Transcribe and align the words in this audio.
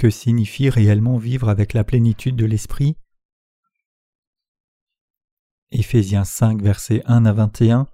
Que 0.00 0.08
signifie 0.08 0.70
réellement 0.70 1.18
vivre 1.18 1.50
avec 1.50 1.74
la 1.74 1.84
plénitude 1.84 2.34
de 2.34 2.46
l'Esprit? 2.46 2.96
Éphésiens 5.72 6.24
5, 6.24 6.62
versets 6.62 7.02
1 7.04 7.26
à 7.26 7.32
21 7.34 7.86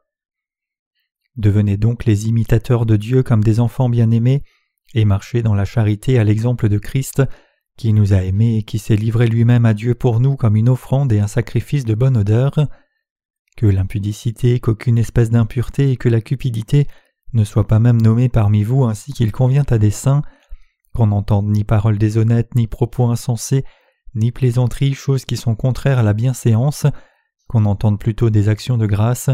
Devenez 1.34 1.76
donc 1.76 2.04
les 2.04 2.28
imitateurs 2.28 2.86
de 2.86 2.94
Dieu 2.94 3.24
comme 3.24 3.42
des 3.42 3.58
enfants 3.58 3.88
bien-aimés, 3.88 4.44
et 4.94 5.04
marchez 5.04 5.42
dans 5.42 5.56
la 5.56 5.64
charité 5.64 6.20
à 6.20 6.22
l'exemple 6.22 6.68
de 6.68 6.78
Christ, 6.78 7.24
qui 7.76 7.92
nous 7.92 8.12
a 8.12 8.22
aimés 8.22 8.58
et 8.58 8.62
qui 8.62 8.78
s'est 8.78 8.94
livré 8.94 9.26
lui-même 9.26 9.66
à 9.66 9.74
Dieu 9.74 9.96
pour 9.96 10.20
nous 10.20 10.36
comme 10.36 10.54
une 10.54 10.68
offrande 10.68 11.12
et 11.12 11.18
un 11.18 11.26
sacrifice 11.26 11.84
de 11.84 11.94
bonne 11.96 12.16
odeur. 12.16 12.68
Que 13.56 13.66
l'impudicité, 13.66 14.60
qu'aucune 14.60 14.98
espèce 14.98 15.30
d'impureté 15.30 15.90
et 15.90 15.96
que 15.96 16.08
la 16.08 16.20
cupidité 16.20 16.86
ne 17.32 17.42
soient 17.42 17.66
pas 17.66 17.80
même 17.80 18.00
nommées 18.00 18.28
parmi 18.28 18.62
vous 18.62 18.84
ainsi 18.84 19.12
qu'il 19.12 19.32
convient 19.32 19.66
à 19.70 19.78
des 19.78 19.90
saints, 19.90 20.22
qu'on 20.96 21.08
n'entende 21.08 21.48
ni 21.48 21.62
paroles 21.62 21.98
déshonnêtes, 21.98 22.54
ni 22.54 22.66
propos 22.66 23.04
insensés, 23.04 23.64
ni 24.14 24.32
plaisanteries, 24.32 24.94
choses 24.94 25.26
qui 25.26 25.36
sont 25.36 25.54
contraires 25.54 25.98
à 25.98 26.02
la 26.02 26.14
bienséance, 26.14 26.86
qu'on 27.48 27.66
entende 27.66 28.00
plutôt 28.00 28.30
des 28.30 28.48
actions 28.48 28.78
de 28.78 28.86
grâce, 28.86 29.28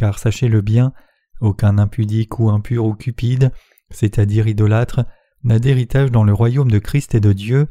car 0.00 0.18
sachez 0.18 0.48
le 0.48 0.60
bien, 0.60 0.92
aucun 1.40 1.78
impudique 1.78 2.40
ou 2.40 2.50
impur 2.50 2.84
ou 2.84 2.94
cupide, 2.94 3.52
c'est-à-dire 3.90 4.48
idolâtre, 4.48 5.04
n'a 5.44 5.60
d'héritage 5.60 6.10
dans 6.10 6.24
le 6.24 6.34
royaume 6.34 6.70
de 6.70 6.80
Christ 6.80 7.14
et 7.14 7.20
de 7.20 7.32
Dieu, 7.32 7.68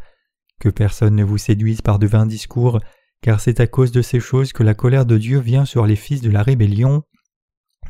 que 0.62 0.70
personne 0.70 1.16
ne 1.16 1.26
vous 1.26 1.38
séduise 1.38 1.82
par 1.82 2.00
de 2.00 2.08
vains 2.08 2.26
discours, 2.26 2.80
car 3.22 3.42
c'est 3.42 3.60
à 3.60 3.68
cause 3.68 3.92
de 3.92 4.02
ces 4.02 4.22
choses 4.22 4.54
que 4.54 4.64
la 4.64 4.74
colère 4.74 5.06
de 5.06 5.18
Dieu 5.18 5.40
vient 5.40 5.66
sur 5.66 5.86
les 5.86 5.98
fils 5.98 6.22
de 6.22 6.32
la 6.32 6.44
rébellion. 6.44 7.04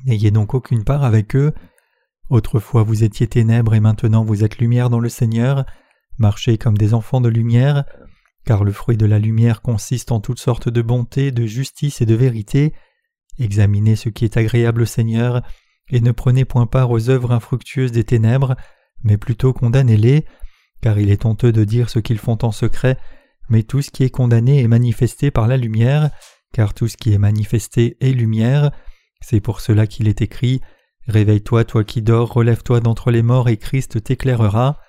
N'ayez 0.05 0.31
donc 0.31 0.55
aucune 0.55 0.83
part 0.83 1.03
avec 1.03 1.35
eux. 1.35 1.53
Autrefois 2.29 2.83
vous 2.83 3.03
étiez 3.03 3.27
ténèbres 3.27 3.73
et 3.73 3.79
maintenant 3.79 4.23
vous 4.23 4.43
êtes 4.43 4.57
lumière 4.57 4.89
dans 4.89 4.99
le 4.99 5.09
Seigneur. 5.09 5.65
Marchez 6.17 6.57
comme 6.57 6.77
des 6.77 6.93
enfants 6.93 7.21
de 7.21 7.29
lumière, 7.29 7.85
car 8.45 8.63
le 8.63 8.71
fruit 8.71 8.97
de 8.97 9.05
la 9.05 9.19
lumière 9.19 9.61
consiste 9.61 10.11
en 10.11 10.19
toutes 10.19 10.39
sortes 10.39 10.67
de 10.67 10.81
bonté, 10.81 11.31
de 11.31 11.45
justice 11.45 12.01
et 12.01 12.05
de 12.05 12.15
vérité. 12.15 12.73
Examinez 13.39 13.95
ce 13.95 14.09
qui 14.09 14.25
est 14.25 14.37
agréable 14.37 14.81
au 14.81 14.85
Seigneur, 14.85 15.41
et 15.89 16.01
ne 16.01 16.11
prenez 16.11 16.43
point 16.43 16.65
part 16.65 16.91
aux 16.91 17.09
œuvres 17.09 17.31
infructueuses 17.31 17.91
des 17.91 18.03
ténèbres, 18.03 18.55
mais 19.03 19.17
plutôt 19.17 19.53
condamnez-les, 19.53 20.25
car 20.81 20.99
il 20.99 21.11
est 21.11 21.25
honteux 21.25 21.51
de 21.51 21.63
dire 21.63 21.89
ce 21.89 21.99
qu'ils 21.99 22.17
font 22.17 22.37
en 22.41 22.51
secret, 22.51 22.97
mais 23.49 23.63
tout 23.63 23.81
ce 23.81 23.91
qui 23.91 24.03
est 24.03 24.09
condamné 24.09 24.61
est 24.61 24.67
manifesté 24.67 25.31
par 25.31 25.47
la 25.47 25.55
lumière, 25.55 26.09
car 26.51 26.73
tout 26.73 26.87
ce 26.87 26.97
qui 26.97 27.13
est 27.13 27.19
manifesté 27.19 27.95
est 28.01 28.11
lumière. 28.11 28.71
C'est 29.21 29.39
pour 29.39 29.61
cela 29.61 29.87
qu'il 29.87 30.07
est 30.07 30.21
écrit 30.21 30.61
Réveille-toi, 31.07 31.63
toi 31.63 31.83
qui 31.83 32.01
dors, 32.01 32.33
relève-toi 32.33 32.81
d'entre 32.81 33.11
les 33.11 33.21
morts, 33.21 33.49
et 33.49 33.57
Christ 33.57 34.03
t'éclairera. 34.03 34.79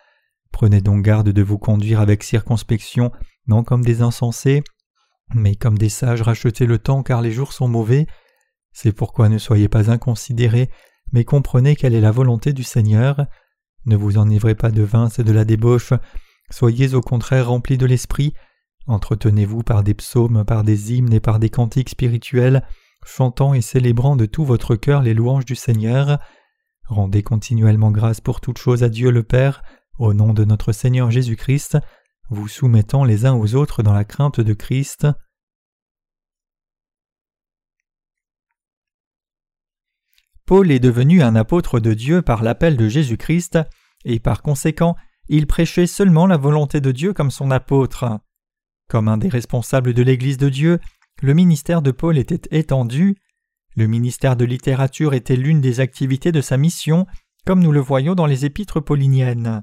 Prenez 0.51 0.81
donc 0.81 1.03
garde 1.03 1.29
de 1.29 1.43
vous 1.43 1.59
conduire 1.59 2.01
avec 2.01 2.23
circonspection, 2.23 3.13
non 3.47 3.63
comme 3.63 3.85
des 3.85 4.03
insensés, 4.03 4.65
mais 5.35 5.55
comme 5.55 5.79
des 5.79 5.89
sages 5.89 6.23
rachetés 6.23 6.67
le 6.67 6.79
temps, 6.79 7.03
car 7.03 7.23
les 7.23 7.31
jours 7.31 7.53
sont 7.53 7.69
mauvais. 7.69 8.07
C'est 8.73 8.93
pourquoi 8.93 9.29
ne 9.29 9.39
soyez 9.39 9.69
pas 9.69 9.91
inconsidérés, 9.91 10.71
mais 11.13 11.25
comprenez 11.25 11.77
quelle 11.77 11.95
est 11.95 12.01
la 12.01 12.11
volonté 12.11 12.53
du 12.53 12.65
Seigneur. 12.65 13.27
Ne 13.87 13.97
vous 13.97 14.19
enivrez 14.19 14.55
pas 14.55 14.71
de 14.71 14.83
vin, 14.83 15.09
c'est 15.09 15.25
de 15.25 15.33
la 15.33 15.45
débauche. 15.45 15.93
Soyez 16.51 16.95
au 16.95 17.01
contraire 17.01 17.49
remplis 17.49 17.79
de 17.79 17.87
l'esprit. 17.87 18.35
Entretenez-vous 18.87 19.63
par 19.63 19.83
des 19.83 19.95
psaumes, 19.95 20.45
par 20.45 20.65
des 20.65 20.95
hymnes 20.95 21.13
et 21.13 21.21
par 21.21 21.39
des 21.39 21.51
cantiques 21.51 21.91
spirituels, 21.91 22.67
chantant 23.09 23.55
et 23.55 23.63
célébrant 23.63 24.17
de 24.17 24.27
tout 24.27 24.45
votre 24.45 24.77
cœur 24.77 25.03
les 25.03 25.15
louanges 25.15 25.47
du 25.47 25.57
Seigneur. 25.57 26.19
Rendez 26.85 27.23
continuellement 27.23 27.91
grâce 27.91 28.21
pour 28.21 28.41
toutes 28.41 28.59
choses 28.59 28.83
à 28.83 28.89
Dieu 28.89 29.11
le 29.11 29.23
Père, 29.23 29.63
au 29.99 30.15
nom 30.15 30.35
de 30.35 30.45
notre 30.45 30.73
Seigneur 30.73 31.11
Jésus-Christ, 31.11 31.79
vous 32.29 32.49
soumettant 32.49 33.05
les 33.05 33.25
uns 33.25 33.35
aux 33.35 33.55
autres 33.55 33.83
dans 33.83 33.95
la 33.95 34.05
crainte 34.05 34.41
de 34.41 34.53
Christ. 34.53 35.07
Paul 40.45 40.71
est 40.71 40.79
devenu 40.79 41.23
un 41.23 41.35
apôtre 41.35 41.81
de 41.81 41.95
Dieu 41.95 42.23
par 42.23 42.43
l'appel 42.43 42.77
de 42.77 42.89
Jésus-Christ, 42.89 43.59
et 44.05 44.21
par 44.21 44.43
conséquent 44.43 44.97
il 45.29 45.47
prêchait 45.47 45.87
seulement 45.87 46.27
la 46.27 46.37
volonté 46.37 46.81
de 46.81 46.93
Dieu 46.93 47.13
comme 47.13 47.31
son 47.31 47.51
apôtre. 47.51 48.21
Comme 48.89 49.09
un 49.09 49.19
des 49.19 49.29
responsables 49.29 49.93
de 49.93 50.03
l'Église 50.03 50.39
de 50.39 50.49
Dieu, 50.49 50.79
le 51.21 51.35
ministère 51.35 51.83
de 51.83 51.91
Paul 51.91 52.19
était 52.19 52.57
étendu. 52.57 53.17
Le 53.77 53.87
ministère 53.87 54.37
de 54.37 54.45
littérature 54.45 55.15
était 55.15 55.37
l'une 55.37 55.61
des 55.61 55.81
activités 55.81 56.33
de 56.33 56.41
sa 56.41 56.57
mission, 56.57 57.07
comme 57.47 57.63
nous 57.63 57.73
le 57.73 57.81
voyons 57.81 58.15
dans 58.15 58.27
les 58.27 58.45
épîtres 58.45 58.81
pauliniennes. 58.81 59.63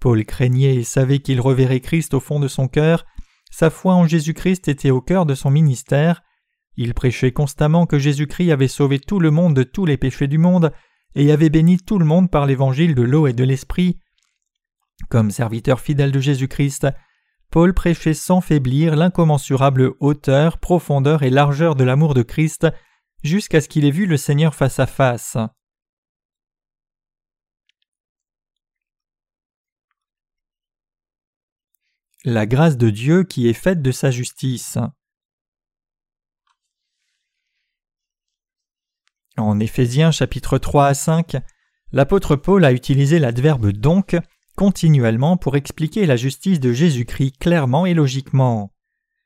Paul 0.00 0.24
craignait 0.24 0.76
et 0.76 0.84
savait 0.84 1.20
qu'il 1.20 1.40
reverrait 1.40 1.80
Christ 1.80 2.14
au 2.14 2.20
fond 2.20 2.40
de 2.40 2.48
son 2.48 2.68
cœur, 2.68 3.06
sa 3.50 3.68
foi 3.68 3.94
en 3.94 4.06
Jésus-Christ 4.06 4.68
était 4.68 4.90
au 4.90 5.02
cœur 5.02 5.26
de 5.26 5.34
son 5.34 5.50
ministère, 5.50 6.22
il 6.76 6.94
prêchait 6.94 7.32
constamment 7.32 7.86
que 7.86 7.98
Jésus-Christ 7.98 8.50
avait 8.50 8.68
sauvé 8.68 8.98
tout 8.98 9.20
le 9.20 9.30
monde 9.30 9.54
de 9.54 9.62
tous 9.62 9.84
les 9.84 9.98
péchés 9.98 10.26
du 10.26 10.38
monde 10.38 10.72
et 11.14 11.30
avait 11.30 11.50
béni 11.50 11.76
tout 11.76 11.98
le 11.98 12.06
monde 12.06 12.30
par 12.30 12.46
l'évangile 12.46 12.94
de 12.94 13.02
l'eau 13.02 13.26
et 13.26 13.34
de 13.34 13.44
l'esprit. 13.44 13.98
Comme 15.10 15.30
serviteur 15.30 15.80
fidèle 15.80 16.12
de 16.12 16.20
Jésus-Christ, 16.20 16.86
Paul 17.52 17.74
prêchait 17.74 18.14
sans 18.14 18.40
faiblir 18.40 18.96
l'incommensurable 18.96 19.92
hauteur, 20.00 20.56
profondeur 20.56 21.22
et 21.22 21.28
largeur 21.28 21.74
de 21.74 21.84
l'amour 21.84 22.14
de 22.14 22.22
Christ 22.22 22.66
jusqu'à 23.22 23.60
ce 23.60 23.68
qu'il 23.68 23.84
ait 23.84 23.90
vu 23.90 24.06
le 24.06 24.16
Seigneur 24.16 24.54
face 24.54 24.80
à 24.80 24.86
face. 24.86 25.36
La 32.24 32.46
grâce 32.46 32.78
de 32.78 32.88
Dieu 32.88 33.22
qui 33.22 33.46
est 33.48 33.52
faite 33.52 33.82
de 33.82 33.92
sa 33.92 34.10
justice. 34.10 34.78
En 39.36 39.60
Éphésiens 39.60 40.10
chapitre 40.10 40.56
3 40.56 40.86
à 40.86 40.94
5, 40.94 41.36
l'apôtre 41.92 42.34
Paul 42.34 42.64
a 42.64 42.72
utilisé 42.72 43.18
l'adverbe 43.18 43.72
donc 43.72 44.16
continuellement 44.56 45.36
pour 45.36 45.56
expliquer 45.56 46.06
la 46.06 46.16
justice 46.16 46.60
de 46.60 46.72
Jésus-Christ 46.72 47.38
clairement 47.38 47.86
et 47.86 47.94
logiquement. 47.94 48.72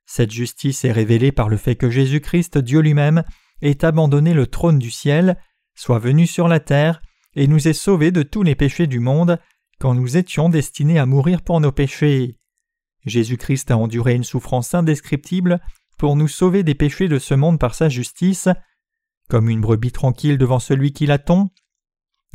Cette 0.06 0.30
justice 0.30 0.84
est 0.84 0.92
révélée 0.92 1.32
par 1.32 1.48
le 1.48 1.56
fait 1.56 1.76
que 1.76 1.90
Jésus-Christ, 1.90 2.58
Dieu 2.58 2.80
lui-même, 2.80 3.24
ait 3.62 3.84
abandonné 3.84 4.34
le 4.34 4.46
trône 4.46 4.78
du 4.78 4.90
ciel, 4.90 5.36
soit 5.74 5.98
venu 5.98 6.26
sur 6.26 6.48
la 6.48 6.60
terre, 6.60 7.02
et 7.34 7.48
nous 7.48 7.68
ait 7.68 7.72
sauvés 7.72 8.12
de 8.12 8.22
tous 8.22 8.42
les 8.42 8.54
péchés 8.54 8.86
du 8.86 9.00
monde, 9.00 9.38
quand 9.80 9.94
nous 9.94 10.16
étions 10.16 10.48
destinés 10.48 10.98
à 10.98 11.06
mourir 11.06 11.42
pour 11.42 11.60
nos 11.60 11.72
péchés. 11.72 12.38
Jésus-Christ 13.04 13.70
a 13.70 13.76
enduré 13.76 14.14
une 14.14 14.24
souffrance 14.24 14.74
indescriptible 14.74 15.60
pour 15.98 16.16
nous 16.16 16.28
sauver 16.28 16.62
des 16.62 16.74
péchés 16.74 17.08
de 17.08 17.18
ce 17.18 17.34
monde 17.34 17.58
par 17.58 17.74
sa 17.74 17.88
justice, 17.88 18.48
comme 19.28 19.48
une 19.48 19.60
brebis 19.60 19.92
tranquille 19.92 20.38
devant 20.38 20.58
celui 20.58 20.92
qui 20.92 21.06
l'attend. 21.06 21.50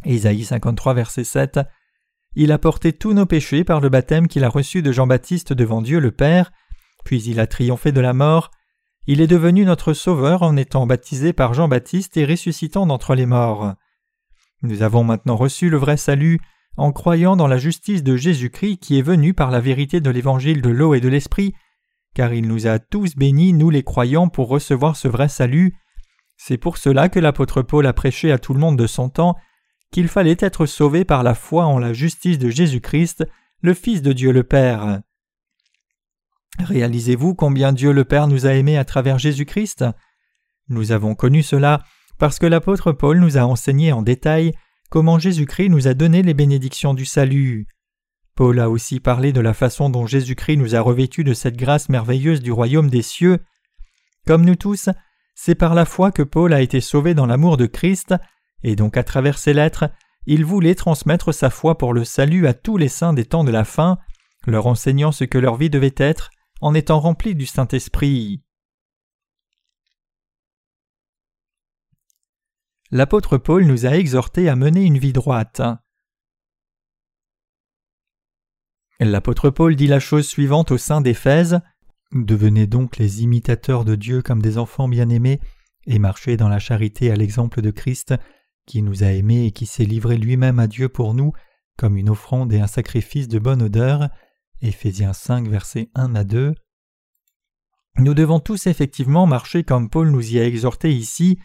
Ésaïe 0.04 0.44
53, 0.44 0.94
verset 0.94 1.24
7. 1.24 1.60
Il 2.36 2.52
a 2.52 2.58
porté 2.58 2.94
tous 2.94 3.14
nos 3.14 3.26
péchés 3.26 3.64
par 3.64 3.82
le 3.82 3.90
baptême 3.90 4.28
qu'il 4.28 4.44
a 4.44 4.50
reçu 4.50 4.82
de 4.82 4.92
Jean-Baptiste 4.92 5.52
devant 5.52 5.82
Dieu 5.82 6.00
le 6.00 6.12
Père, 6.12 6.52
puis 7.04 7.22
il 7.24 7.40
a 7.40 7.48
triomphé 7.48 7.92
de 7.92 8.00
la 8.00 8.14
mort. 8.14 8.52
Il 9.08 9.20
est 9.20 9.28
devenu 9.28 9.66
notre 9.66 9.94
Sauveur 9.94 10.42
en 10.42 10.56
étant 10.56 10.88
baptisé 10.88 11.34
par 11.34 11.54
Jean-Baptiste 11.54 12.16
et 12.18 12.26
ressuscitant 12.26 12.86
d'entre 12.86 13.16
les 13.16 13.26
morts. 13.26 13.74
Nous 14.62 14.84
avons 14.84 15.04
maintenant 15.04 15.36
reçu 15.36 15.70
le 15.70 15.78
vrai 15.78 15.98
salut 15.98 16.40
en 16.78 16.92
croyant 16.94 17.36
dans 17.36 17.48
la 17.48 17.58
justice 17.58 18.04
de 18.04 18.16
Jésus-Christ 18.16 18.78
qui 18.78 18.98
est 18.98 19.02
venu 19.02 19.34
par 19.34 19.52
la 19.52 19.60
vérité 19.60 20.00
de 20.00 20.10
l'évangile 20.10 20.62
de 20.62 20.70
l'eau 20.70 20.94
et 20.94 21.02
de 21.02 21.10
l'esprit, 21.10 21.54
car 22.16 22.34
il 22.34 22.48
nous 22.48 22.68
a 22.68 22.80
tous 22.80 23.16
bénis, 23.16 23.54
nous 23.54 23.70
les 23.70 23.84
croyants, 23.84 24.30
pour 24.30 24.48
recevoir 24.48 24.96
ce 24.96 25.08
vrai 25.08 25.28
salut, 25.28 25.76
c'est 26.38 26.58
pour 26.58 26.78
cela 26.78 27.10
que 27.10 27.20
l'apôtre 27.20 27.62
Paul 27.62 27.86
a 27.86 27.94
prêché 27.94 28.32
à 28.32 28.40
tout 28.40 28.54
le 28.54 28.60
monde 28.60 28.78
de 28.78 28.88
son 28.88 29.10
temps 29.10 29.36
qu'il 29.92 30.08
fallait 30.08 30.38
être 30.40 30.66
sauvé 30.66 31.06
par 31.06 31.24
la 31.24 31.36
foi 31.36 31.66
en 31.66 31.78
la 31.78 31.94
justice 31.94 32.40
de 32.40 32.50
Jésus-Christ, 32.50 33.26
le 33.62 33.74
Fils 33.74 34.02
de 34.02 34.14
Dieu 34.14 34.32
le 34.32 34.44
Père. 34.44 35.02
Réalisez-vous 36.60 37.36
combien 37.36 37.74
Dieu 37.74 37.92
le 37.92 38.06
Père 38.06 38.28
nous 38.28 38.46
a 38.46 38.54
aimés 38.54 38.78
à 38.78 38.86
travers 38.86 39.20
Jésus-Christ? 39.20 39.86
Nous 40.70 40.92
avons 40.92 41.16
connu 41.16 41.44
cela 41.44 41.84
parce 42.18 42.40
que 42.40 42.46
l'apôtre 42.46 42.92
Paul 42.92 43.20
nous 43.20 43.38
a 43.38 43.42
enseigné 43.42 43.92
en 43.92 44.02
détail 44.02 44.54
comment 44.90 45.20
Jésus-Christ 45.20 45.70
nous 45.70 45.88
a 45.88 45.94
donné 45.94 46.22
les 46.22 46.34
bénédictions 46.34 46.94
du 46.94 47.06
salut. 47.06 47.68
Paul 48.36 48.60
a 48.60 48.70
aussi 48.70 49.00
parlé 49.00 49.34
de 49.34 49.42
la 49.42 49.54
façon 49.54 49.90
dont 49.90 50.06
Jésus-Christ 50.06 50.58
nous 50.58 50.76
a 50.76 50.82
revêtus 50.82 51.24
de 51.24 51.34
cette 51.34 51.58
grâce 51.58 51.90
merveilleuse 51.90 52.42
du 52.42 52.52
royaume 52.52 52.90
des 52.90 53.02
cieux. 53.02 53.40
Comme 54.26 54.46
nous 54.46 54.56
tous, 54.56 54.90
c'est 55.36 55.56
par 55.56 55.74
la 55.74 55.86
foi 55.86 56.12
que 56.12 56.22
Paul 56.22 56.54
a 56.54 56.62
été 56.62 56.82
sauvé 56.82 57.14
dans 57.14 57.26
l'amour 57.26 57.58
de 57.58 57.66
Christ, 57.66 58.14
et 58.64 58.76
donc 58.76 58.98
à 58.98 59.04
travers 59.04 59.38
ses 59.38 59.54
lettres, 59.54 59.90
il 60.26 60.46
voulait 60.46 60.76
transmettre 60.76 61.34
sa 61.34 61.50
foi 61.50 61.78
pour 61.78 61.94
le 61.94 62.04
salut 62.04 62.48
à 62.48 62.54
tous 62.54 62.78
les 62.78 62.90
saints 62.90 63.14
des 63.14 63.26
temps 63.26 63.44
de 63.44 63.52
la 63.52 63.64
fin, 63.64 63.98
leur 64.46 64.68
enseignant 64.68 65.12
ce 65.12 65.24
que 65.24 65.38
leur 65.38 65.56
vie 65.56 65.70
devait 65.70 65.96
être 65.98 66.30
en 66.62 66.74
étant 66.74 67.00
remplie 67.00 67.36
du 67.36 67.46
Saint-Esprit. 67.46 68.44
L'apôtre 72.92 73.38
Paul 73.38 73.66
nous 73.66 73.86
a 73.86 73.92
exhortés 73.92 74.50
à 74.50 74.56
mener 74.56 74.84
une 74.84 74.98
vie 74.98 75.14
droite. 75.14 75.62
L'apôtre 79.00 79.50
Paul 79.50 79.76
dit 79.76 79.88
la 79.88 80.00
chose 80.00 80.28
suivante 80.28 80.72
au 80.72 80.78
sein 80.78 81.02
d'Éphèse 81.02 81.62
Devenez 82.12 82.68
donc 82.68 82.98
les 82.98 83.24
imitateurs 83.24 83.86
de 83.86 83.96
Dieu 83.96 84.22
comme 84.22 84.42
des 84.42 84.58
enfants 84.58 84.90
bien-aimés, 84.90 85.40
et 85.88 85.98
marchez 85.98 86.36
dans 86.36 86.50
la 86.50 86.60
charité 86.60 87.10
à 87.10 87.16
l'exemple 87.16 87.62
de 87.62 87.72
Christ, 87.72 88.14
qui 88.66 88.82
nous 88.82 89.04
a 89.04 89.08
aimés 89.08 89.46
et 89.46 89.52
qui 89.52 89.66
s'est 89.66 89.86
livré 89.86 90.18
lui-même 90.18 90.60
à 90.60 90.68
Dieu 90.68 90.90
pour 90.90 91.14
nous, 91.14 91.34
comme 91.78 91.98
une 91.98 92.10
offrande 92.10 92.54
et 92.54 92.60
un 92.60 92.68
sacrifice 92.68 93.28
de 93.28 93.40
bonne 93.40 93.62
odeur. 93.62 94.10
Éphésiens 94.62 95.14
5, 95.14 95.48
versets 95.48 95.90
1 95.96 96.16
à 96.16 96.24
2. 96.24 96.54
Nous 97.98 98.14
devons 98.14 98.40
tous 98.40 98.68
effectivement 98.68 99.26
marcher 99.26 99.64
comme 99.64 99.90
Paul 99.90 100.10
nous 100.12 100.34
y 100.34 100.40
a 100.40 100.46
exhorté 100.46 100.92
ici, 100.92 101.40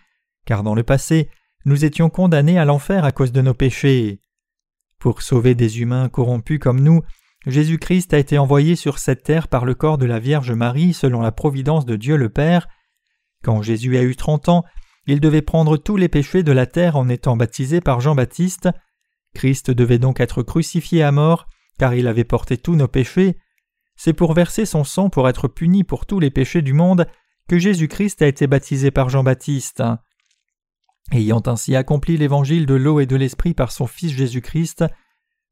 car 0.44 0.62
dans 0.62 0.74
le 0.74 0.82
passé, 0.82 1.30
nous 1.64 1.84
étions 1.84 2.10
condamnés 2.10 2.58
à 2.58 2.64
l'enfer 2.64 3.04
à 3.04 3.12
cause 3.12 3.32
de 3.32 3.42
nos 3.42 3.54
péchés. 3.54 4.20
Pour 4.98 5.22
sauver 5.22 5.54
des 5.54 5.80
humains 5.80 6.08
corrompus 6.08 6.60
comme 6.60 6.80
nous, 6.80 7.02
Jésus-Christ 7.46 8.12
a 8.14 8.18
été 8.18 8.38
envoyé 8.38 8.76
sur 8.76 8.98
cette 8.98 9.22
terre 9.22 9.48
par 9.48 9.64
le 9.64 9.74
corps 9.74 9.98
de 9.98 10.06
la 10.06 10.18
Vierge 10.18 10.52
Marie 10.52 10.92
selon 10.92 11.20
la 11.20 11.32
providence 11.32 11.86
de 11.86 11.96
Dieu 11.96 12.16
le 12.16 12.28
Père. 12.28 12.68
Quand 13.42 13.62
Jésus 13.62 13.96
a 13.96 14.02
eu 14.02 14.16
trente 14.16 14.48
ans, 14.48 14.64
il 15.06 15.20
devait 15.20 15.42
prendre 15.42 15.76
tous 15.76 15.96
les 15.96 16.08
péchés 16.08 16.42
de 16.42 16.52
la 16.52 16.66
terre 16.66 16.96
en 16.96 17.08
étant 17.08 17.36
baptisé 17.36 17.80
par 17.80 18.00
Jean-Baptiste. 18.00 18.68
Christ 19.34 19.70
devait 19.70 19.98
donc 19.98 20.20
être 20.20 20.42
crucifié 20.42 21.02
à 21.02 21.12
mort, 21.12 21.46
car 21.78 21.94
il 21.94 22.08
avait 22.08 22.24
porté 22.24 22.56
tous 22.58 22.74
nos 22.74 22.88
péchés. 22.88 23.36
C'est 23.96 24.12
pour 24.12 24.34
verser 24.34 24.66
son 24.66 24.84
sang 24.84 25.08
pour 25.08 25.28
être 25.28 25.48
puni 25.48 25.84
pour 25.84 26.06
tous 26.06 26.20
les 26.20 26.30
péchés 26.30 26.62
du 26.62 26.72
monde 26.72 27.06
que 27.48 27.58
Jésus-Christ 27.58 28.22
a 28.22 28.26
été 28.26 28.46
baptisé 28.46 28.90
par 28.90 29.08
Jean-Baptiste. 29.08 29.82
Ayant 31.12 31.42
ainsi 31.46 31.76
accompli 31.76 32.16
l'évangile 32.16 32.66
de 32.66 32.74
l'eau 32.74 32.98
et 32.98 33.06
de 33.06 33.14
l'esprit 33.14 33.54
par 33.54 33.70
son 33.70 33.86
Fils 33.86 34.12
Jésus-Christ, 34.12 34.84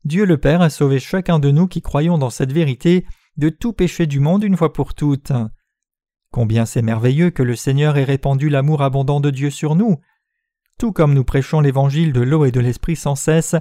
Dieu 0.05 0.25
le 0.25 0.37
Père 0.37 0.63
a 0.63 0.71
sauvé 0.71 0.99
chacun 0.99 1.39
de 1.39 1.51
nous 1.51 1.69
qui 1.69 1.81
croyons 1.81 2.19
dans 2.19 2.31
cette 2.31 2.53
vérité 2.53 3.07
de 3.37 3.49
tout 3.49 3.73
péché 3.73 4.07
du 4.07 4.19
monde 4.19 4.43
une 4.43 4.57
fois 4.57 4.73
pour 4.73 4.95
toutes. 4.95 5.33
Combien 6.35 6.67
c'est 6.67 6.83
merveilleux 6.83 7.31
que 7.31 7.45
le 7.45 7.55
Seigneur 7.55 7.97
ait 7.97 8.03
répandu 8.03 8.49
l'amour 8.49 8.83
abondant 8.83 9.21
de 9.21 9.31
Dieu 9.31 9.51
sur 9.51 9.77
nous. 9.77 10.01
Tout 10.81 10.91
comme 10.91 11.15
nous 11.15 11.23
prêchons 11.23 11.61
l'évangile 11.61 12.13
de 12.13 12.23
l'eau 12.23 12.45
et 12.45 12.51
de 12.51 12.59
l'esprit 12.59 12.97
sans 12.97 13.15
cesse, 13.15 13.55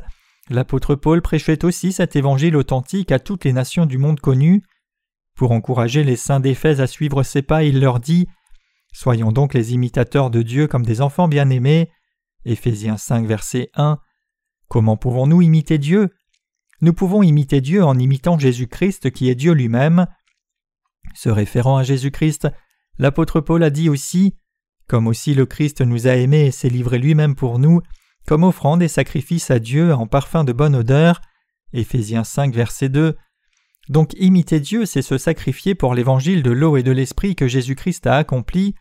l'apôtre 0.50 0.96
Paul 0.96 1.22
prêchait 1.22 1.66
aussi 1.66 1.92
cet 1.92 2.16
évangile 2.16 2.56
authentique 2.56 3.12
à 3.12 3.20
toutes 3.20 3.46
les 3.46 3.54
nations 3.54 3.86
du 3.86 4.00
monde 4.00 4.20
connu. 4.20 4.64
Pour 5.36 5.52
encourager 5.52 6.04
les 6.04 6.16
saints 6.16 6.40
d'Éphèse 6.40 6.82
à 6.82 6.88
suivre 6.88 7.22
ses 7.22 7.44
pas, 7.44 7.64
il 7.64 7.80
leur 7.80 8.00
dit 8.00 8.28
Soyons 8.92 9.32
donc 9.32 9.54
les 9.54 9.76
imitateurs 9.76 10.32
de 10.32 10.42
Dieu 10.42 10.66
comme 10.66 10.84
des 10.84 11.02
enfants 11.02 11.28
bien-aimés. 11.28 11.92
Éphésiens 12.44 12.98
5, 12.98 13.28
verset 13.28 13.70
1. 13.76 14.00
Comment 14.68 14.98
pouvons-nous 14.98 15.44
imiter 15.44 15.78
Dieu? 15.78 16.10
Nous 16.82 16.94
pouvons 16.94 17.22
imiter 17.22 17.62
Dieu 17.62 17.84
en 17.84 18.00
imitant 18.00 18.40
Jésus-Christ 18.40 19.12
qui 19.12 19.30
est 19.30 19.36
Dieu 19.36 19.52
lui-même. 19.54 20.08
Se 21.14 21.30
référant 21.30 21.78
à 21.78 21.84
Jésus-Christ, 21.84 22.48
l'apôtre 22.98 23.42
Paul 23.42 23.64
a 23.64 23.70
dit 23.70 23.90
aussi 23.90 24.36
Comme 24.88 25.08
aussi 25.08 25.34
le 25.34 25.46
Christ 25.46 25.82
nous 25.82 26.08
a 26.08 26.16
aimés 26.16 26.48
et 26.48 26.52
s'est 26.52 26.70
livré 26.70 26.98
lui-même 26.98 27.36
pour 27.36 27.60
nous, 27.60 27.82
comme 28.28 28.44
offrande 28.44 28.82
et 28.82 28.88
sacrifice 28.88 29.52
à 29.52 29.60
Dieu 29.60 29.94
en 29.94 30.08
parfum 30.08 30.44
de 30.44 30.54
bonne 30.54 30.76
odeur. 30.76 31.22
Éphésiens 31.74 32.24
5, 32.24 32.54
verset 32.54 32.90
2. 32.90 33.18
Donc 33.90 34.14
imiter 34.18 34.60
Dieu, 34.60 34.86
c'est 34.86 35.02
se 35.02 35.18
sacrifier 35.18 35.76
pour 35.76 35.94
l'évangile 35.94 36.42
de 36.42 36.52
l'eau 36.52 36.78
et 36.78 36.84
de 36.84 36.92
l'esprit 36.92 37.36
que 37.36 37.48
Jésus-Christ 37.48 38.08
a 38.08 38.16
accompli. 38.16 38.76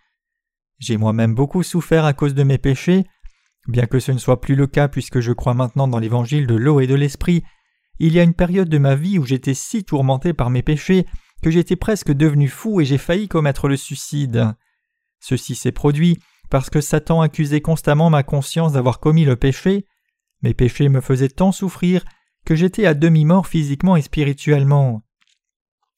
J'ai 0.78 0.96
moi-même 0.96 1.34
beaucoup 1.34 1.62
souffert 1.62 2.04
à 2.04 2.12
cause 2.12 2.34
de 2.34 2.42
mes 2.44 2.58
péchés, 2.58 3.04
bien 3.66 3.86
que 3.86 3.98
ce 3.98 4.12
ne 4.12 4.18
soit 4.18 4.40
plus 4.40 4.54
le 4.54 4.66
cas 4.66 4.88
puisque 4.88 5.20
je 5.20 5.32
crois 5.32 5.54
maintenant 5.54 5.88
dans 5.88 5.98
l'évangile 5.98 6.46
de 6.46 6.54
l'eau 6.54 6.80
et 6.80 6.86
de 6.86 6.94
l'esprit. 6.94 7.42
Il 7.98 8.12
y 8.12 8.20
a 8.20 8.22
une 8.22 8.34
période 8.34 8.68
de 8.68 8.78
ma 8.78 8.94
vie 8.94 9.18
où 9.18 9.24
j'étais 9.24 9.54
si 9.54 9.84
tourmenté 9.84 10.32
par 10.32 10.50
mes 10.50 10.62
péchés 10.62 11.06
que 11.42 11.50
j'étais 11.50 11.76
presque 11.76 12.12
devenu 12.12 12.48
fou 12.48 12.80
et 12.80 12.84
j'ai 12.84 12.98
failli 12.98 13.28
commettre 13.28 13.68
le 13.68 13.76
suicide. 13.76 14.54
Ceci 15.20 15.54
s'est 15.54 15.72
produit 15.72 16.18
parce 16.50 16.70
que 16.70 16.80
Satan 16.80 17.20
accusait 17.20 17.60
constamment 17.60 18.10
ma 18.10 18.22
conscience 18.22 18.72
d'avoir 18.72 19.00
commis 19.00 19.24
le 19.24 19.36
péché. 19.36 19.86
Mes 20.42 20.54
péchés 20.54 20.88
me 20.88 21.00
faisaient 21.00 21.28
tant 21.28 21.52
souffrir 21.52 22.04
que 22.44 22.54
j'étais 22.54 22.86
à 22.86 22.94
demi-mort 22.94 23.46
physiquement 23.46 23.96
et 23.96 24.02
spirituellement. 24.02 25.02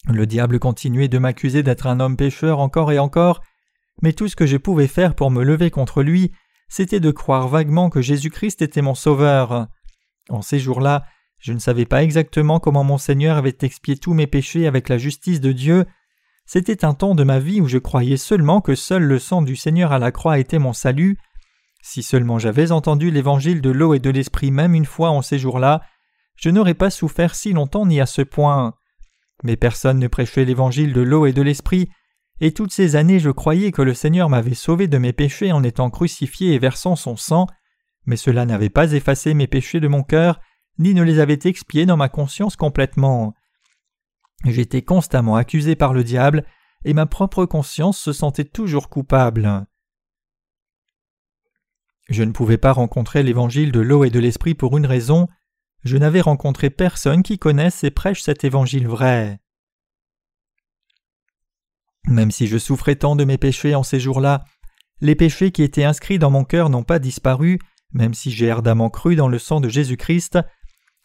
Le 0.07 0.27
diable 0.27 0.59
continuait 0.59 1.09
de 1.09 1.19
m'accuser 1.19 1.63
d'être 1.63 1.87
un 1.87 1.99
homme 2.01 2.17
pécheur 2.17 2.61
encore 2.61 2.93
et 2.93 2.99
encore, 2.99 3.41
mais 4.03 4.13
tout 4.13 4.29
ce 4.29 4.37
que 4.37 4.47
je 4.47 4.59
pouvais 4.59 4.87
faire 4.87 5.15
pour 5.15 5.31
me 5.31 5.43
lever 5.43 5.71
contre 5.71 6.03
lui, 6.03 6.33
c'était 6.69 7.01
de 7.01 7.11
croire 7.11 7.49
vaguement 7.49 7.89
que 7.89 8.03
Jésus-Christ 8.03 8.61
était 8.61 8.83
mon 8.83 8.95
Sauveur. 8.95 9.69
En 10.29 10.43
ces 10.43 10.59
jours-là, 10.59 11.05
je 11.45 11.53
ne 11.53 11.59
savais 11.59 11.85
pas 11.85 12.03
exactement 12.03 12.59
comment 12.59 12.85
mon 12.85 12.97
Seigneur 12.97 13.37
avait 13.37 13.59
expié 13.61 13.99
tous 13.99 14.15
mes 14.15 14.27
péchés 14.27 14.67
avec 14.67 14.89
la 14.89 14.97
justice 14.97 15.43
de 15.43 15.53
Dieu. 15.53 15.85
C'était 16.47 16.87
un 16.87 16.95
temps 16.95 17.15
de 17.15 17.23
ma 17.23 17.39
vie 17.39 17.61
où 17.61 17.69
je 17.69 17.77
croyais 17.77 18.17
seulement 18.17 18.63
que 18.63 18.75
seul 18.75 19.03
le 19.03 19.19
sang 19.19 19.43
du 19.43 19.55
Seigneur 19.55 19.93
à 19.93 19.99
la 19.99 20.11
croix 20.11 20.39
était 20.39 20.59
mon 20.59 20.73
salut. 20.73 21.19
Si 21.83 22.03
seulement 22.03 22.39
j'avais 22.39 22.73
entendu 22.73 23.11
l'évangile 23.11 23.61
de 23.61 23.69
l'eau 23.69 23.93
et 23.93 23.99
de 23.99 24.09
l'esprit 24.09 24.51
même 24.51 24.75
une 24.75 24.87
fois 24.87 25.11
en 25.11 25.21
ces 25.21 25.39
jours-là, 25.39 25.83
je 26.35 26.49
n'aurais 26.49 26.73
pas 26.73 26.89
souffert 26.89 27.35
si 27.35 27.53
longtemps 27.53 27.85
ni 27.85 28.01
à 28.01 28.07
ce 28.07 28.23
point. 28.23 28.73
Mais 29.43 29.57
personne 29.57 29.99
ne 29.99 30.09
prêchait 30.09 30.47
l'évangile 30.47 30.95
de 30.95 31.03
l'eau 31.03 31.27
et 31.27 31.35
de 31.35 31.43
l'esprit, 31.43 31.91
et 32.41 32.53
toutes 32.53 32.73
ces 32.73 32.97
années 32.97 33.19
je 33.19 33.29
croyais 33.29 33.71
que 33.71 33.83
le 33.83 33.93
Seigneur 33.93 34.31
m'avait 34.31 34.55
sauvé 34.55 34.89
de 34.89 34.97
mes 34.97 35.13
péchés 35.13 35.53
en 35.53 35.63
étant 35.63 35.91
crucifié 35.91 36.55
et 36.55 36.59
versant 36.59 36.97
son 36.97 37.17
sang, 37.17 37.49
mais 38.07 38.17
cela 38.17 38.47
n'avait 38.47 38.71
pas 38.71 38.93
effacé 38.93 39.35
mes 39.35 39.47
péchés 39.47 39.81
de 39.81 39.89
mon 39.89 40.05
cœur, 40.05 40.41
ni 40.79 40.95
ne 40.95 41.03
les 41.03 41.19
avait 41.19 41.39
expiés 41.45 41.87
dans 41.87 41.97
ma 41.97 42.09
conscience 42.09 42.57
complètement. 42.57 43.35
J'étais 44.45 44.83
constamment 44.83 45.37
accusé 45.37 45.77
par 45.77 45.93
le 45.93 46.05
diable, 46.05 46.45
et 46.85 46.93
ma 46.93 47.07
propre 47.07 47.47
conscience 47.47 47.99
se 47.99 48.13
sentait 48.13 48.45
toujours 48.45 48.89
coupable. 48.89 49.67
Je 52.11 52.23
ne 52.23 52.33
pouvais 52.33 52.59
pas 52.59 52.73
rencontrer 52.73 53.23
l'évangile 53.23 53.73
de 53.73 53.81
l'eau 53.81 54.05
et 54.05 54.11
de 54.11 54.19
l'esprit 54.19 54.55
pour 54.55 54.77
une 54.77 54.87
raison, 54.87 55.29
je 55.85 55.97
n'avais 55.97 56.21
rencontré 56.21 56.71
personne 56.71 57.23
qui 57.23 57.39
connaisse 57.39 57.85
et 57.85 57.91
prêche 57.91 58.23
cet 58.23 58.45
évangile 58.45 58.89
vrai. 58.89 59.41
Même 62.07 62.31
si 62.31 62.47
je 62.47 62.59
souffrais 62.59 62.97
tant 62.97 63.17
de 63.17 63.25
mes 63.25 63.39
péchés 63.39 63.75
en 63.75 63.83
ces 63.83 64.01
jours-là, 64.01 64.45
les 65.01 65.15
péchés 65.15 65.53
qui 65.53 65.63
étaient 65.63 65.85
inscrits 65.85 66.19
dans 66.19 66.31
mon 66.31 66.45
cœur 66.45 66.69
n'ont 66.69 66.85
pas 66.85 66.99
disparu, 66.99 67.59
même 67.93 68.15
si 68.15 68.31
j'ai 68.31 68.51
ardemment 68.51 68.91
cru 68.91 69.17
dans 69.17 69.29
le 69.29 69.39
sang 69.39 69.61
de 69.61 69.69
Jésus-Christ. 69.69 70.39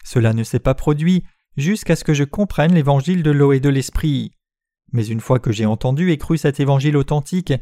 Cela 0.04 0.32
ne 0.32 0.42
s'est 0.42 0.58
pas 0.58 0.74
produit 0.74 1.24
jusqu'à 1.56 1.96
ce 1.96 2.04
que 2.04 2.14
je 2.14 2.24
comprenne 2.24 2.74
l'évangile 2.74 3.22
de 3.22 3.30
l'eau 3.30 3.52
et 3.52 3.60
de 3.60 3.68
l'esprit. 3.68 4.32
Mais 4.92 5.06
une 5.06 5.20
fois 5.20 5.38
que 5.38 5.52
j'ai 5.52 5.66
entendu 5.66 6.10
et 6.10 6.18
cru 6.18 6.38
cet 6.38 6.60
évangile 6.60 6.96
authentique, 6.96 7.52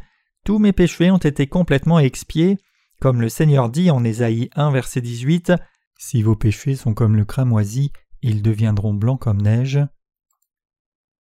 tous 0.45 0.59
mes 0.59 0.73
péchés 0.73 1.11
ont 1.11 1.19
été 1.19 1.47
complètement 1.47 1.99
expiés, 1.99 2.59
comme 3.01 3.21
le 3.21 3.29
Seigneur 3.29 3.69
dit 3.69 3.91
en 3.91 4.05
Ésaïe 4.05 4.49
1 4.55 4.71
verset 4.71 5.01
18 5.01 5.53
Si 5.99 6.23
vos 6.23 6.37
péchés 6.37 6.75
sont 6.75 6.95
comme 6.95 7.17
le 7.17 7.25
cramoisi, 7.25 7.93
ils 8.23 8.43
deviendront 8.43 8.95
blancs 8.95 9.21
comme 9.21 9.43
neige. 9.43 9.81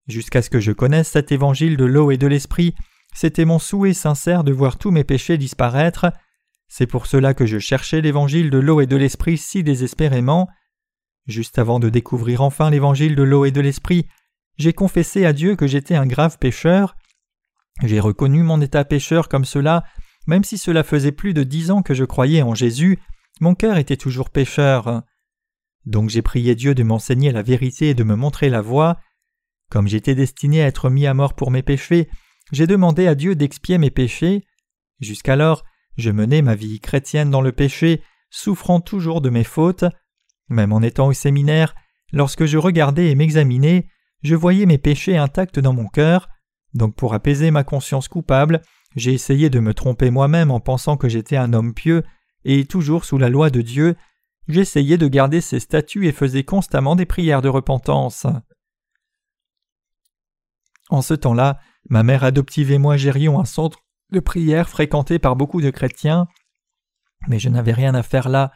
Jusqu'à 0.07 0.41
ce 0.41 0.49
que 0.49 0.59
je 0.59 0.71
connaisse 0.71 1.09
cet 1.09 1.31
évangile 1.31 1.77
de 1.77 1.85
l'eau 1.85 2.11
et 2.11 2.17
de 2.17 2.27
l'esprit, 2.27 2.75
c'était 3.13 3.45
mon 3.45 3.59
souhait 3.59 3.93
sincère 3.93 4.43
de 4.43 4.51
voir 4.51 4.77
tous 4.77 4.91
mes 4.91 5.03
péchés 5.03 5.37
disparaître. 5.37 6.11
C'est 6.67 6.87
pour 6.87 7.07
cela 7.07 7.33
que 7.33 7.45
je 7.45 7.59
cherchais 7.59 8.01
l'évangile 8.01 8.49
de 8.49 8.59
l'eau 8.59 8.81
et 8.81 8.87
de 8.87 8.95
l'esprit 8.95 9.37
si 9.37 9.63
désespérément. 9.63 10.47
Juste 11.25 11.57
avant 11.57 11.79
de 11.79 11.89
découvrir 11.89 12.41
enfin 12.41 12.69
l'évangile 12.69 13.15
de 13.15 13.23
l'eau 13.23 13.45
et 13.45 13.51
de 13.51 13.61
l'esprit, 13.61 14.07
j'ai 14.57 14.73
confessé 14.73 15.25
à 15.25 15.33
Dieu 15.33 15.55
que 15.55 15.67
j'étais 15.67 15.95
un 15.95 16.05
grave 16.05 16.37
pécheur. 16.37 16.95
J'ai 17.83 17.99
reconnu 17.99 18.43
mon 18.43 18.61
état 18.61 18.85
pécheur 18.85 19.27
comme 19.27 19.45
cela, 19.45 19.83
même 20.27 20.43
si 20.43 20.57
cela 20.57 20.83
faisait 20.83 21.11
plus 21.11 21.33
de 21.33 21.43
dix 21.43 21.71
ans 21.71 21.81
que 21.81 21.93
je 21.93 22.05
croyais 22.05 22.41
en 22.41 22.55
Jésus, 22.55 22.99
mon 23.41 23.53
cœur 23.53 23.77
était 23.77 23.97
toujours 23.97 24.29
pécheur. 24.29 25.03
Donc 25.85 26.09
j'ai 26.09 26.21
prié 26.21 26.55
Dieu 26.55 26.73
de 26.73 26.83
m'enseigner 26.83 27.31
la 27.31 27.41
vérité 27.41 27.89
et 27.89 27.93
de 27.93 28.03
me 28.03 28.15
montrer 28.15 28.49
la 28.49 28.61
voie. 28.61 28.99
Comme 29.69 29.87
j'étais 29.87 30.15
destiné 30.15 30.61
à 30.61 30.67
être 30.67 30.89
mis 30.89 31.05
à 31.05 31.13
mort 31.13 31.33
pour 31.33 31.51
mes 31.51 31.63
péchés, 31.63 32.07
j'ai 32.51 32.67
demandé 32.67 33.07
à 33.07 33.15
Dieu 33.15 33.35
d'expier 33.35 33.77
mes 33.77 33.91
péchés. 33.91 34.45
Jusqu'alors, 34.99 35.63
je 35.97 36.11
menais 36.11 36.41
ma 36.41 36.55
vie 36.55 36.79
chrétienne 36.79 37.29
dans 37.29 37.41
le 37.41 37.51
péché, 37.51 38.01
souffrant 38.29 38.79
toujours 38.79 39.21
de 39.21 39.29
mes 39.29 39.43
fautes. 39.43 39.85
Même 40.49 40.73
en 40.73 40.81
étant 40.81 41.07
au 41.07 41.13
séminaire, 41.13 41.75
lorsque 42.11 42.45
je 42.45 42.57
regardais 42.57 43.09
et 43.09 43.15
m'examinais, 43.15 43.87
je 44.23 44.35
voyais 44.35 44.65
mes 44.65 44.77
péchés 44.77 45.17
intacts 45.17 45.59
dans 45.59 45.73
mon 45.73 45.87
cœur. 45.87 46.29
Donc 46.73 46.95
pour 46.95 47.13
apaiser 47.13 47.51
ma 47.51 47.63
conscience 47.63 48.07
coupable, 48.07 48.61
j'ai 48.95 49.13
essayé 49.13 49.49
de 49.49 49.59
me 49.59 49.73
tromper 49.73 50.09
moi-même 50.09 50.51
en 50.51 50.59
pensant 50.59 50.97
que 50.97 51.09
j'étais 51.09 51.37
un 51.37 51.53
homme 51.53 51.73
pieux, 51.73 52.03
et 52.43 52.65
toujours 52.65 53.05
sous 53.05 53.17
la 53.17 53.29
loi 53.29 53.49
de 53.49 53.61
Dieu, 53.61 53.95
j'essayais 54.47 54.97
de 54.97 55.07
garder 55.07 55.41
ses 55.41 55.59
statuts 55.59 56.07
et 56.07 56.11
faisais 56.11 56.43
constamment 56.43 56.95
des 56.95 57.05
prières 57.05 57.41
de 57.41 57.49
repentance. 57.49 58.27
En 60.89 61.01
ce 61.01 61.13
temps-là, 61.13 61.59
ma 61.89 62.03
mère 62.03 62.23
adoptive 62.23 62.71
et 62.71 62.77
moi 62.77 62.97
gérions 62.97 63.39
un 63.39 63.45
centre 63.45 63.79
de 64.11 64.19
prière 64.19 64.69
fréquenté 64.69 65.19
par 65.19 65.35
beaucoup 65.35 65.61
de 65.61 65.71
chrétiens. 65.71 66.27
Mais 67.27 67.39
je 67.39 67.49
n'avais 67.49 67.73
rien 67.73 67.95
à 67.95 68.03
faire 68.03 68.29
là, 68.29 68.51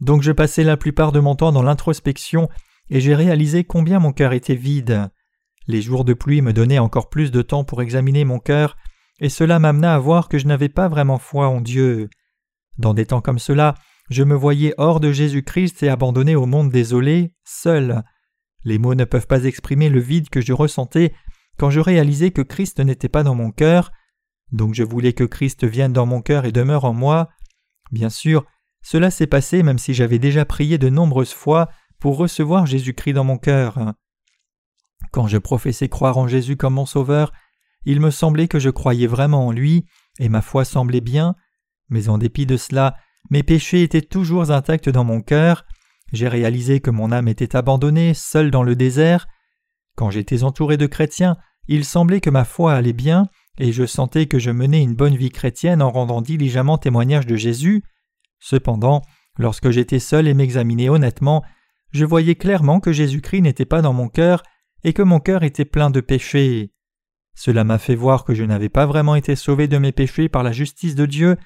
donc 0.00 0.22
je 0.22 0.32
passais 0.32 0.64
la 0.64 0.76
plupart 0.76 1.12
de 1.12 1.20
mon 1.20 1.34
temps 1.34 1.52
dans 1.52 1.62
l'introspection 1.62 2.48
et 2.88 3.00
j'ai 3.00 3.14
réalisé 3.14 3.64
combien 3.64 3.98
mon 3.98 4.12
cœur 4.12 4.32
était 4.32 4.54
vide. 4.54 5.10
Les 5.66 5.82
jours 5.82 6.04
de 6.04 6.14
pluie 6.14 6.42
me 6.42 6.52
donnaient 6.52 6.78
encore 6.78 7.08
plus 7.08 7.30
de 7.30 7.42
temps 7.42 7.64
pour 7.64 7.82
examiner 7.82 8.24
mon 8.24 8.38
cœur, 8.38 8.76
et 9.20 9.28
cela 9.28 9.58
m'amena 9.58 9.94
à 9.94 9.98
voir 9.98 10.28
que 10.28 10.38
je 10.38 10.46
n'avais 10.46 10.68
pas 10.68 10.88
vraiment 10.88 11.18
foi 11.18 11.48
en 11.48 11.60
Dieu. 11.60 12.08
Dans 12.78 12.94
des 12.94 13.06
temps 13.06 13.20
comme 13.20 13.38
cela, 13.38 13.74
je 14.08 14.24
me 14.24 14.34
voyais 14.34 14.74
hors 14.78 14.98
de 14.98 15.12
Jésus-Christ 15.12 15.82
et 15.82 15.88
abandonné 15.88 16.34
au 16.34 16.46
monde 16.46 16.70
désolé, 16.70 17.32
seul. 17.44 18.02
Les 18.64 18.78
mots 18.78 18.94
ne 18.94 19.04
peuvent 19.04 19.28
pas 19.28 19.44
exprimer 19.44 19.88
le 19.88 20.00
vide 20.00 20.30
que 20.30 20.40
je 20.40 20.52
ressentais 20.52 21.14
quand 21.58 21.70
je 21.70 21.80
réalisais 21.80 22.30
que 22.30 22.42
Christ 22.42 22.80
n'était 22.80 23.08
pas 23.08 23.22
dans 23.22 23.34
mon 23.34 23.52
cœur, 23.52 23.92
donc 24.50 24.74
je 24.74 24.82
voulais 24.82 25.12
que 25.12 25.24
Christ 25.24 25.64
vienne 25.64 25.92
dans 25.92 26.06
mon 26.06 26.22
cœur 26.22 26.44
et 26.44 26.52
demeure 26.52 26.84
en 26.84 26.94
moi. 26.94 27.28
Bien 27.92 28.10
sûr, 28.10 28.46
cela 28.82 29.10
s'est 29.10 29.26
passé 29.26 29.62
même 29.62 29.78
si 29.78 29.94
j'avais 29.94 30.18
déjà 30.18 30.44
prié 30.44 30.78
de 30.78 30.88
nombreuses 30.88 31.32
fois 31.32 31.68
pour 31.98 32.16
recevoir 32.16 32.66
Jésus-Christ 32.66 33.12
dans 33.12 33.24
mon 33.24 33.38
cœur. 33.38 33.94
Quand 35.12 35.26
je 35.26 35.38
professais 35.38 35.88
croire 35.88 36.18
en 36.18 36.28
Jésus 36.28 36.56
comme 36.56 36.74
mon 36.74 36.86
Sauveur, 36.86 37.32
il 37.84 38.00
me 38.00 38.10
semblait 38.10 38.48
que 38.48 38.58
je 38.58 38.70
croyais 38.70 39.06
vraiment 39.06 39.46
en 39.46 39.52
lui, 39.52 39.86
et 40.18 40.28
ma 40.28 40.42
foi 40.42 40.64
semblait 40.64 41.00
bien, 41.00 41.34
mais 41.88 42.08
en 42.08 42.18
dépit 42.18 42.46
de 42.46 42.56
cela, 42.56 42.96
mes 43.30 43.42
péchés 43.42 43.82
étaient 43.82 44.00
toujours 44.02 44.50
intacts 44.50 44.88
dans 44.88 45.04
mon 45.04 45.20
cœur, 45.20 45.64
j'ai 46.12 46.28
réalisé 46.28 46.80
que 46.80 46.90
mon 46.90 47.12
âme 47.12 47.28
était 47.28 47.56
abandonnée, 47.56 48.14
seule 48.14 48.50
dans 48.50 48.62
le 48.62 48.74
désert. 48.74 49.28
Quand 49.96 50.10
j'étais 50.10 50.42
entouré 50.42 50.76
de 50.76 50.86
chrétiens, 50.86 51.36
il 51.68 51.84
semblait 51.84 52.20
que 52.20 52.30
ma 52.30 52.44
foi 52.44 52.74
allait 52.74 52.92
bien, 52.92 53.26
et 53.58 53.72
je 53.72 53.86
sentais 53.86 54.26
que 54.26 54.38
je 54.38 54.50
menais 54.50 54.82
une 54.82 54.94
bonne 54.94 55.16
vie 55.16 55.30
chrétienne 55.30 55.82
en 55.82 55.90
rendant 55.90 56.22
diligemment 56.22 56.78
témoignage 56.78 57.26
de 57.26 57.36
Jésus. 57.36 57.84
Cependant, 58.40 59.02
lorsque 59.38 59.70
j'étais 59.70 59.98
seul 59.98 60.26
et 60.26 60.34
m'examinais 60.34 60.88
honnêtement, 60.88 61.44
je 61.92 62.04
voyais 62.04 62.34
clairement 62.34 62.80
que 62.80 62.92
Jésus-Christ 62.92 63.42
n'était 63.42 63.64
pas 63.64 63.82
dans 63.82 63.92
mon 63.92 64.08
cœur 64.08 64.42
et 64.82 64.92
que 64.92 65.02
mon 65.02 65.20
cœur 65.20 65.42
était 65.42 65.64
plein 65.64 65.90
de 65.90 66.00
péchés. 66.00 66.72
Cela 67.34 67.64
m'a 67.64 67.78
fait 67.78 67.94
voir 67.94 68.24
que 68.24 68.34
je 68.34 68.44
n'avais 68.44 68.68
pas 68.68 68.86
vraiment 68.86 69.14
été 69.14 69.36
sauvé 69.36 69.68
de 69.68 69.78
mes 69.78 69.92
péchés 69.92 70.28
par 70.28 70.42
la 70.42 70.52
justice 70.52 70.94
de 70.94 71.06
Dieu, 71.06 71.36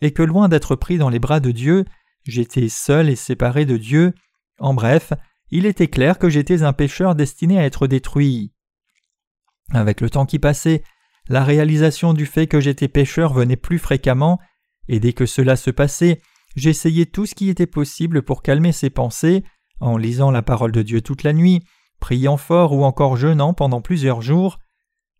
et 0.00 0.12
que 0.12 0.22
loin 0.22 0.48
d'être 0.48 0.76
pris 0.76 0.98
dans 0.98 1.08
les 1.08 1.18
bras 1.18 1.40
de 1.40 1.50
Dieu, 1.50 1.84
j'étais 2.24 2.68
seul 2.68 3.08
et 3.08 3.16
séparé 3.16 3.64
de 3.64 3.76
Dieu. 3.76 4.12
En 4.58 4.74
bref, 4.74 5.12
il 5.50 5.66
était 5.66 5.88
clair 5.88 6.18
que 6.18 6.28
j'étais 6.28 6.62
un 6.62 6.72
pécheur 6.72 7.14
destiné 7.14 7.58
à 7.58 7.64
être 7.64 7.86
détruit. 7.86 8.52
Avec 9.70 10.00
le 10.00 10.10
temps 10.10 10.26
qui 10.26 10.38
passait, 10.38 10.82
la 11.28 11.44
réalisation 11.44 12.14
du 12.14 12.26
fait 12.26 12.46
que 12.46 12.60
j'étais 12.60 12.88
pécheur 12.88 13.32
venait 13.32 13.56
plus 13.56 13.78
fréquemment, 13.78 14.40
et 14.88 15.00
dès 15.00 15.12
que 15.12 15.26
cela 15.26 15.56
se 15.56 15.70
passait, 15.70 16.20
j'essayais 16.56 17.06
tout 17.06 17.26
ce 17.26 17.34
qui 17.34 17.48
était 17.48 17.66
possible 17.66 18.22
pour 18.22 18.42
calmer 18.42 18.72
ces 18.72 18.90
pensées, 18.90 19.44
en 19.80 19.96
lisant 19.96 20.30
la 20.30 20.42
parole 20.42 20.72
de 20.72 20.82
Dieu 20.82 21.00
toute 21.00 21.22
la 21.22 21.32
nuit, 21.32 21.62
priant 22.00 22.36
fort 22.36 22.72
ou 22.72 22.84
encore 22.84 23.16
jeûnant 23.16 23.54
pendant 23.54 23.80
plusieurs 23.80 24.22
jours. 24.22 24.58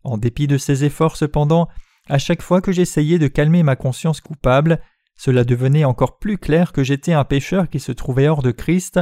En 0.03 0.17
dépit 0.17 0.47
de 0.47 0.57
ces 0.57 0.83
efforts 0.83 1.17
cependant, 1.17 1.67
à 2.09 2.17
chaque 2.17 2.41
fois 2.41 2.61
que 2.61 2.71
j'essayais 2.71 3.19
de 3.19 3.27
calmer 3.27 3.63
ma 3.63 3.75
conscience 3.75 4.21
coupable, 4.21 4.81
cela 5.15 5.43
devenait 5.43 5.85
encore 5.85 6.17
plus 6.19 6.37
clair 6.37 6.73
que 6.73 6.83
j'étais 6.83 7.13
un 7.13 7.23
pécheur 7.23 7.69
qui 7.69 7.79
se 7.79 7.91
trouvait 7.91 8.27
hors 8.27 8.41
de 8.41 8.51
Christ. 8.51 8.99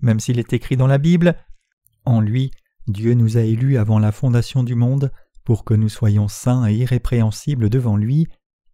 Même 0.00 0.20
s'il 0.20 0.38
est 0.38 0.52
écrit 0.52 0.76
dans 0.76 0.86
la 0.86 0.98
Bible, 0.98 1.36
En 2.04 2.20
lui, 2.20 2.50
Dieu 2.88 3.14
nous 3.14 3.36
a 3.36 3.42
élus 3.42 3.76
avant 3.76 3.98
la 3.98 4.10
fondation 4.10 4.64
du 4.64 4.74
monde, 4.74 5.12
pour 5.44 5.64
que 5.64 5.74
nous 5.74 5.88
soyons 5.88 6.28
saints 6.28 6.66
et 6.66 6.74
irrépréhensibles 6.74 7.68
devant 7.68 7.96
lui. 7.96 8.28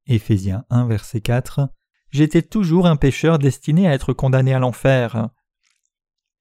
Éphésiens 0.07 0.65
1, 0.71 0.87
verset 0.87 1.21
4. 1.21 1.69
J'étais 2.11 2.43
toujours 2.43 2.87
un 2.87 2.97
pécheur 2.97 3.39
destiné 3.39 3.87
à 3.87 3.93
être 3.93 4.13
condamné 4.13 4.55
à 4.55 4.59
l'enfer. 4.59 5.29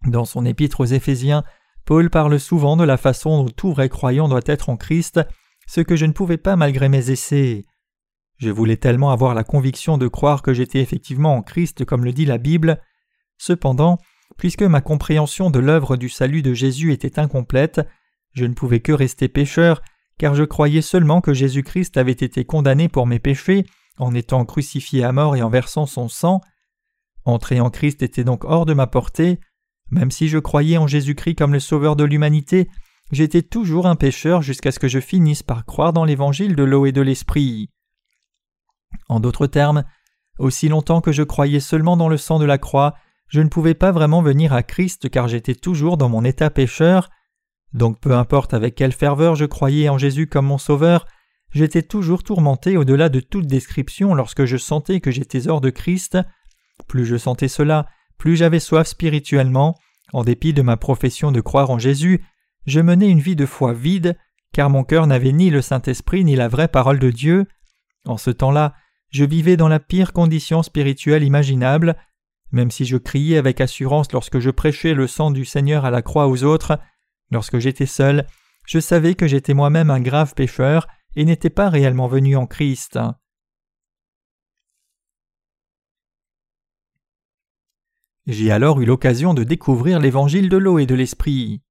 Dans 0.05 0.25
son 0.25 0.45
épître 0.45 0.79
aux 0.79 0.85
Éphésiens, 0.85 1.43
Paul 1.85 2.09
parle 2.09 2.39
souvent 2.39 2.77
de 2.77 2.83
la 2.83 2.97
façon 2.97 3.43
dont 3.43 3.49
tout 3.49 3.73
vrai 3.73 3.89
croyant 3.89 4.27
doit 4.27 4.41
être 4.45 4.69
en 4.69 4.77
Christ, 4.77 5.19
ce 5.67 5.81
que 5.81 5.95
je 5.95 6.05
ne 6.05 6.13
pouvais 6.13 6.37
pas 6.37 6.55
malgré 6.55 6.89
mes 6.89 7.11
essais. 7.11 7.65
Je 8.37 8.49
voulais 8.49 8.77
tellement 8.77 9.11
avoir 9.11 9.33
la 9.33 9.43
conviction 9.43 9.97
de 9.97 10.07
croire 10.07 10.41
que 10.41 10.53
j'étais 10.53 10.79
effectivement 10.79 11.35
en 11.35 11.41
Christ 11.41 11.85
comme 11.85 12.05
le 12.05 12.13
dit 12.13 12.25
la 12.25 12.37
Bible. 12.37 12.79
Cependant, 13.37 13.97
puisque 14.37 14.63
ma 14.63 14.81
compréhension 14.81 15.49
de 15.49 15.59
l'œuvre 15.59 15.97
du 15.97 16.09
salut 16.09 16.43
de 16.43 16.53
Jésus 16.53 16.93
était 16.93 17.19
incomplète, 17.19 17.81
je 18.33 18.45
ne 18.45 18.53
pouvais 18.53 18.79
que 18.79 18.91
rester 18.91 19.27
pécheur, 19.27 19.81
car 20.17 20.35
je 20.35 20.43
croyais 20.43 20.81
seulement 20.81 21.21
que 21.21 21.33
Jésus-Christ 21.33 21.97
avait 21.97 22.11
été 22.11 22.45
condamné 22.45 22.87
pour 22.89 23.07
mes 23.07 23.19
péchés 23.19 23.65
en 23.97 24.13
étant 24.13 24.45
crucifié 24.45 25.03
à 25.03 25.11
mort 25.11 25.35
et 25.35 25.41
en 25.41 25.49
versant 25.49 25.85
son 25.85 26.09
sang. 26.09 26.41
Entrer 27.25 27.59
en 27.59 27.69
Christ 27.69 28.01
était 28.01 28.23
donc 28.23 28.43
hors 28.45 28.65
de 28.65 28.73
ma 28.73 28.87
portée. 28.87 29.39
Même 29.89 30.11
si 30.11 30.27
je 30.27 30.37
croyais 30.37 30.77
en 30.77 30.87
Jésus-Christ 30.87 31.35
comme 31.35 31.53
le 31.53 31.59
Sauveur 31.59 31.95
de 31.95 32.03
l'humanité, 32.03 32.69
j'étais 33.11 33.41
toujours 33.41 33.87
un 33.87 33.95
pécheur 33.95 34.41
jusqu'à 34.41 34.71
ce 34.71 34.79
que 34.79 34.87
je 34.87 34.99
finisse 34.99 35.43
par 35.43 35.65
croire 35.65 35.93
dans 35.93 36.05
l'évangile 36.05 36.55
de 36.55 36.63
l'eau 36.63 36.85
et 36.85 36.91
de 36.91 37.01
l'esprit. 37.01 37.69
En 39.09 39.19
d'autres 39.19 39.47
termes, 39.47 39.83
aussi 40.39 40.67
longtemps 40.67 41.01
que 41.01 41.11
je 41.11 41.23
croyais 41.23 41.59
seulement 41.59 41.97
dans 41.97 42.09
le 42.09 42.17
sang 42.17 42.39
de 42.39 42.45
la 42.45 42.57
croix, 42.57 42.95
je 43.27 43.41
ne 43.41 43.49
pouvais 43.49 43.73
pas 43.73 43.91
vraiment 43.91 44.21
venir 44.21 44.53
à 44.53 44.63
Christ 44.63 45.09
car 45.09 45.27
j'étais 45.27 45.55
toujours 45.55 45.97
dans 45.97 46.09
mon 46.09 46.23
état 46.23 46.49
pécheur. 46.49 47.09
Donc 47.73 47.99
peu 47.99 48.13
importe 48.13 48.53
avec 48.53 48.75
quelle 48.75 48.93
ferveur 48.93 49.35
je 49.35 49.45
croyais 49.45 49.89
en 49.89 49.97
Jésus 49.97 50.27
comme 50.27 50.45
mon 50.45 50.57
Sauveur, 50.57 51.05
j'étais 51.51 51.81
toujours 51.81 52.23
tourmenté 52.23 52.77
au-delà 52.77 53.09
de 53.09 53.19
toute 53.19 53.47
description 53.47 54.13
lorsque 54.13 54.45
je 54.45 54.57
sentais 54.57 54.99
que 54.99 55.11
j'étais 55.11 55.47
hors 55.47 55.61
de 55.61 55.69
Christ. 55.69 56.17
Plus 56.87 57.05
je 57.05 57.17
sentais 57.17 57.47
cela, 57.47 57.87
plus 58.17 58.35
j'avais 58.35 58.59
soif 58.59 58.87
spirituellement. 58.87 59.77
En 60.13 60.23
dépit 60.23 60.53
de 60.53 60.61
ma 60.61 60.77
profession 60.77 61.31
de 61.31 61.41
croire 61.41 61.69
en 61.69 61.79
Jésus, 61.79 62.23
je 62.65 62.79
menais 62.79 63.09
une 63.09 63.19
vie 63.19 63.35
de 63.35 63.45
foi 63.45 63.73
vide, 63.73 64.17
car 64.53 64.69
mon 64.69 64.83
cœur 64.83 65.07
n'avait 65.07 65.31
ni 65.31 65.49
le 65.49 65.61
Saint-Esprit 65.61 66.23
ni 66.23 66.35
la 66.35 66.47
vraie 66.47 66.67
parole 66.67 66.99
de 66.99 67.11
Dieu. 67.11 67.45
En 68.05 68.17
ce 68.17 68.29
temps-là, 68.29 68.73
je 69.09 69.23
vivais 69.23 69.57
dans 69.57 69.67
la 69.67 69.79
pire 69.79 70.13
condition 70.13 70.63
spirituelle 70.63 71.23
imaginable. 71.23 71.95
Même 72.51 72.71
si 72.71 72.85
je 72.85 72.97
criais 72.97 73.37
avec 73.37 73.59
assurance 73.59 74.11
lorsque 74.11 74.39
je 74.39 74.49
prêchais 74.49 74.93
le 74.93 75.07
sang 75.07 75.31
du 75.31 75.45
Seigneur 75.45 75.85
à 75.85 75.91
la 75.91 76.01
croix 76.01 76.27
aux 76.27 76.43
autres, 76.43 76.79
lorsque 77.31 77.59
j'étais 77.59 77.85
seul, 77.85 78.25
je 78.65 78.79
savais 78.79 79.15
que 79.15 79.27
j'étais 79.27 79.53
moi-même 79.53 79.89
un 79.89 79.99
grave 79.99 80.33
pécheur 80.33 80.87
et 81.17 81.25
n'étais 81.25 81.49
pas 81.49 81.69
réellement 81.69 82.07
venu 82.07 82.37
en 82.37 82.45
Christ. 82.45 82.99
J'ai 88.27 88.51
alors 88.51 88.79
eu 88.81 88.85
l'occasion 88.85 89.33
de 89.33 89.43
découvrir 89.43 89.99
l'évangile 89.99 90.47
de 90.47 90.57
l'eau 90.57 90.77
et 90.77 90.85
de 90.85 90.93
l'esprit. 90.93 91.63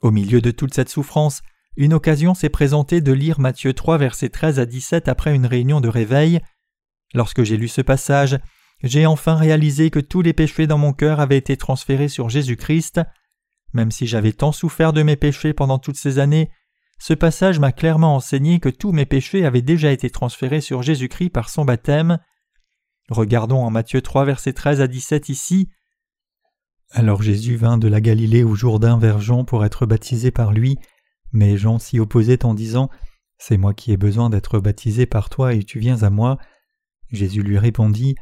Au 0.00 0.10
milieu 0.10 0.40
de 0.40 0.50
toute 0.50 0.72
cette 0.72 0.88
souffrance, 0.88 1.42
une 1.76 1.92
occasion 1.92 2.32
s'est 2.32 2.48
présentée 2.48 3.02
de 3.02 3.12
lire 3.12 3.38
Matthieu 3.38 3.74
3 3.74 3.98
versets 3.98 4.30
13 4.30 4.58
à 4.58 4.64
17 4.64 5.06
après 5.06 5.34
une 5.34 5.44
réunion 5.44 5.82
de 5.82 5.90
réveil. 5.90 6.40
Lorsque 7.12 7.42
j'ai 7.42 7.58
lu 7.58 7.68
ce 7.68 7.82
passage, 7.82 8.38
j'ai 8.82 9.04
enfin 9.04 9.34
réalisé 9.34 9.90
que 9.90 10.00
tous 10.00 10.22
les 10.22 10.32
péchés 10.32 10.66
dans 10.66 10.78
mon 10.78 10.94
cœur 10.94 11.20
avaient 11.20 11.36
été 11.36 11.58
transférés 11.58 12.08
sur 12.08 12.30
Jésus-Christ. 12.30 13.02
Même 13.74 13.90
si 13.90 14.06
j'avais 14.06 14.32
tant 14.32 14.52
souffert 14.52 14.94
de 14.94 15.02
mes 15.02 15.16
péchés 15.16 15.52
pendant 15.52 15.78
toutes 15.78 15.98
ces 15.98 16.18
années, 16.18 16.48
ce 16.98 17.14
passage 17.14 17.58
m'a 17.58 17.72
clairement 17.72 18.16
enseigné 18.16 18.58
que 18.58 18.68
tous 18.68 18.92
mes 18.92 19.06
péchés 19.06 19.44
avaient 19.44 19.62
déjà 19.62 19.92
été 19.92 20.10
transférés 20.10 20.60
sur 20.60 20.82
Jésus-Christ 20.82 21.30
par 21.30 21.50
son 21.50 21.64
baptême. 21.64 22.18
Regardons 23.10 23.62
en 23.62 23.70
Matthieu 23.70 24.00
3 24.00 24.24
versets 24.24 24.54
13 24.54 24.80
à 24.80 24.86
17 24.86 25.28
ici. 25.28 25.68
Alors 26.90 27.22
Jésus 27.22 27.56
vint 27.56 27.78
de 27.78 27.88
la 27.88 28.00
Galilée 28.00 28.44
au 28.44 28.54
Jourdain 28.54 28.98
vers 28.98 29.20
Jean 29.20 29.44
pour 29.44 29.64
être 29.64 29.86
baptisé 29.86 30.30
par 30.30 30.52
lui. 30.52 30.78
Mais 31.32 31.56
Jean 31.56 31.78
s'y 31.78 32.00
opposait 32.00 32.44
en 32.44 32.54
disant 32.54 32.88
C'est 33.38 33.58
moi 33.58 33.74
qui 33.74 33.92
ai 33.92 33.96
besoin 33.96 34.30
d'être 34.30 34.58
baptisé 34.58 35.04
par 35.04 35.28
toi 35.28 35.52
et 35.52 35.64
tu 35.64 35.78
viens 35.78 36.02
à 36.02 36.10
moi. 36.10 36.38
Jésus 37.10 37.42
lui 37.42 37.58
répondit 37.58 38.14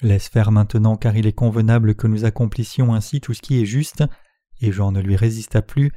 Laisse 0.00 0.28
faire 0.28 0.52
maintenant 0.52 0.96
car 0.96 1.16
il 1.16 1.26
est 1.26 1.32
convenable 1.32 1.94
que 1.94 2.06
nous 2.06 2.24
accomplissions 2.24 2.94
ainsi 2.94 3.20
tout 3.20 3.34
ce 3.34 3.42
qui 3.42 3.60
est 3.60 3.66
juste. 3.66 4.04
Et 4.60 4.70
Jean 4.70 4.92
ne 4.92 5.00
lui 5.00 5.16
résista 5.16 5.60
plus. 5.60 5.92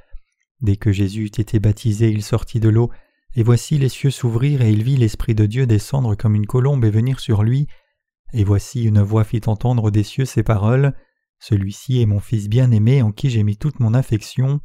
Dès 0.62 0.78
que 0.78 0.92
Jésus 0.92 1.26
eut 1.26 1.42
été 1.42 1.60
baptisé, 1.60 2.10
il 2.10 2.24
sortit 2.24 2.60
de 2.60 2.70
l'eau, 2.70 2.92
et 3.36 3.44
voici 3.44 3.78
les 3.78 3.90
cieux 3.90 4.12
s'ouvrirent 4.12 4.62
et 4.62 4.72
il 4.72 4.84
vit 4.84 4.96
l'Esprit 4.96 5.36
de 5.36 5.46
Dieu 5.46 5.68
descendre 5.68 6.16
comme 6.16 6.36
une 6.36 6.48
colombe 6.48 6.86
et 6.86 6.90
venir 6.90 7.20
sur 7.20 7.44
lui. 7.44 7.68
Et 8.34 8.44
voici 8.44 8.84
une 8.84 9.02
voix 9.02 9.24
fit 9.24 9.42
entendre 9.48 9.92
des 9.92 10.04
cieux 10.04 10.26
ces 10.26 10.44
paroles. 10.44 10.94
Celui-ci 11.40 12.02
est 12.02 12.06
mon 12.06 12.20
Fils 12.20 12.48
bien-aimé 12.48 13.02
en 13.02 13.12
qui 13.12 13.30
j'ai 13.30 13.44
mis 13.44 13.58
toute 13.58 13.80
mon 13.80 13.94
affection. 13.94 14.62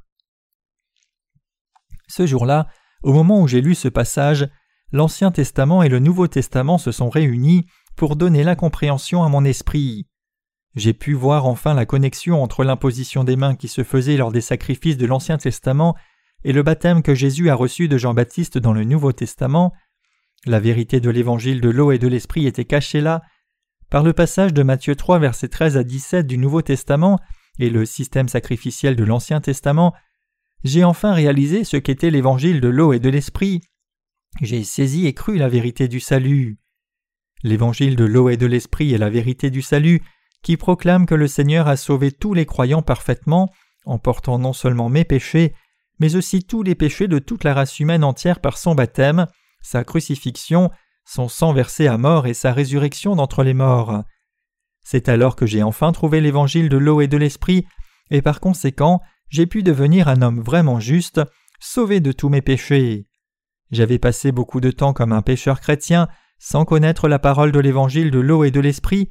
Ce 2.08 2.26
jour-là, 2.26 2.68
au 3.02 3.12
moment 3.12 3.40
où 3.40 3.48
j'ai 3.48 3.60
lu 3.60 3.74
ce 3.74 3.88
passage, 3.88 4.48
l'Ancien 4.92 5.30
Testament 5.30 5.82
et 5.82 5.88
le 5.88 5.98
Nouveau 5.98 6.28
Testament 6.28 6.78
se 6.78 6.92
sont 6.92 7.10
réunis 7.10 7.66
pour 7.96 8.16
donner 8.16 8.44
la 8.44 8.56
compréhension 8.56 9.24
à 9.24 9.28
mon 9.28 9.44
esprit. 9.44 10.06
J'ai 10.76 10.92
pu 10.92 11.14
voir 11.14 11.46
enfin 11.46 11.74
la 11.74 11.86
connexion 11.86 12.42
entre 12.42 12.62
l'imposition 12.62 13.24
des 13.24 13.36
mains 13.36 13.56
qui 13.56 13.68
se 13.68 13.82
faisait 13.82 14.16
lors 14.16 14.30
des 14.30 14.40
sacrifices 14.40 14.96
de 14.96 15.06
l'Ancien 15.06 15.36
Testament 15.36 15.96
et 16.44 16.52
le 16.52 16.62
baptême 16.62 17.02
que 17.02 17.14
Jésus 17.14 17.50
a 17.50 17.54
reçu 17.54 17.88
de 17.88 17.98
Jean-Baptiste 17.98 18.56
dans 18.56 18.72
le 18.72 18.84
Nouveau 18.84 19.12
Testament. 19.12 19.72
La 20.46 20.60
vérité 20.60 21.00
de 21.00 21.10
l'évangile 21.10 21.60
de 21.60 21.68
l'eau 21.68 21.92
et 21.92 21.98
de 21.98 22.08
l'esprit 22.08 22.46
était 22.46 22.64
cachée 22.64 23.00
là. 23.00 23.22
Par 23.90 24.04
le 24.04 24.12
passage 24.12 24.54
de 24.54 24.62
Matthieu 24.62 24.94
3 24.94 25.18
versets 25.18 25.48
13 25.48 25.76
à 25.76 25.82
17 25.82 26.26
du 26.26 26.38
Nouveau 26.38 26.62
Testament, 26.62 27.18
et 27.58 27.70
le 27.70 27.84
système 27.84 28.28
sacrificiel 28.28 28.96
de 28.96 29.04
l'Ancien 29.04 29.40
Testament, 29.40 29.94
j'ai 30.64 30.84
enfin 30.84 31.12
réalisé 31.12 31.64
ce 31.64 31.76
qu'était 31.76 32.10
l'évangile 32.10 32.60
de 32.60 32.68
l'eau 32.68 32.92
et 32.92 33.00
de 33.00 33.08
l'esprit. 33.08 33.60
J'ai 34.40 34.62
saisi 34.64 35.06
et 35.06 35.14
cru 35.14 35.36
la 35.36 35.48
vérité 35.48 35.88
du 35.88 36.00
salut. 36.00 36.58
L'évangile 37.42 37.96
de 37.96 38.04
l'eau 38.04 38.28
et 38.28 38.36
de 38.36 38.46
l'esprit 38.46 38.92
est 38.92 38.98
la 38.98 39.10
vérité 39.10 39.50
du 39.50 39.62
salut 39.62 40.02
qui 40.42 40.56
proclame 40.56 41.06
que 41.06 41.14
le 41.14 41.28
Seigneur 41.28 41.68
a 41.68 41.76
sauvé 41.76 42.12
tous 42.12 42.34
les 42.34 42.46
croyants 42.46 42.82
parfaitement 42.82 43.50
en 43.84 43.98
portant 43.98 44.38
non 44.38 44.52
seulement 44.52 44.88
mes 44.88 45.04
péchés, 45.04 45.54
mais 45.98 46.16
aussi 46.16 46.44
tous 46.44 46.62
les 46.62 46.74
péchés 46.74 47.08
de 47.08 47.18
toute 47.18 47.44
la 47.44 47.54
race 47.54 47.78
humaine 47.80 48.04
entière 48.04 48.40
par 48.40 48.58
son 48.58 48.74
baptême, 48.74 49.26
sa 49.62 49.84
crucifixion, 49.84 50.70
son 51.04 51.28
sang 51.28 51.52
versé 51.52 51.86
à 51.86 51.98
mort 51.98 52.26
et 52.26 52.34
sa 52.34 52.52
résurrection 52.52 53.16
d'entre 53.16 53.42
les 53.42 53.54
morts. 53.54 54.02
C'est 54.82 55.08
alors 55.08 55.36
que 55.36 55.46
j'ai 55.46 55.62
enfin 55.62 55.92
trouvé 55.92 56.20
l'évangile 56.20 56.68
de 56.68 56.78
l'eau 56.78 57.00
et 57.00 57.08
de 57.08 57.16
l'esprit, 57.16 57.66
et 58.10 58.22
par 58.22 58.40
conséquent 58.40 59.00
j'ai 59.28 59.46
pu 59.46 59.62
devenir 59.62 60.08
un 60.08 60.22
homme 60.22 60.40
vraiment 60.40 60.80
juste, 60.80 61.20
sauvé 61.60 62.00
de 62.00 62.12
tous 62.12 62.28
mes 62.28 62.42
péchés. 62.42 63.06
J'avais 63.70 63.98
passé 63.98 64.32
beaucoup 64.32 64.60
de 64.60 64.70
temps 64.70 64.92
comme 64.92 65.12
un 65.12 65.22
pécheur 65.22 65.60
chrétien, 65.60 66.08
sans 66.38 66.64
connaître 66.64 67.06
la 67.06 67.18
parole 67.18 67.52
de 67.52 67.60
l'évangile 67.60 68.10
de 68.10 68.18
l'eau 68.18 68.42
et 68.44 68.50
de 68.50 68.60
l'esprit, 68.60 69.10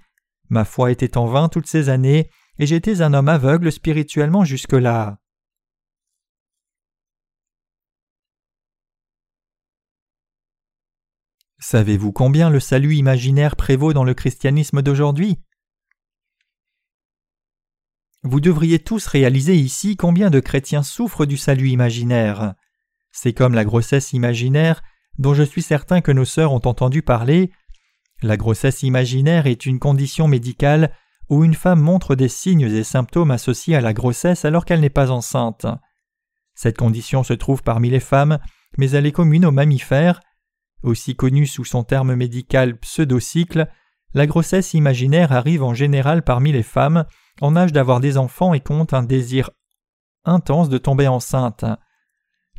ma 0.49 0.65
foi 0.65 0.91
était 0.91 1.17
en 1.17 1.25
vain 1.25 1.49
toutes 1.49 1.67
ces 1.67 1.89
années, 1.89 2.29
et 2.57 2.65
j'étais 2.65 3.01
un 3.01 3.13
homme 3.13 3.29
aveugle 3.29 3.71
spirituellement 3.71 4.43
jusque-là. 4.43 5.19
Savez-vous 11.59 12.13
combien 12.13 12.49
le 12.49 12.59
salut 12.59 12.95
imaginaire 12.95 13.55
prévaut 13.55 13.93
dans 13.93 14.05
le 14.05 14.13
christianisme 14.13 14.81
d'aujourd'hui? 14.81 15.39
Vous 18.23 18.39
devriez 18.39 18.79
tous 18.79 19.05
réaliser 19.07 19.55
ici 19.55 19.95
combien 19.95 20.29
de 20.29 20.39
chrétiens 20.39 20.83
souffrent 20.83 21.25
du 21.25 21.37
salut 21.37 21.69
imaginaire. 21.69 22.53
C'est 23.11 23.33
comme 23.33 23.53
la 23.53 23.65
grossesse 23.65 24.13
imaginaire 24.13 24.81
dont 25.17 25.33
je 25.33 25.43
suis 25.43 25.61
certain 25.61 26.01
que 26.01 26.11
nos 26.11 26.25
sœurs 26.25 26.53
ont 26.53 26.65
entendu 26.65 27.01
parler. 27.01 27.51
La 28.21 28.37
grossesse 28.37 28.83
imaginaire 28.83 29.47
est 29.47 29.65
une 29.65 29.79
condition 29.79 30.27
médicale 30.27 30.91
où 31.29 31.43
une 31.43 31.53
femme 31.53 31.79
montre 31.79 32.15
des 32.15 32.27
signes 32.27 32.61
et 32.61 32.83
symptômes 32.83 33.31
associés 33.31 33.75
à 33.75 33.81
la 33.81 33.93
grossesse 33.93 34.45
alors 34.45 34.65
qu'elle 34.65 34.81
n'est 34.81 34.89
pas 34.89 35.11
enceinte. 35.11 35.65
Cette 36.55 36.77
condition 36.77 37.23
se 37.23 37.33
trouve 37.33 37.63
parmi 37.63 37.89
les 37.89 37.99
femmes, 37.99 38.39
mais 38.77 38.91
elle 38.91 39.05
est 39.05 39.13
commune 39.13 39.45
aux 39.45 39.51
mammifères. 39.51 40.19
Aussi 40.83 41.15
connue 41.15 41.47
sous 41.47 41.65
son 41.65 41.83
terme 41.83 42.15
médical 42.15 42.77
pseudocycle, 42.77 43.67
la 44.13 44.25
grossesse 44.25 44.73
imaginaire 44.73 45.31
arrive 45.31 45.63
en 45.63 45.73
général 45.73 46.23
parmi 46.23 46.51
les 46.51 46.63
femmes 46.63 47.05
en 47.41 47.55
âge 47.55 47.71
d'avoir 47.71 47.99
des 47.99 48.17
enfants 48.17 48.53
et 48.53 48.59
compte 48.59 48.93
un 48.93 49.03
désir 49.03 49.51
intense 50.25 50.67
de 50.67 50.77
tomber 50.77 51.07
enceinte. 51.07 51.63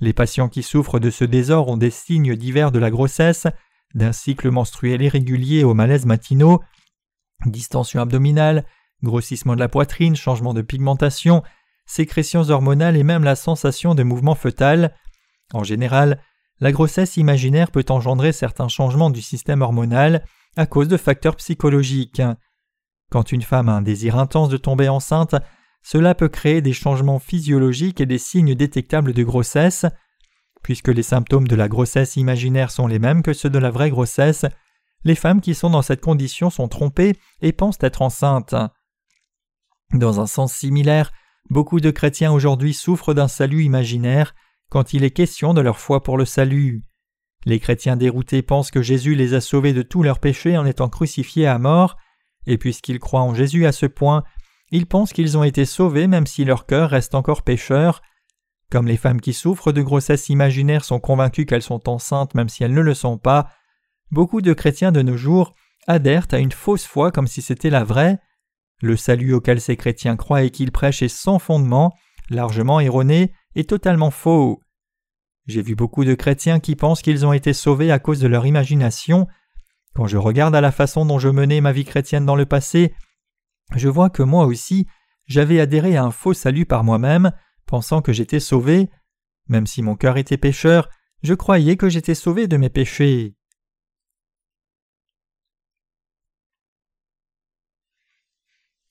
Les 0.01 0.13
patients 0.13 0.49
qui 0.49 0.63
souffrent 0.63 1.01
de 1.01 1.11
ce 1.11 1.25
désordre 1.25 1.73
ont 1.73 1.77
des 1.77 1.91
signes 1.91 2.37
divers 2.37 2.73
de 2.73 2.79
la 2.79 2.91
grossesse, 2.91 3.47
d'un 3.95 4.13
cycle 4.13 4.51
menstruel 4.51 5.03
irrégulier 5.03 5.65
aux 5.65 5.75
malaises 5.75 6.07
matinaux, 6.07 6.61
distension 7.47 8.01
abdominale, 8.01 8.65
grossissement 9.03 9.55
de 9.55 9.61
la 9.61 9.69
poitrine, 9.69 10.17
changement 10.17 10.55
de 10.55 10.63
pigmentation, 10.63 11.43
sécrétions 11.87 12.51
hormonales 12.51 12.97
et 12.97 13.03
même 13.03 13.25
la 13.25 13.37
sensation 13.37 13.95
de 13.95 14.03
mouvement 14.03 14.35
fœtal. 14.35 14.95
En 15.53 15.65
général, 15.65 16.23
la 16.61 16.73
grossesse 16.73 17.17
imaginaire 17.17 17.71
peut 17.71 17.87
engendrer 17.89 18.33
certains 18.33 18.69
changements 18.69 19.11
du 19.11 19.23
système 19.23 19.63
hormonal 19.63 20.25
à 20.57 20.67
cause 20.67 20.89
de 20.89 20.97
facteurs 20.97 21.37
psychologiques. 21.37 22.23
Quand 23.11 23.33
une 23.33 23.43
femme 23.43 23.69
a 23.69 23.73
un 23.73 23.83
désir 23.83 24.19
intense 24.19 24.51
de 24.51 24.57
tomber 24.57 24.89
enceinte, 24.89 25.35
cela 25.83 26.15
peut 26.15 26.29
créer 26.29 26.61
des 26.61 26.73
changements 26.75 27.19
physiologiques 27.19 28.01
et 28.01 28.07
des 28.07 28.19
signes 28.19 28.55
détectables 28.55 29.15
de 29.15 29.25
grossesse. 29.25 29.87
Puisque 30.63 30.89
les 30.89 31.03
symptômes 31.03 31.49
de 31.49 31.57
la 31.57 31.69
grossesse 31.69 32.17
imaginaire 32.17 32.71
sont 32.71 32.87
les 32.87 32.99
mêmes 32.99 33.23
que 33.23 33.33
ceux 33.33 33.51
de 33.51 33.59
la 33.59 33.71
vraie 33.71 33.91
grossesse, 33.91 34.45
les 35.05 35.15
femmes 35.15 35.41
qui 35.41 35.55
sont 35.55 35.71
dans 35.71 35.83
cette 35.83 36.03
condition 36.03 36.51
sont 36.51 36.69
trompées 36.69 37.17
et 37.41 37.53
pensent 37.53 37.79
être 37.81 38.03
enceintes. 38.03 38.55
Dans 39.93 40.21
un 40.21 40.27
sens 40.27 40.53
similaire, 40.53 41.11
beaucoup 41.49 41.81
de 41.81 41.91
chrétiens 41.91 42.33
aujourd'hui 42.33 42.75
souffrent 42.75 43.15
d'un 43.15 43.29
salut 43.29 43.65
imaginaire 43.65 44.35
quand 44.69 44.93
il 44.93 45.03
est 45.03 45.11
question 45.11 45.55
de 45.55 45.61
leur 45.61 45.79
foi 45.79 46.03
pour 46.03 46.17
le 46.17 46.25
salut. 46.25 46.85
Les 47.47 47.59
chrétiens 47.59 47.97
déroutés 47.97 48.43
pensent 48.43 48.71
que 48.71 48.83
Jésus 48.83 49.15
les 49.15 49.35
a 49.35 49.41
sauvés 49.41 49.73
de 49.73 49.83
tous 49.83 50.03
leurs 50.03 50.19
péchés 50.19 50.59
en 50.59 50.67
étant 50.67 50.89
crucifiés 50.89 51.47
à 51.47 51.59
mort, 51.59 51.97
et 52.47 52.59
puisqu'ils 52.59 52.99
croient 52.99 53.23
en 53.23 53.35
Jésus 53.35 53.67
à 53.67 53.73
ce 53.73 53.87
point, 53.87 54.25
ils 54.71 54.87
pensent 54.87 55.13
qu'ils 55.13 55.37
ont 55.37 55.43
été 55.43 55.65
sauvés 55.65 56.07
même 56.07 56.27
si 56.27 56.45
leur 56.45 56.67
cœur 56.67 56.91
reste 56.91 57.15
encore 57.15 57.43
pécheur. 57.43 58.03
Comme 58.71 58.87
les 58.87 58.97
femmes 58.97 59.21
qui 59.21 59.33
souffrent 59.33 59.73
de 59.73 59.83
grossesse 59.83 60.29
imaginaire 60.29 60.85
sont 60.85 61.01
convaincues 61.01 61.45
qu'elles 61.45 61.63
sont 61.63 61.89
enceintes 61.89 62.35
même 62.35 62.49
si 62.49 62.63
elles 62.63 62.75
ne 62.75 62.81
le 62.81 62.95
sont 62.95 63.19
pas, 63.19 63.51
beaucoup 64.11 64.41
de 64.41 64.53
chrétiens 64.53 64.93
de 64.93 65.03
nos 65.03 65.17
jours 65.17 65.55
adhèrent 65.89 66.29
à 66.31 66.39
une 66.39 66.53
fausse 66.53 66.87
foi 66.87 67.11
comme 67.11 67.27
si 67.27 67.43
c'était 67.43 67.71
la 67.71 67.85
vraie. 67.85 68.19
Le 68.81 68.97
salut 68.97 69.35
auquel 69.35 69.61
ces 69.61 69.77
chrétiens 69.77 70.17
croient 70.17 70.43
et 70.43 70.51
qu'ils 70.51 70.73
prêchent 70.73 71.03
est 71.03 71.09
sans 71.09 71.39
fondement, 71.39 71.93
largement 72.31 72.81
erroné 72.81 73.33
et 73.57 73.65
totalement 73.65 74.11
faux. 74.11 74.63
J'ai 75.47 75.63
vu 75.63 75.75
beaucoup 75.75 76.05
de 76.05 76.15
chrétiens 76.15 76.61
qui 76.61 76.77
pensent 76.77 77.03
qu'ils 77.03 77.27
ont 77.27 77.33
été 77.33 77.53
sauvés 77.53 77.91
à 77.91 77.99
cause 77.99 78.21
de 78.21 78.29
leur 78.29 78.47
imagination. 78.47 79.27
Quand 79.95 80.07
je 80.07 80.17
regarde 80.17 80.55
à 80.55 80.61
la 80.61 80.71
façon 80.71 81.05
dont 81.05 81.19
je 81.19 81.29
menais 81.29 81.61
ma 81.61 81.73
vie 81.73 81.85
chrétienne 81.85 82.25
dans 82.25 82.37
le 82.37 82.47
passé, 82.47 82.95
je 83.75 83.89
vois 83.89 84.11
que 84.11 84.23
moi 84.23 84.45
aussi 84.45 84.87
j'avais 85.27 85.61
adhéré 85.61 85.97
à 85.97 86.05
un 86.05 86.11
faux 86.13 86.35
salut 86.35 86.67
par 86.67 86.85
moi-même, 86.85 87.33
pensant 87.71 88.03
que 88.03 88.13
j'étais 88.13 88.41
sauvé. 88.41 88.91
Même 89.49 89.67
si 89.67 89.81
mon 89.81 89.95
cœur 89.95 90.19
était 90.19 90.37
pécheur, 90.37 90.91
je 91.23 91.35
croyais 91.35 91.77
que 91.77 91.89
j'étais 91.89 92.15
sauvé 92.15 92.49
de 92.49 92.57
mes 92.57 92.69
péchés. 92.69 93.35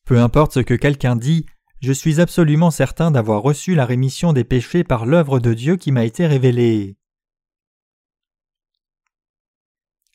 Peu 0.05 0.19
importe 0.19 0.53
ce 0.53 0.59
que 0.61 0.73
quelqu'un 0.73 1.15
dit, 1.15 1.45
je 1.81 1.91
suis 1.91 2.19
absolument 2.19 2.71
certain 2.71 3.11
d'avoir 3.11 3.41
reçu 3.41 3.75
la 3.75 3.85
rémission 3.85 4.33
des 4.33 4.43
péchés 4.43 4.83
par 4.83 5.05
l'œuvre 5.05 5.39
de 5.39 5.53
Dieu 5.53 5.75
qui 5.75 5.91
m'a 5.91 6.05
été 6.05 6.25
révélée. 6.25 6.97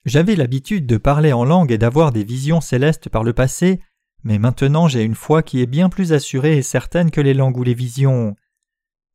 J'avais 0.04 0.36
l'habitude 0.36 0.86
de 0.86 0.96
parler 0.96 1.32
en 1.32 1.44
langue 1.44 1.70
et 1.70 1.78
d'avoir 1.78 2.12
des 2.12 2.24
visions 2.24 2.60
célestes 2.60 3.08
par 3.08 3.24
le 3.24 3.32
passé, 3.32 3.80
mais 4.22 4.38
maintenant 4.38 4.88
j'ai 4.88 5.02
une 5.02 5.14
foi 5.14 5.42
qui 5.42 5.62
est 5.62 5.66
bien 5.66 5.88
plus 5.88 6.12
assurée 6.12 6.58
et 6.58 6.62
certaine 6.62 7.10
que 7.10 7.20
les 7.20 7.34
langues 7.34 7.56
ou 7.56 7.62
les 7.62 7.74
visions. 7.74 8.34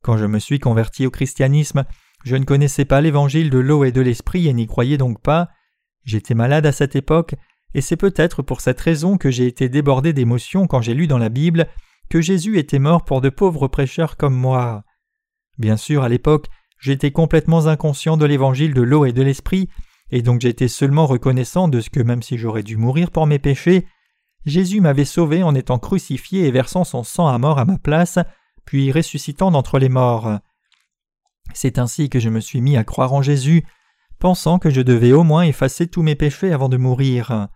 Quand 0.02 0.16
je 0.16 0.26
me 0.26 0.38
suis 0.38 0.58
converti 0.58 1.06
au 1.06 1.10
christianisme, 1.10 1.84
je 2.24 2.36
ne 2.36 2.44
connaissais 2.44 2.84
pas 2.84 3.00
l'évangile 3.00 3.50
de 3.50 3.58
l'eau 3.58 3.84
et 3.84 3.92
de 3.92 4.00
l'esprit 4.00 4.48
et 4.48 4.52
n'y 4.52 4.66
croyais 4.66 4.98
donc 4.98 5.20
pas. 5.22 5.48
J'étais 6.04 6.34
malade 6.34 6.66
à 6.66 6.72
cette 6.72 6.96
époque 6.96 7.34
et 7.74 7.80
c'est 7.80 7.96
peut-être 7.96 8.42
pour 8.42 8.60
cette 8.60 8.80
raison 8.80 9.16
que 9.16 9.30
j'ai 9.30 9.46
été 9.46 9.68
débordé 9.68 10.12
d'émotions 10.12 10.66
quand 10.66 10.80
j'ai 10.80 10.94
lu 10.94 11.06
dans 11.06 11.18
la 11.18 11.28
Bible 11.28 11.66
que 12.08 12.20
Jésus 12.20 12.58
était 12.58 12.80
mort 12.80 13.04
pour 13.04 13.20
de 13.20 13.28
pauvres 13.28 13.68
prêcheurs 13.68 14.16
comme 14.16 14.34
moi. 14.34 14.82
Bien 15.58 15.76
sûr, 15.76 16.02
à 16.02 16.08
l'époque, 16.08 16.46
j'étais 16.80 17.12
complètement 17.12 17.66
inconscient 17.66 18.16
de 18.16 18.26
l'évangile 18.26 18.74
de 18.74 18.82
l'eau 18.82 19.04
et 19.04 19.12
de 19.12 19.22
l'esprit, 19.22 19.68
et 20.10 20.22
donc 20.22 20.40
j'étais 20.40 20.66
seulement 20.66 21.06
reconnaissant 21.06 21.68
de 21.68 21.80
ce 21.80 21.90
que 21.90 22.00
même 22.00 22.22
si 22.22 22.36
j'aurais 22.36 22.64
dû 22.64 22.76
mourir 22.76 23.12
pour 23.12 23.26
mes 23.26 23.38
péchés, 23.38 23.86
Jésus 24.44 24.80
m'avait 24.80 25.04
sauvé 25.04 25.42
en 25.42 25.54
étant 25.54 25.78
crucifié 25.78 26.46
et 26.46 26.50
versant 26.50 26.84
son 26.84 27.04
sang 27.04 27.28
à 27.28 27.38
mort 27.38 27.58
à 27.58 27.64
ma 27.64 27.78
place, 27.78 28.18
puis 28.70 28.92
ressuscitant 28.92 29.50
d'entre 29.50 29.80
les 29.80 29.88
morts. 29.88 30.38
C'est 31.54 31.80
ainsi 31.80 32.08
que 32.08 32.20
je 32.20 32.28
me 32.28 32.38
suis 32.38 32.60
mis 32.60 32.76
à 32.76 32.84
croire 32.84 33.12
en 33.12 33.20
Jésus, 33.20 33.64
pensant 34.20 34.60
que 34.60 34.70
je 34.70 34.80
devais 34.80 35.10
au 35.10 35.24
moins 35.24 35.42
effacer 35.42 35.88
tous 35.88 36.02
mes 36.02 36.14
péchés 36.14 36.52
avant 36.52 36.68
de 36.68 36.76
mourir. 36.76 37.48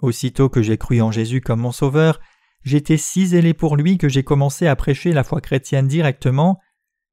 Aussitôt 0.00 0.48
que 0.48 0.62
j'ai 0.62 0.78
cru 0.78 1.00
en 1.00 1.10
Jésus 1.10 1.40
comme 1.40 1.58
mon 1.58 1.72
Sauveur, 1.72 2.20
j'étais 2.62 2.96
si 2.96 3.26
zélé 3.26 3.54
pour 3.54 3.74
lui 3.74 3.98
que 3.98 4.08
j'ai 4.08 4.22
commencé 4.22 4.68
à 4.68 4.76
prêcher 4.76 5.10
la 5.10 5.24
foi 5.24 5.40
chrétienne 5.40 5.88
directement, 5.88 6.60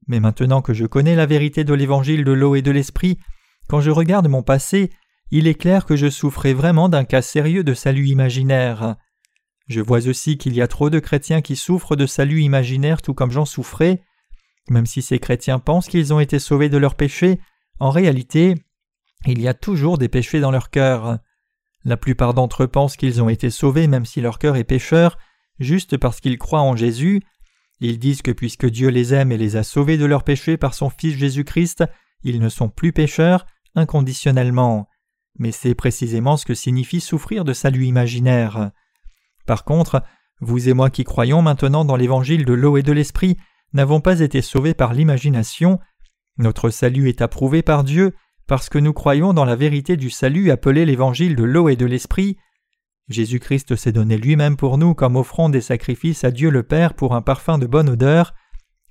mais 0.08 0.20
maintenant 0.20 0.62
que 0.62 0.76
je 0.76 0.86
connais 0.86 1.16
la 1.16 1.26
vérité 1.26 1.64
de 1.64 1.74
l'évangile 1.74 2.24
de 2.24 2.34
l'eau 2.34 2.54
et 2.54 2.62
de 2.62 2.70
l'esprit, 2.70 3.18
quand 3.68 3.82
je 3.82 3.90
regarde 3.90 4.28
mon 4.28 4.44
passé, 4.44 4.92
il 5.32 5.48
est 5.48 5.60
clair 5.60 5.88
que 5.88 5.96
je 5.96 6.12
souffrais 6.12 6.54
vraiment 6.54 6.88
d'un 6.88 7.04
cas 7.04 7.24
sérieux 7.24 7.64
de 7.64 7.74
salut 7.74 8.10
imaginaire. 8.10 8.96
Je 9.68 9.82
vois 9.82 10.08
aussi 10.08 10.38
qu'il 10.38 10.56
y 10.56 10.62
a 10.62 10.68
trop 10.68 10.90
de 10.90 11.00
chrétiens 11.00 11.42
qui 11.42 11.56
souffrent 11.56 11.96
de 11.96 12.06
salut 12.06 12.42
imaginaire 12.42 13.02
tout 13.02 13.14
comme 13.14 13.32
j'en 13.32 13.46
souffrais. 13.46 14.02
Même 14.70 14.86
si 14.86 15.02
ces 15.02 15.20
chrétiens 15.20 15.60
pensent 15.60 15.88
qu'ils 15.88 16.14
ont 16.14 16.20
été 16.20 16.40
sauvés 16.40 16.70
de 16.70 16.78
leurs 16.78 16.96
péchés, 16.96 17.40
en 17.80 17.90
réalité, 17.90 18.56
il 19.26 19.42
y 19.42 19.48
a 19.48 19.54
toujours 19.54 19.98
des 19.98 20.10
péchés 20.10 20.40
dans 20.40 20.52
leur 20.52 20.70
cœur. 20.70 21.20
La 21.84 21.98
plupart 21.98 22.34
d'entre 22.34 22.64
eux 22.64 22.68
pensent 22.68 22.98
qu'ils 22.98 23.22
ont 23.22 23.30
été 23.30 23.50
sauvés 23.50 23.88
même 23.88 24.06
si 24.06 24.22
leur 24.22 24.40
cœur 24.40 24.56
est 24.56 24.64
pécheur, 24.64 25.18
juste 25.60 25.98
parce 25.98 26.20
qu'ils 26.20 26.38
croient 26.38 26.62
en 26.62 26.76
Jésus. 26.76 27.22
Ils 27.80 28.00
disent 28.00 28.22
que 28.22 28.32
puisque 28.32 28.66
Dieu 28.66 28.90
les 28.90 29.14
aime 29.14 29.32
et 29.32 29.38
les 29.38 29.56
a 29.56 29.64
sauvés 29.64 29.98
de 29.98 30.06
leurs 30.06 30.24
péchés 30.24 30.58
par 30.58 30.74
son 30.74 30.90
Fils 30.90 31.18
Jésus-Christ, 31.18 31.84
ils 32.24 32.40
ne 32.40 32.50
sont 32.50 32.70
plus 32.70 32.94
pécheurs 32.94 33.46
inconditionnellement. 33.76 34.88
Mais 35.40 35.52
c'est 35.52 35.76
précisément 35.76 36.36
ce 36.38 36.46
que 36.46 36.56
signifie 36.56 37.02
souffrir 37.02 37.46
de 37.46 37.54
salut 37.54 37.86
imaginaire. 37.86 38.72
Par 39.48 39.64
contre, 39.64 40.04
Vous 40.40 40.70
et 40.70 40.74
moi 40.74 40.92
qui 40.92 41.04
croyons 41.04 41.42
maintenant 41.42 41.84
dans 41.84 41.96
l'évangile 41.96 42.46
de 42.46 42.54
l'eau 42.54 42.78
et 42.78 42.84
de 42.84 42.92
l'esprit 42.92 43.38
n'avons 43.74 44.02
pas 44.02 44.20
été 44.20 44.44
sauvés 44.44 44.76
par 44.76 44.94
l'imagination. 44.94 45.80
Notre 46.38 46.70
salut 46.70 47.10
est 47.10 47.24
approuvé 47.24 47.64
par 47.64 47.84
Dieu 47.84 48.14
parce 48.46 48.70
que 48.70 48.78
nous 48.78 48.94
croyons 48.94 49.34
dans 49.34 49.46
la 49.46 49.56
vérité 49.56 49.98
du 49.98 50.12
salut 50.12 50.52
appelé 50.52 50.86
l'évangile 50.86 51.36
de 51.36 51.44
l'eau 51.44 51.70
et 51.70 51.76
de 51.76 51.88
l'esprit. 51.88 52.38
Jésus-Christ 53.10 53.76
s'est 53.76 53.92
donné 53.92 54.18
lui-même 54.18 54.58
pour 54.58 54.78
nous 54.78 54.94
comme 54.94 55.16
offrande 55.16 55.56
et 55.56 55.62
sacrifice 55.62 56.24
à 56.24 56.30
Dieu 56.30 56.52
le 56.52 56.62
Père 56.62 56.94
pour 56.94 57.16
un 57.16 57.24
parfum 57.24 57.58
de 57.58 57.66
bonne 57.66 57.90
odeur. 57.90 58.36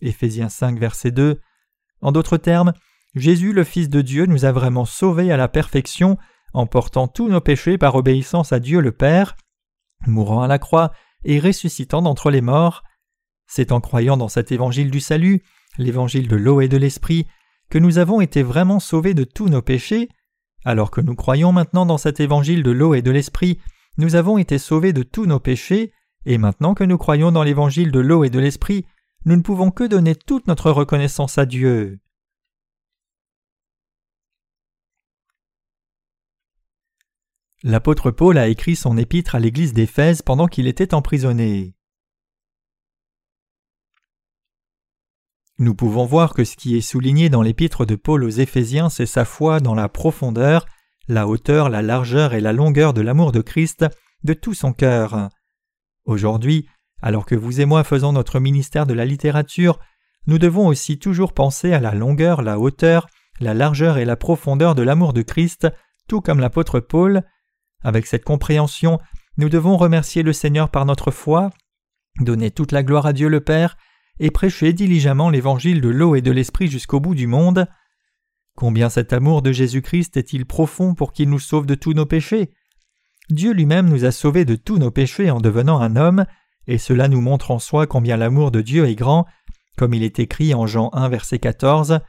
Éphésiens 0.00 0.48
5, 0.48 0.80
verset 0.80 1.12
2. 1.12 1.40
En 2.00 2.12
d'autres 2.12 2.38
termes, 2.38 2.72
Jésus, 3.14 3.52
le 3.52 3.62
Fils 3.62 3.88
de 3.88 4.00
Dieu, 4.00 4.26
nous 4.26 4.44
a 4.44 4.52
vraiment 4.52 4.84
sauvés 4.84 5.30
à 5.30 5.36
la 5.36 5.48
perfection 5.48 6.18
en 6.54 6.66
portant 6.66 7.08
tous 7.08 7.28
nos 7.28 7.40
péchés 7.40 7.78
par 7.78 7.94
obéissance 7.94 8.52
à 8.52 8.58
Dieu 8.58 8.80
le 8.80 8.92
Père, 8.92 9.36
mourant 10.06 10.42
à 10.42 10.48
la 10.48 10.58
croix 10.58 10.92
et 11.24 11.38
ressuscitant 11.38 12.02
d'entre 12.02 12.30
les 12.30 12.40
morts. 12.40 12.82
C'est 13.46 13.72
en 13.72 13.80
croyant 13.80 14.16
dans 14.16 14.28
cet 14.28 14.52
évangile 14.52 14.90
du 14.90 15.00
salut, 15.00 15.42
l'évangile 15.78 16.28
de 16.28 16.36
l'eau 16.36 16.60
et 16.60 16.68
de 16.68 16.76
l'esprit, 16.76 17.26
que 17.70 17.78
nous 17.78 17.98
avons 17.98 18.20
été 18.20 18.42
vraiment 18.42 18.80
sauvés 18.80 19.14
de 19.14 19.24
tous 19.24 19.48
nos 19.48 19.62
péchés. 19.62 20.08
Alors 20.64 20.90
que 20.90 21.00
nous 21.00 21.14
croyons 21.14 21.52
maintenant 21.52 21.86
dans 21.86 21.98
cet 21.98 22.20
évangile 22.20 22.62
de 22.62 22.70
l'eau 22.70 22.94
et 22.94 23.02
de 23.02 23.10
l'esprit, 23.10 23.58
nous 23.98 24.14
avons 24.14 24.38
été 24.38 24.58
sauvés 24.58 24.92
de 24.92 25.02
tous 25.02 25.26
nos 25.26 25.40
péchés, 25.40 25.92
et 26.26 26.38
maintenant 26.38 26.74
que 26.74 26.84
nous 26.84 26.98
croyons 26.98 27.32
dans 27.32 27.42
l'évangile 27.42 27.92
de 27.92 28.00
l'eau 28.00 28.24
et 28.24 28.30
de 28.30 28.38
l'esprit, 28.40 28.84
nous 29.24 29.36
ne 29.36 29.42
pouvons 29.42 29.70
que 29.70 29.84
donner 29.84 30.14
toute 30.14 30.46
notre 30.46 30.70
reconnaissance 30.70 31.38
à 31.38 31.46
Dieu. 31.46 31.98
L'apôtre 37.62 38.10
Paul 38.10 38.36
a 38.36 38.48
écrit 38.48 38.76
son 38.76 38.98
épître 38.98 39.34
à 39.34 39.38
l'église 39.38 39.72
d'Éphèse 39.72 40.20
pendant 40.22 40.46
qu'il 40.46 40.66
était 40.66 40.94
emprisonné. 40.94 41.74
Nous 45.58 45.74
pouvons 45.74 46.04
voir 46.04 46.34
que 46.34 46.44
ce 46.44 46.54
qui 46.54 46.76
est 46.76 46.82
souligné 46.82 47.30
dans 47.30 47.40
l'épître 47.40 47.86
de 47.86 47.94
Paul 47.94 48.24
aux 48.24 48.28
Éphésiens, 48.28 48.90
c'est 48.90 49.06
sa 49.06 49.24
foi 49.24 49.58
dans 49.60 49.74
la 49.74 49.88
profondeur, 49.88 50.66
la 51.08 51.26
hauteur, 51.26 51.70
la 51.70 51.80
largeur 51.80 52.34
et 52.34 52.40
la 52.40 52.52
longueur 52.52 52.92
de 52.92 53.00
l'amour 53.00 53.32
de 53.32 53.40
Christ 53.40 53.86
de 54.22 54.34
tout 54.34 54.52
son 54.52 54.74
cœur. 54.74 55.30
Aujourd'hui, 56.04 56.68
alors 57.00 57.24
que 57.24 57.34
vous 57.34 57.62
et 57.62 57.64
moi 57.64 57.84
faisons 57.84 58.12
notre 58.12 58.38
ministère 58.38 58.86
de 58.86 58.92
la 58.92 59.06
littérature, 59.06 59.78
nous 60.26 60.38
devons 60.38 60.66
aussi 60.66 60.98
toujours 60.98 61.32
penser 61.32 61.72
à 61.72 61.80
la 61.80 61.94
longueur, 61.94 62.42
la 62.42 62.58
hauteur, 62.58 63.06
la 63.40 63.54
largeur 63.54 63.96
et 63.96 64.04
la 64.04 64.16
profondeur 64.16 64.74
de 64.74 64.82
l'amour 64.82 65.14
de 65.14 65.22
Christ, 65.22 65.68
tout 66.06 66.20
comme 66.20 66.40
l'apôtre 66.40 66.80
Paul. 66.80 67.22
Avec 67.82 68.06
cette 68.06 68.24
compréhension, 68.24 68.98
nous 69.36 69.48
devons 69.48 69.76
remercier 69.76 70.22
le 70.22 70.32
Seigneur 70.32 70.70
par 70.70 70.86
notre 70.86 71.10
foi, 71.10 71.50
donner 72.20 72.50
toute 72.50 72.72
la 72.72 72.82
gloire 72.82 73.06
à 73.06 73.12
Dieu 73.12 73.28
le 73.28 73.40
Père, 73.40 73.76
et 74.18 74.30
prêcher 74.30 74.72
diligemment 74.72 75.30
l'évangile 75.30 75.80
de 75.80 75.88
l'eau 75.88 76.14
et 76.14 76.22
de 76.22 76.30
l'esprit 76.30 76.68
jusqu'au 76.68 77.00
bout 77.00 77.14
du 77.14 77.26
monde. 77.26 77.66
Combien 78.56 78.88
cet 78.88 79.12
amour 79.12 79.42
de 79.42 79.52
Jésus-Christ 79.52 80.16
est-il 80.16 80.46
profond 80.46 80.94
pour 80.94 81.12
qu'il 81.12 81.28
nous 81.28 81.38
sauve 81.38 81.66
de 81.66 81.74
tous 81.74 81.92
nos 81.92 82.06
péchés? 82.06 82.52
Dieu 83.28 83.52
lui-même 83.52 83.88
nous 83.88 84.04
a 84.04 84.12
sauvés 84.12 84.44
de 84.44 84.54
tous 84.54 84.78
nos 84.78 84.90
péchés 84.90 85.30
en 85.30 85.40
devenant 85.40 85.80
un 85.80 85.96
homme, 85.96 86.24
et 86.66 86.78
cela 86.78 87.08
nous 87.08 87.20
montre 87.20 87.50
en 87.50 87.58
soi 87.58 87.86
combien 87.86 88.16
l'amour 88.16 88.50
de 88.50 88.62
Dieu 88.62 88.86
est 88.86 88.94
grand, 88.94 89.26
comme 89.76 89.92
il 89.92 90.02
est 90.02 90.18
écrit 90.18 90.54
en 90.54 90.66
Jean 90.66 90.90
1 90.94 91.08
verset 91.08 91.38
14. 91.38 92.00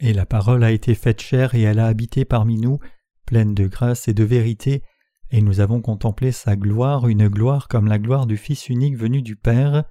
Et 0.00 0.12
la 0.12 0.26
parole 0.26 0.64
a 0.64 0.72
été 0.72 0.94
faite 0.94 1.22
chair 1.22 1.54
et 1.54 1.62
elle 1.62 1.78
a 1.78 1.86
habité 1.86 2.24
parmi 2.24 2.58
nous, 2.58 2.80
pleine 3.26 3.54
de 3.54 3.66
grâce 3.66 4.08
et 4.08 4.14
de 4.14 4.24
vérité, 4.24 4.82
et 5.30 5.40
nous 5.40 5.60
avons 5.60 5.80
contemplé 5.80 6.32
sa 6.32 6.56
gloire, 6.56 7.08
une 7.08 7.28
gloire 7.28 7.68
comme 7.68 7.88
la 7.88 7.98
gloire 7.98 8.26
du 8.26 8.36
Fils 8.36 8.68
unique 8.68 8.96
venu 8.96 9.22
du 9.22 9.36
Père. 9.36 9.84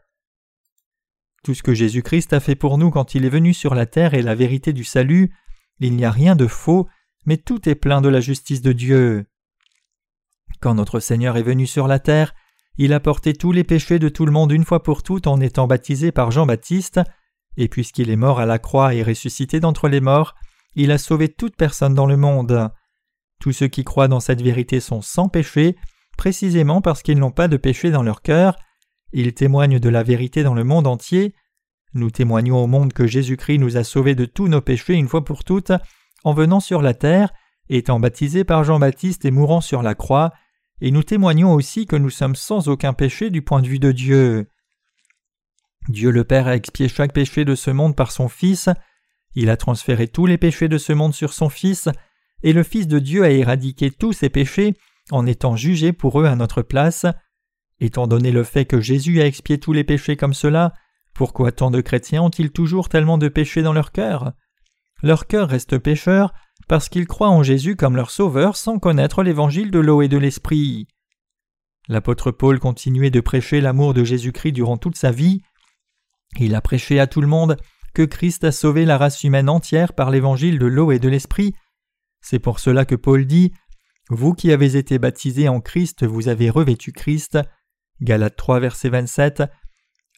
Tout 1.44 1.56
ce 1.56 1.64
que 1.64 1.74
Jésus-Christ 1.74 2.34
a 2.34 2.40
fait 2.40 2.56
pour 2.56 2.78
nous 2.78 2.92
quand 2.92 3.16
il 3.16 3.26
est 3.26 3.30
venu 3.30 3.54
sur 3.54 3.74
la 3.74 3.88
terre 3.88 4.14
est 4.14 4.22
la 4.22 4.36
vérité 4.36 4.74
du 4.74 4.84
salut, 4.84 5.34
il 5.80 5.96
n'y 5.96 6.06
a 6.06 6.12
rien 6.12 6.36
de 6.36 6.46
faux, 6.46 6.88
mais 7.26 7.38
tout 7.38 7.68
est 7.68 7.76
plein 7.76 8.02
de 8.02 8.10
la 8.10 8.22
justice 8.22 8.62
de 8.62 8.72
Dieu. 8.72 9.26
Quand 10.60 10.76
notre 10.76 11.00
Seigneur 11.00 11.38
est 11.38 11.44
venu 11.44 11.66
sur 11.66 11.88
la 11.88 11.98
terre, 11.98 12.36
il 12.78 12.94
a 12.94 13.00
porté 13.00 13.34
tous 13.34 13.52
les 13.52 13.64
péchés 13.64 13.98
de 13.98 14.10
tout 14.10 14.26
le 14.26 14.32
monde 14.32 14.52
une 14.52 14.64
fois 14.66 14.84
pour 14.84 15.02
toutes 15.02 15.28
en 15.28 15.42
étant 15.42 15.66
baptisé 15.66 16.12
par 16.12 16.30
Jean-Baptiste, 16.30 17.00
et 17.58 17.68
puisqu'il 17.68 18.12
est 18.12 18.16
mort 18.16 18.40
à 18.40 18.46
la 18.46 18.60
croix 18.60 18.94
et 18.94 19.04
ressuscité 19.04 19.60
d'entre 19.60 19.90
les 19.90 20.02
morts, 20.02 20.36
il 20.76 20.92
a 20.92 20.98
sauvé 20.98 21.30
toute 21.30 21.56
personne 21.56 21.96
dans 21.96 22.06
le 22.06 22.18
monde. 22.18 22.70
Tous 23.42 23.52
ceux 23.52 23.68
qui 23.68 23.84
croient 23.84 24.08
dans 24.08 24.20
cette 24.20 24.44
vérité 24.44 24.80
sont 24.80 25.02
sans 25.02 25.28
péché, 25.28 25.76
précisément 26.16 26.80
parce 26.80 27.02
qu'ils 27.02 27.18
n'ont 27.18 27.32
pas 27.32 27.48
de 27.48 27.58
péché 27.58 27.90
dans 27.90 28.04
leur 28.04 28.22
cœur, 28.22 28.56
il 29.14 29.34
témoigne 29.34 29.80
de 29.80 29.90
la 29.90 30.04
vérité 30.04 30.44
dans 30.44 30.54
le 30.54 30.64
monde 30.64 30.86
entier. 30.86 31.34
Nous 31.96 32.12
témoignons 32.12 32.64
au 32.64 32.68
monde 32.68 32.94
que 32.94 33.08
Jésus-Christ 33.08 33.58
nous 33.58 33.78
a 33.78 33.84
sauvés 33.84 34.14
de 34.14 34.26
tous 34.26 34.48
nos 34.48 34.62
péchés 34.62 34.94
une 34.94 35.08
fois 35.08 35.26
pour 35.26 35.44
toutes, 35.44 35.74
en 36.24 36.34
venant 36.34 36.60
sur 36.60 36.84
la 36.84 36.94
terre, 36.94 37.34
étant 37.68 38.00
baptisé 38.00 38.44
par 38.44 38.64
Jean-Baptiste 38.64 39.26
et 39.26 39.32
mourant 39.32 39.60
sur 39.60 39.82
la 39.82 39.96
croix, 39.96 40.32
et 40.80 40.92
nous 40.92 41.04
témoignons 41.04 41.52
aussi 41.52 41.88
que 41.88 41.96
nous 41.96 42.12
sommes 42.12 42.36
sans 42.36 42.70
aucun 42.70 42.94
péché 42.94 43.32
du 43.32 43.42
point 43.42 43.64
de 43.64 43.68
vue 43.68 43.80
de 43.80 43.92
Dieu. 43.92 44.50
Dieu 45.90 46.12
le 46.12 46.24
Père 46.24 46.48
a 46.48 46.56
expié 46.56 46.88
chaque 46.88 47.12
péché 47.12 47.44
de 47.44 47.56
ce 47.56 47.72
monde 47.72 47.96
par 47.96 48.12
son 48.12 48.30
Fils, 48.30 48.70
il 49.34 49.50
a 49.50 49.58
transféré 49.58 50.08
tous 50.08 50.28
les 50.28 50.38
péchés 50.38 50.68
de 50.68 50.78
ce 50.78 50.94
monde 50.94 51.16
sur 51.16 51.34
son 51.34 51.50
Fils, 51.50 51.90
et 52.44 52.54
le 52.54 52.64
Fils 52.64 52.88
de 52.88 53.00
Dieu 53.00 53.24
a 53.24 53.30
éradiqué 53.30 53.92
tous 53.92 54.14
ses 54.14 54.30
péchés 54.30 54.76
en 55.12 55.26
étant 55.26 55.56
jugé 55.56 55.94
pour 55.94 56.20
eux 56.20 56.26
à 56.26 56.36
notre 56.36 56.62
place. 56.62 57.06
Étant 57.80 58.08
donné 58.08 58.32
le 58.32 58.44
fait 58.44 58.66
que 58.66 58.80
Jésus 58.80 59.22
a 59.22 59.26
expié 59.26 59.60
tous 59.60 59.74
les 59.74 59.84
péchés 59.84 60.16
comme 60.16 60.34
cela, 60.34 60.74
pourquoi 61.14 61.52
tant 61.52 61.72
de 61.72 61.82
chrétiens 61.82 62.24
ont-ils 62.24 62.52
toujours 62.52 62.90
tellement 62.90 63.18
de 63.18 63.28
péchés 63.28 63.64
dans 63.64 63.74
leur 63.74 63.92
cœur? 63.92 64.34
Leur 65.04 65.28
cœur 65.28 65.50
reste 65.50 65.78
pécheur 65.78 66.34
parce 66.68 66.90
qu'ils 66.90 67.08
croient 67.08 67.30
en 67.30 67.44
Jésus 67.44 67.76
comme 67.76 67.96
leur 67.96 68.12
sauveur 68.12 68.56
sans 68.56 68.80
connaître 68.80 69.24
l'évangile 69.24 69.72
de 69.72 69.80
l'eau 69.80 70.02
et 70.02 70.08
de 70.08 70.18
l'esprit. 70.18 70.88
L'apôtre 71.88 72.32
Paul 72.32 72.60
continuait 72.60 73.10
de 73.10 73.20
prêcher 73.20 73.60
l'amour 73.60 73.94
de 73.94 74.04
Jésus-Christ 74.04 74.52
durant 74.52 74.78
toute 74.78 74.96
sa 74.96 75.12
vie. 75.12 75.42
Il 76.40 76.56
a 76.56 76.62
prêché 76.62 77.00
à 77.00 77.08
tout 77.08 77.22
le 77.22 77.28
monde 77.28 77.58
que 77.94 78.04
Christ 78.04 78.44
a 78.44 78.52
sauvé 78.52 78.86
la 78.86 78.98
race 78.98 79.24
humaine 79.24 79.50
entière 79.50 79.94
par 79.94 80.12
l'évangile 80.12 80.60
de 80.60 80.68
l'eau 80.68 80.92
et 80.92 81.00
de 81.00 81.10
l'esprit. 81.10 81.54
C'est 82.22 82.40
pour 82.40 82.60
cela 82.60 82.86
que 82.86 82.96
Paul 82.96 83.26
dit 83.26 83.52
Vous 84.10 84.34
qui 84.34 84.52
avez 84.52 84.78
été 84.78 85.00
baptisés 85.00 85.50
en 85.50 85.60
Christ, 85.60 86.06
vous 86.06 86.28
avez 86.28 86.50
revêtu 86.50 86.92
Christ. 86.92 87.38
Galates 88.02 88.36
3, 88.36 88.60
verset 88.60 88.90
27. 88.90 89.44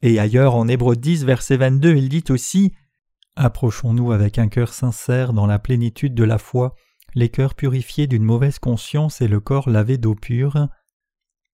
Et 0.01 0.19
ailleurs, 0.19 0.55
en 0.55 0.67
Hébreux 0.67 0.95
10, 0.95 1.23
verset 1.25 1.57
22, 1.57 1.95
il 1.95 2.09
dit 2.09 2.25
aussi 2.29 2.73
Approchons-nous 3.35 4.11
avec 4.11 4.37
un 4.37 4.47
cœur 4.47 4.73
sincère 4.73 5.33
dans 5.33 5.47
la 5.47 5.59
plénitude 5.59 6.13
de 6.13 6.23
la 6.23 6.37
foi, 6.37 6.75
les 7.15 7.29
cœurs 7.29 7.55
purifiés 7.55 8.05
d'une 8.05 8.23
mauvaise 8.23 8.59
conscience 8.59 9.21
et 9.21 9.27
le 9.27 9.39
corps 9.39 9.69
lavé 9.69 9.97
d'eau 9.97 10.13
pure. 10.13 10.67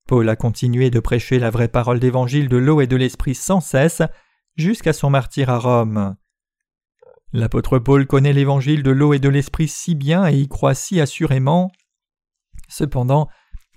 Paul 0.07 0.27
a 0.27 0.35
continué 0.35 0.89
de 0.89 0.99
prêcher 0.99 1.39
la 1.39 1.51
vraie 1.51 1.67
parole 1.67 1.99
d'évangile 1.99 2.49
de 2.49 2.57
l'eau 2.57 2.81
et 2.81 2.87
de 2.87 2.95
l'esprit 2.95 3.35
sans 3.35 3.61
cesse, 3.61 4.01
jusqu'à 4.57 4.91
son 4.91 5.09
martyr 5.09 5.49
à 5.49 5.59
Rome. 5.59 6.15
L'apôtre 7.31 7.79
Paul 7.79 8.07
connaît 8.07 8.33
l'évangile 8.33 8.83
de 8.83 8.91
l'eau 8.91 9.13
et 9.13 9.19
de 9.19 9.29
l'esprit 9.29 9.67
si 9.67 9.95
bien 9.95 10.27
et 10.27 10.35
y 10.35 10.47
croit 10.47 10.73
si 10.73 10.99
assurément. 10.99 11.71
Cependant, 12.67 13.29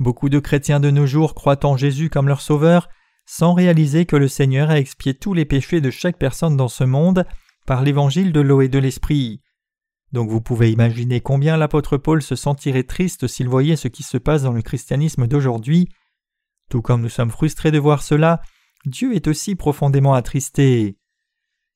Beaucoup 0.03 0.29
de 0.29 0.41
chrétiens 0.41 0.81
de 0.81 0.91
nos 0.91 1.07
jours 1.07 1.33
croient 1.33 1.65
en 1.65 1.77
Jésus 1.77 2.11
comme 2.11 2.27
leur 2.27 2.41
sauveur, 2.41 2.89
sans 3.25 3.55
réaliser 3.55 4.05
que 4.05 4.17
le 4.17 4.27
Seigneur 4.27 4.71
a 4.71 4.79
expié 4.79 5.15
tous 5.15 5.33
les 5.33 5.45
péchés 5.45 5.81
de 5.81 5.91
chaque 5.91 6.19
personne 6.19 6.57
dans 6.57 6.67
ce 6.67 6.83
monde 6.83 7.25
par 7.67 7.83
l'évangile 7.83 8.33
de 8.33 8.41
l'eau 8.41 8.63
et 8.63 8.69
de 8.69 8.81
l'esprit. 8.81 9.43
Donc 10.11 10.29
vous 10.29 10.41
pouvez 10.41 10.73
imaginer 10.73 11.21
combien 11.21 11.57
l'apôtre 11.57 11.99
Paul 11.99 12.21
se 12.21 12.35
sentirait 12.35 12.83
triste 12.83 13.29
s'il 13.29 13.49
voyait 13.49 13.77
ce 13.77 13.87
qui 13.87 14.03
se 14.03 14.19
passe 14.19 14.43
dans 14.43 14.53
le 14.53 14.63
christianisme 14.63 15.29
d'aujourd'hui. 15.29 15.89
Tout 16.69 16.83
comme 16.83 17.03
nous 17.03 17.09
sommes 17.09 17.31
frustrés 17.31 17.71
de 17.71 17.79
voir 17.79 18.03
cela, 18.03 18.43
Dieu 18.85 19.15
est 19.15 19.29
aussi 19.29 19.55
profondément 19.55 20.15
attristé. 20.15 20.97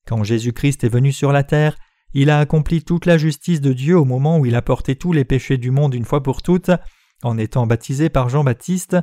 Quand 0.07 0.23
Jésus-Christ 0.23 0.85
est 0.85 0.88
venu 0.88 1.12
sur 1.12 1.33
la 1.33 1.42
terre, 1.42 1.77
il 2.14 2.31
a 2.31 2.38
accompli 2.38 2.83
toute 2.83 3.07
la 3.07 3.19
justice 3.19 3.61
de 3.61 3.73
Dieu 3.73 3.99
au 3.99 4.05
moment 4.05 4.38
où 4.38 4.47
il 4.47 4.55
a 4.55 4.62
porté 4.62 4.97
tous 4.97 5.12
les 5.12 5.25
péchés 5.25 5.59
du 5.59 5.71
monde 5.71 5.95
une 5.95 6.05
fois 6.05 6.23
pour 6.23 6.42
toutes, 6.42 6.71
en 7.23 7.37
étant 7.37 7.66
baptisé 7.66 8.09
par 8.09 8.29
Jean-Baptiste. 8.29 8.97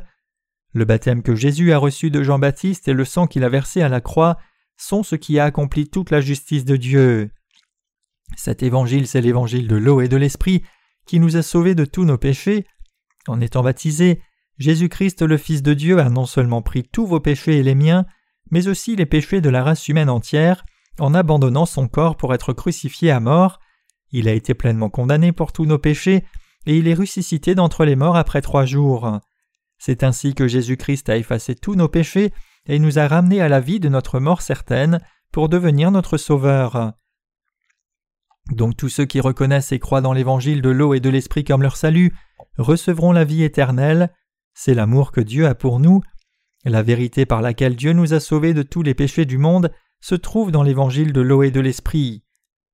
Le 0.73 0.85
baptême 0.85 1.21
que 1.21 1.35
Jésus 1.35 1.73
a 1.73 1.77
reçu 1.77 2.09
de 2.09 2.23
Jean-Baptiste 2.23 2.87
et 2.87 2.93
le 2.93 3.05
sang 3.05 3.27
qu'il 3.27 3.43
a 3.43 3.49
versé 3.49 3.81
à 3.81 3.89
la 3.89 4.01
croix 4.01 4.37
sont 4.77 5.03
ce 5.03 5.15
qui 5.15 5.37
a 5.37 5.45
accompli 5.45 5.87
toute 5.89 6.09
la 6.09 6.21
justice 6.21 6.65
de 6.65 6.75
Dieu. 6.75 7.29
Cet 8.35 8.63
évangile, 8.63 9.05
c'est 9.05 9.21
l'évangile 9.21 9.67
de 9.67 9.75
l'eau 9.75 10.01
et 10.01 10.07
de 10.07 10.17
l'esprit 10.17 10.63
qui 11.05 11.19
nous 11.19 11.37
a 11.37 11.43
sauvés 11.43 11.75
de 11.75 11.85
tous 11.85 12.05
nos 12.05 12.17
péchés. 12.17 12.65
En 13.27 13.41
étant 13.41 13.61
baptisé, 13.61 14.21
Jésus-Christ 14.57 15.21
le 15.21 15.37
Fils 15.37 15.61
de 15.61 15.73
Dieu 15.73 15.99
a 15.99 16.09
non 16.09 16.25
seulement 16.25 16.61
pris 16.61 16.83
tous 16.83 17.05
vos 17.05 17.19
péchés 17.19 17.57
et 17.57 17.63
les 17.63 17.75
miens, 17.75 18.05
mais 18.49 18.67
aussi 18.67 18.95
les 18.95 19.05
péchés 19.05 19.41
de 19.41 19.49
la 19.49 19.63
race 19.63 19.87
humaine 19.87 20.09
entière, 20.09 20.65
en 20.99 21.13
abandonnant 21.13 21.65
son 21.65 21.87
corps 21.87 22.17
pour 22.17 22.33
être 22.33 22.53
crucifié 22.53 23.11
à 23.11 23.19
mort. 23.19 23.59
Il 24.11 24.27
a 24.27 24.33
été 24.33 24.53
pleinement 24.53 24.89
condamné 24.89 25.31
pour 25.31 25.51
tous 25.51 25.65
nos 25.65 25.79
péchés, 25.79 26.23
et 26.65 26.77
il 26.77 26.87
est 26.87 26.93
ressuscité 26.93 27.55
d'entre 27.55 27.85
les 27.85 27.95
morts 27.95 28.15
après 28.15 28.41
trois 28.41 28.65
jours. 28.65 29.19
C'est 29.77 30.03
ainsi 30.03 30.33
que 30.33 30.47
Jésus-Christ 30.47 31.09
a 31.09 31.17
effacé 31.17 31.55
tous 31.55 31.75
nos 31.75 31.89
péchés 31.89 32.31
et 32.67 32.79
nous 32.79 32.99
a 32.99 33.07
ramenés 33.07 33.41
à 33.41 33.49
la 33.49 33.59
vie 33.59 33.79
de 33.79 33.89
notre 33.89 34.19
mort 34.19 34.41
certaine 34.41 34.99
pour 35.31 35.49
devenir 35.49 35.91
notre 35.91 36.17
Sauveur. 36.17 36.93
Donc 38.51 38.77
tous 38.77 38.89
ceux 38.89 39.05
qui 39.05 39.19
reconnaissent 39.19 39.71
et 39.71 39.79
croient 39.79 40.01
dans 40.01 40.13
l'évangile 40.13 40.61
de 40.61 40.69
l'eau 40.69 40.93
et 40.93 40.99
de 40.99 41.09
l'esprit 41.09 41.43
comme 41.43 41.61
leur 41.61 41.75
salut 41.75 42.13
recevront 42.57 43.11
la 43.11 43.23
vie 43.23 43.43
éternelle. 43.43 44.13
C'est 44.53 44.73
l'amour 44.73 45.11
que 45.11 45.21
Dieu 45.21 45.47
a 45.47 45.55
pour 45.55 45.79
nous. 45.79 46.01
La 46.65 46.83
vérité 46.83 47.25
par 47.25 47.41
laquelle 47.41 47.75
Dieu 47.75 47.93
nous 47.93 48.13
a 48.13 48.19
sauvés 48.19 48.53
de 48.53 48.63
tous 48.63 48.83
les 48.83 48.93
péchés 48.93 49.25
du 49.25 49.37
monde 49.37 49.71
se 50.03 50.15
trouve 50.15 50.51
dans 50.51 50.63
l'évangile 50.63 51.13
de 51.13 51.21
l'eau 51.21 51.43
et 51.43 51.51
de 51.51 51.61
l'esprit. 51.61 52.25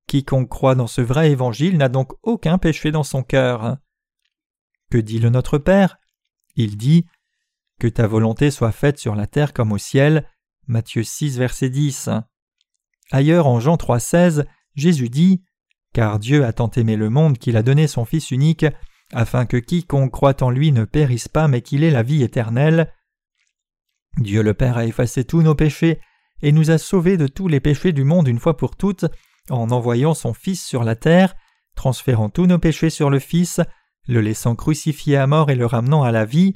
Quiconque 0.08 0.48
croit 0.48 0.74
dans 0.74 0.88
ce 0.88 1.00
vrai 1.00 1.30
évangile 1.30 1.76
n'a 1.76 1.88
donc 1.88 2.12
aucun 2.24 2.58
péché 2.58 2.90
dans 2.90 3.04
son 3.04 3.22
cœur. 3.22 3.76
Que 4.90 4.98
dit 4.98 5.20
le 5.20 5.30
Notre 5.30 5.56
Père? 5.56 5.98
Il 6.56 6.76
dit 6.76 7.06
Que 7.78 7.86
ta 7.86 8.08
volonté 8.08 8.50
soit 8.50 8.72
faite 8.72 8.98
sur 8.98 9.14
la 9.14 9.28
terre 9.28 9.52
comme 9.52 9.70
au 9.70 9.78
ciel. 9.78 10.28
Matthieu 10.66 11.04
6, 11.04 11.38
verset 11.38 11.70
10. 11.70 12.10
Ailleurs 13.12 13.46
en 13.46 13.60
Jean 13.60 13.76
3,16, 13.76 14.44
Jésus 14.74 15.08
dit 15.08 15.44
car 15.92 16.18
Dieu 16.18 16.44
a 16.44 16.52
tant 16.52 16.70
aimé 16.70 16.96
le 16.96 17.10
monde 17.10 17.38
qu'il 17.38 17.56
a 17.56 17.62
donné 17.62 17.86
son 17.86 18.04
Fils 18.04 18.32
unique, 18.32 18.66
afin 19.12 19.46
que 19.46 19.56
quiconque 19.56 20.12
croit 20.12 20.42
en 20.42 20.50
lui 20.50 20.72
ne 20.72 20.84
périsse 20.84 21.28
pas, 21.28 21.46
mais 21.46 21.62
qu'il 21.62 21.84
ait 21.84 21.90
la 21.90 22.02
vie 22.02 22.22
éternelle. 22.22 22.92
Dieu 24.18 24.42
le 24.42 24.54
Père 24.54 24.78
a 24.78 24.86
effacé 24.86 25.24
tous 25.24 25.42
nos 25.42 25.54
péchés, 25.54 26.00
et 26.42 26.52
nous 26.52 26.70
a 26.70 26.78
sauvés 26.78 27.16
de 27.16 27.26
tous 27.26 27.48
les 27.48 27.60
péchés 27.60 27.92
du 27.92 28.04
monde 28.04 28.28
une 28.28 28.38
fois 28.38 28.56
pour 28.56 28.76
toutes, 28.76 29.06
en 29.50 29.70
envoyant 29.70 30.14
son 30.14 30.32
Fils 30.32 30.64
sur 30.64 30.84
la 30.84 30.96
terre, 30.96 31.34
transférant 31.74 32.28
tous 32.28 32.46
nos 32.46 32.58
péchés 32.58 32.90
sur 32.90 33.10
le 33.10 33.18
Fils, 33.18 33.60
le 34.06 34.20
laissant 34.20 34.54
crucifié 34.54 35.16
à 35.16 35.26
mort 35.26 35.50
et 35.50 35.54
le 35.54 35.66
ramenant 35.66 36.02
à 36.02 36.12
la 36.12 36.24
vie. 36.24 36.54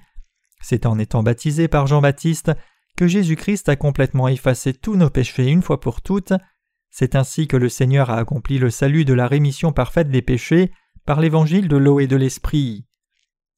C'est 0.61 0.87
en 0.87 0.99
étant 0.99 1.23
baptisé 1.23 1.69
par 1.69 1.87
Jean-Baptiste 1.87 2.53
que 2.97 3.07
Jésus-Christ 3.07 3.69
a 3.69 3.77
complètement 3.77 4.29
effacé 4.29 4.73
tous 4.73 4.97
nos 4.97 5.11
péchés 5.11 5.47
une 5.47 5.63
fois 5.63 5.81
pour 5.81 6.01
toutes. 6.01 6.33
C'est 6.91 7.17
ainsi 7.17 7.49
que 7.49 7.57
le 7.57 7.69
Seigneur 7.69 8.11
a 8.11 8.19
accompli 8.19 8.59
le 8.59 8.71
salut 8.71 9.05
de 9.05 9.15
la 9.15 9.27
rémission 9.27 9.73
parfaite 9.73 10.11
des 10.11 10.23
péchés 10.23 10.73
par 11.05 11.21
l'évangile 11.21 11.69
de 11.69 11.77
l'eau 11.77 12.01
et 12.01 12.07
de 12.07 12.17
l'esprit. 12.17 12.87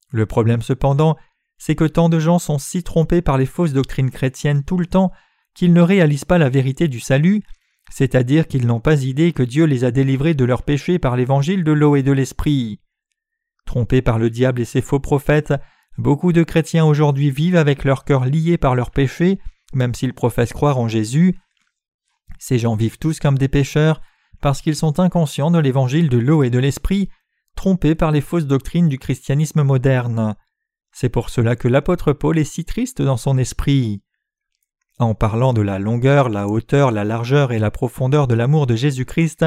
Le 0.09 0.25
problème 0.25 0.61
cependant, 0.61 1.17
c'est 1.57 1.75
que 1.75 1.85
tant 1.85 2.09
de 2.09 2.19
gens 2.19 2.39
sont 2.39 2.57
si 2.57 2.83
trompés 2.83 3.21
par 3.21 3.37
les 3.37 3.45
fausses 3.45 3.73
doctrines 3.73 4.11
chrétiennes 4.11 4.63
tout 4.63 4.77
le 4.77 4.85
temps 4.85 5.11
qu'ils 5.57 5.73
ne 5.73 5.81
réalisent 5.81 6.25
pas 6.25 6.37
la 6.37 6.49
vérité 6.49 6.87
du 6.87 6.99
salut, 6.99 7.41
c'est-à-dire 7.89 8.47
qu'ils 8.47 8.67
n'ont 8.67 8.79
pas 8.79 9.03
idée 9.03 9.33
que 9.33 9.41
Dieu 9.41 9.65
les 9.65 9.83
a 9.83 9.91
délivrés 9.91 10.35
de 10.35 10.45
leurs 10.45 10.61
péchés 10.61 10.99
par 10.99 11.15
l'évangile 11.15 11.63
de 11.63 11.71
l'eau 11.71 11.95
et 11.95 12.03
de 12.03 12.11
l'esprit. 12.11 12.79
Trompés 13.65 14.03
par 14.03 14.19
le 14.19 14.29
diable 14.29 14.61
et 14.61 14.65
ses 14.65 14.81
faux 14.81 14.99
prophètes, 14.99 15.55
beaucoup 15.97 16.31
de 16.31 16.43
chrétiens 16.43 16.85
aujourd'hui 16.85 17.31
vivent 17.31 17.55
avec 17.55 17.83
leur 17.85 18.05
cœur 18.05 18.25
lié 18.25 18.57
par 18.57 18.75
leurs 18.75 18.91
péchés, 18.91 19.39
même 19.73 19.95
s'ils 19.95 20.13
professent 20.13 20.53
croire 20.53 20.77
en 20.77 20.87
Jésus, 20.87 21.35
ces 22.39 22.59
gens 22.59 22.75
vivent 22.75 22.99
tous 22.99 23.19
comme 23.19 23.37
des 23.37 23.47
pécheurs 23.47 24.01
parce 24.41 24.61
qu'ils 24.61 24.75
sont 24.75 24.99
inconscients 24.99 25.49
de 25.49 25.57
l'évangile 25.57 26.09
de 26.09 26.19
l'eau 26.19 26.43
et 26.43 26.51
de 26.51 26.59
l'esprit, 26.59 27.09
trompés 27.55 27.95
par 27.95 28.11
les 28.11 28.21
fausses 28.21 28.45
doctrines 28.45 28.89
du 28.89 28.99
christianisme 28.99 29.63
moderne. 29.63 30.35
C'est 30.91 31.09
pour 31.09 31.31
cela 31.31 31.55
que 31.55 31.67
l'apôtre 31.67 32.13
Paul 32.13 32.37
est 32.37 32.43
si 32.43 32.63
triste 32.63 33.01
dans 33.01 33.17
son 33.17 33.39
esprit. 33.39 34.03
En 34.99 35.13
parlant 35.13 35.53
de 35.53 35.61
la 35.61 35.77
longueur, 35.77 36.29
la 36.29 36.47
hauteur, 36.47 36.91
la 36.91 37.03
largeur 37.03 37.51
et 37.51 37.59
la 37.59 37.69
profondeur 37.69 38.27
de 38.27 38.33
l'amour 38.33 38.65
de 38.65 38.75
Jésus-Christ, 38.75 39.45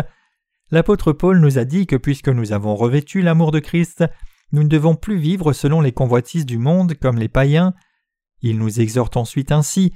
l'apôtre 0.71 1.13
Paul 1.13 1.41
nous 1.41 1.59
a 1.59 1.65
dit 1.65 1.89
que 1.89 1.97
puisque 1.97 2.29
nous 2.29 2.53
avons 2.53 2.77
revêtu 2.77 3.21
l'amour 3.21 3.51
de 3.51 3.59
Christ, 3.59 4.05
nous 4.53 4.63
ne 4.63 4.69
devons 4.69 4.95
plus 4.95 5.19
vivre 5.19 5.53
selon 5.53 5.81
les 5.81 5.93
convoitises 5.93 6.47
du 6.47 6.59
monde 6.59 6.95
comme 6.95 7.19
les 7.19 7.29
païens. 7.29 7.75
Il 8.43 8.59
nous 8.59 8.81
exhorte 8.81 9.17
ensuite 9.17 9.51
ainsi 9.51 9.93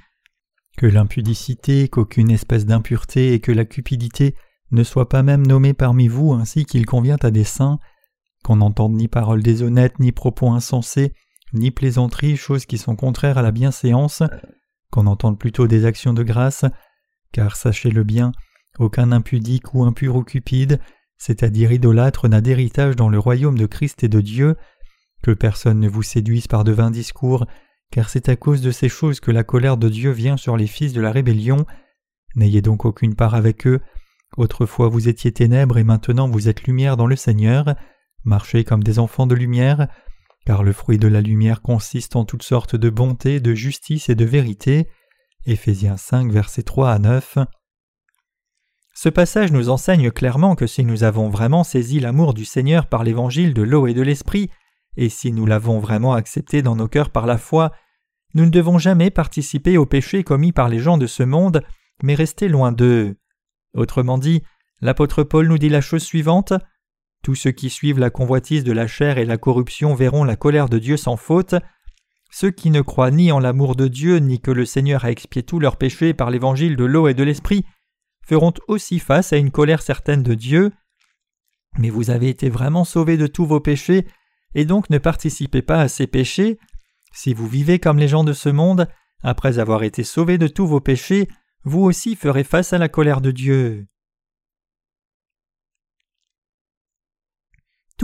que 0.77 0.87
l'impudicité, 0.87 1.89
qu'aucune 1.89 2.31
espèce 2.31 2.67
d'impureté 2.67 3.33
et 3.33 3.41
que 3.41 3.53
la 3.53 3.65
cupidité 3.65 4.35
ne 4.73 4.83
soient 4.83 5.09
pas 5.09 5.23
même 5.23 5.47
nommées 5.47 5.75
parmi 5.75 6.09
vous 6.09 6.33
ainsi 6.33 6.65
qu'il 6.65 6.85
convient 6.85 7.19
à 7.23 7.31
des 7.31 7.45
saints, 7.45 7.79
qu'on 8.43 8.57
n'entende 8.57 8.95
ni 8.95 9.07
paroles 9.07 9.43
déshonnêtes, 9.43 10.01
ni 10.01 10.11
propos 10.11 10.51
insensés, 10.51 11.13
ni 11.53 11.71
plaisanteries, 11.71 12.37
choses 12.37 12.67
qui 12.67 12.77
sont 12.77 12.97
contraires 12.97 13.39
à 13.39 13.43
la 13.43 13.53
bienséance, 13.53 14.25
qu'on 14.95 15.07
entende 15.07 15.41
plutôt 15.41 15.67
des 15.67 15.87
actions 15.87 16.13
de 16.13 16.23
grâce, 16.23 16.65
car 17.33 17.57
sachez-le 17.57 18.05
bien, 18.05 18.31
aucun 18.79 19.11
impudique 19.11 19.75
ou 19.75 19.83
impur 19.83 20.15
ou 20.15 20.23
cupide, 20.23 20.79
c'est-à-dire 21.19 21.73
idolâtre, 21.73 22.29
n'a 22.29 22.41
d'héritage 22.41 22.95
dans 22.95 23.09
le 23.09 23.19
royaume 23.19 23.59
de 23.59 23.67
Christ 23.67 24.05
et 24.05 24.09
de 24.09 24.21
Dieu, 24.21 24.55
que 25.21 25.33
personne 25.33 25.81
ne 25.81 25.89
vous 25.89 26.05
séduise 26.05 26.47
par 26.47 26.63
de 26.63 26.71
vains 26.71 26.93
discours, 26.93 27.45
car 27.91 28.09
c'est 28.09 28.29
à 28.29 28.37
cause 28.37 28.61
de 28.61 28.71
ces 28.71 28.89
choses 28.89 29.19
que 29.19 29.33
la 29.33 29.43
colère 29.43 29.79
de 29.79 29.89
Dieu 29.89 30.13
vient 30.13 30.37
sur 30.37 30.57
les 30.57 30.69
fils 30.69 30.93
de 30.93 31.01
la 31.01 31.11
rébellion. 31.11 31.67
N'ayez 32.37 32.63
donc 32.63 32.85
aucune 32.85 33.17
part 33.17 33.35
avec 33.35 33.67
eux. 33.67 33.81
Autrefois 34.37 34.89
vous 34.89 35.09
étiez 35.09 35.33
ténèbres 35.33 35.79
et 35.79 35.85
maintenant 35.85 36.29
vous 36.29 36.49
êtes 36.49 36.69
lumière 36.69 36.97
dans 36.97 37.09
le 37.09 37.17
Seigneur. 37.17 37.75
Marchez 38.23 38.63
comme 38.63 38.85
des 38.85 39.01
enfants 39.01 39.27
de 39.27 39.35
lumière, 39.35 39.89
car 40.47 40.63
le 40.63 40.73
fruit 40.73 40.99
de 40.99 41.09
la 41.09 41.21
lumière 41.21 41.63
consiste 41.63 42.17
en 42.17 42.25
toutes 42.25 42.43
sortes 42.43 42.77
de 42.77 42.91
bonté, 42.91 43.41
de 43.41 43.55
justice 43.55 44.09
et 44.09 44.15
de 44.15 44.25
vérité. 44.25 44.89
Éphésiens 45.47 45.97
5, 45.97 46.31
versets 46.31 46.63
3 46.63 46.91
à 46.91 46.99
9. 46.99 47.39
Ce 48.95 49.09
passage 49.09 49.53
nous 49.53 49.71
enseigne 49.71 50.11
clairement 50.11 50.55
que 50.55 50.67
si 50.67 50.85
nous 50.85 51.03
avons 51.03 51.29
vraiment 51.29 51.65
saisi 51.65 51.99
l'amour 51.99 52.33
du 52.33 52.45
Seigneur 52.45 52.87
par 52.87 53.05
l'évangile 53.05 53.53
de 53.53 53.63
l'eau 53.63 53.87
et 53.87 53.95
de 53.95 54.03
l'esprit, 54.03 54.51
et 54.97 55.09
si 55.09 55.33
nous 55.33 55.47
l'avons 55.47 55.81
vraiment 55.81 56.15
accepté 56.15 56.63
dans 56.63 56.77
nos 56.77 56.89
cœurs 56.89 57.11
par 57.11 57.27
la 57.27 57.39
foi, 57.39 57.73
nous 58.35 58.45
ne 58.45 58.51
devons 58.51 58.79
jamais 58.79 59.11
participer 59.11 59.77
aux 59.77 59.87
péchés 59.87 60.25
commis 60.25 60.53
par 60.53 60.69
les 60.69 60.79
gens 60.79 60.99
de 60.99 61.07
ce 61.07 61.23
monde, 61.23 61.63
mais 62.03 62.15
rester 62.15 62.49
loin 62.49 62.71
d'eux. 62.71 63.17
Autrement 63.75 64.19
dit, 64.19 64.43
l'apôtre 64.81 65.25
Paul 65.25 65.49
nous 65.49 65.59
dit 65.59 65.69
la 65.69 65.81
chose 65.81 66.03
suivante 66.03 66.53
Tous 67.25 67.35
ceux 67.35 67.53
qui 67.53 67.71
suivent 67.71 67.99
la 67.99 68.11
convoitise 68.11 68.65
de 68.65 68.73
la 68.73 68.87
chair 68.87 69.17
et 69.17 69.25
la 69.25 69.39
corruption 69.39 69.95
verront 69.95 70.25
la 70.25 70.37
colère 70.37 70.69
de 70.69 70.79
Dieu 70.79 70.99
sans 70.99 71.17
faute. 71.17 71.55
Ceux 72.31 72.51
qui 72.51 72.69
ne 72.69 72.83
croient 72.83 73.11
ni 73.11 73.33
en 73.33 73.41
l'amour 73.41 73.77
de 73.77 73.89
Dieu, 73.89 74.19
ni 74.19 74.43
que 74.43 74.51
le 74.51 74.67
Seigneur 74.67 75.07
a 75.07 75.11
expié 75.11 75.43
tous 75.43 75.59
leurs 75.59 75.79
péchés 75.79 76.13
par 76.13 76.31
l'évangile 76.31 76.77
de 76.77 76.85
l'eau 76.85 77.09
et 77.09 77.15
de 77.15 77.23
l'esprit, 77.23 77.65
feront 78.27 78.53
aussi 78.69 78.99
face 78.99 79.33
à 79.33 79.39
une 79.39 79.51
colère 79.51 79.81
certaine 79.81 80.23
de 80.23 80.35
Dieu. 80.35 80.71
Mais 81.79 81.89
vous 81.89 82.11
avez 82.11 82.29
été 82.29 82.51
vraiment 82.51 82.85
sauvés 82.85 83.17
de 83.17 83.27
tous 83.27 83.47
vos 83.47 83.61
péchés, 83.61 84.07
et 84.55 84.67
donc 84.67 84.91
ne 84.91 84.99
participez 84.99 85.63
pas 85.63 85.81
à 85.81 85.89
ces 85.89 86.07
péchés, 86.07 86.59
si 87.15 87.33
vous 87.33 87.49
vivez 87.49 87.79
comme 87.79 87.99
les 87.99 88.09
gens 88.09 88.25
de 88.25 88.35
ce 88.35 88.51
monde, 88.51 88.87
après 89.23 89.59
avoir 89.59 89.83
été 89.83 90.05
sauvés 90.05 90.37
de 90.37 90.47
tous 90.47 90.67
vos 90.67 90.81
péchés, 90.81 91.27
vous 91.63 91.81
aussi 91.81 92.17
ferez 92.17 92.45
face 92.45 92.75
à 92.75 92.79
la 92.79 92.91
colère 92.91 93.23
de 93.23 93.31
Dieu. 93.31 93.87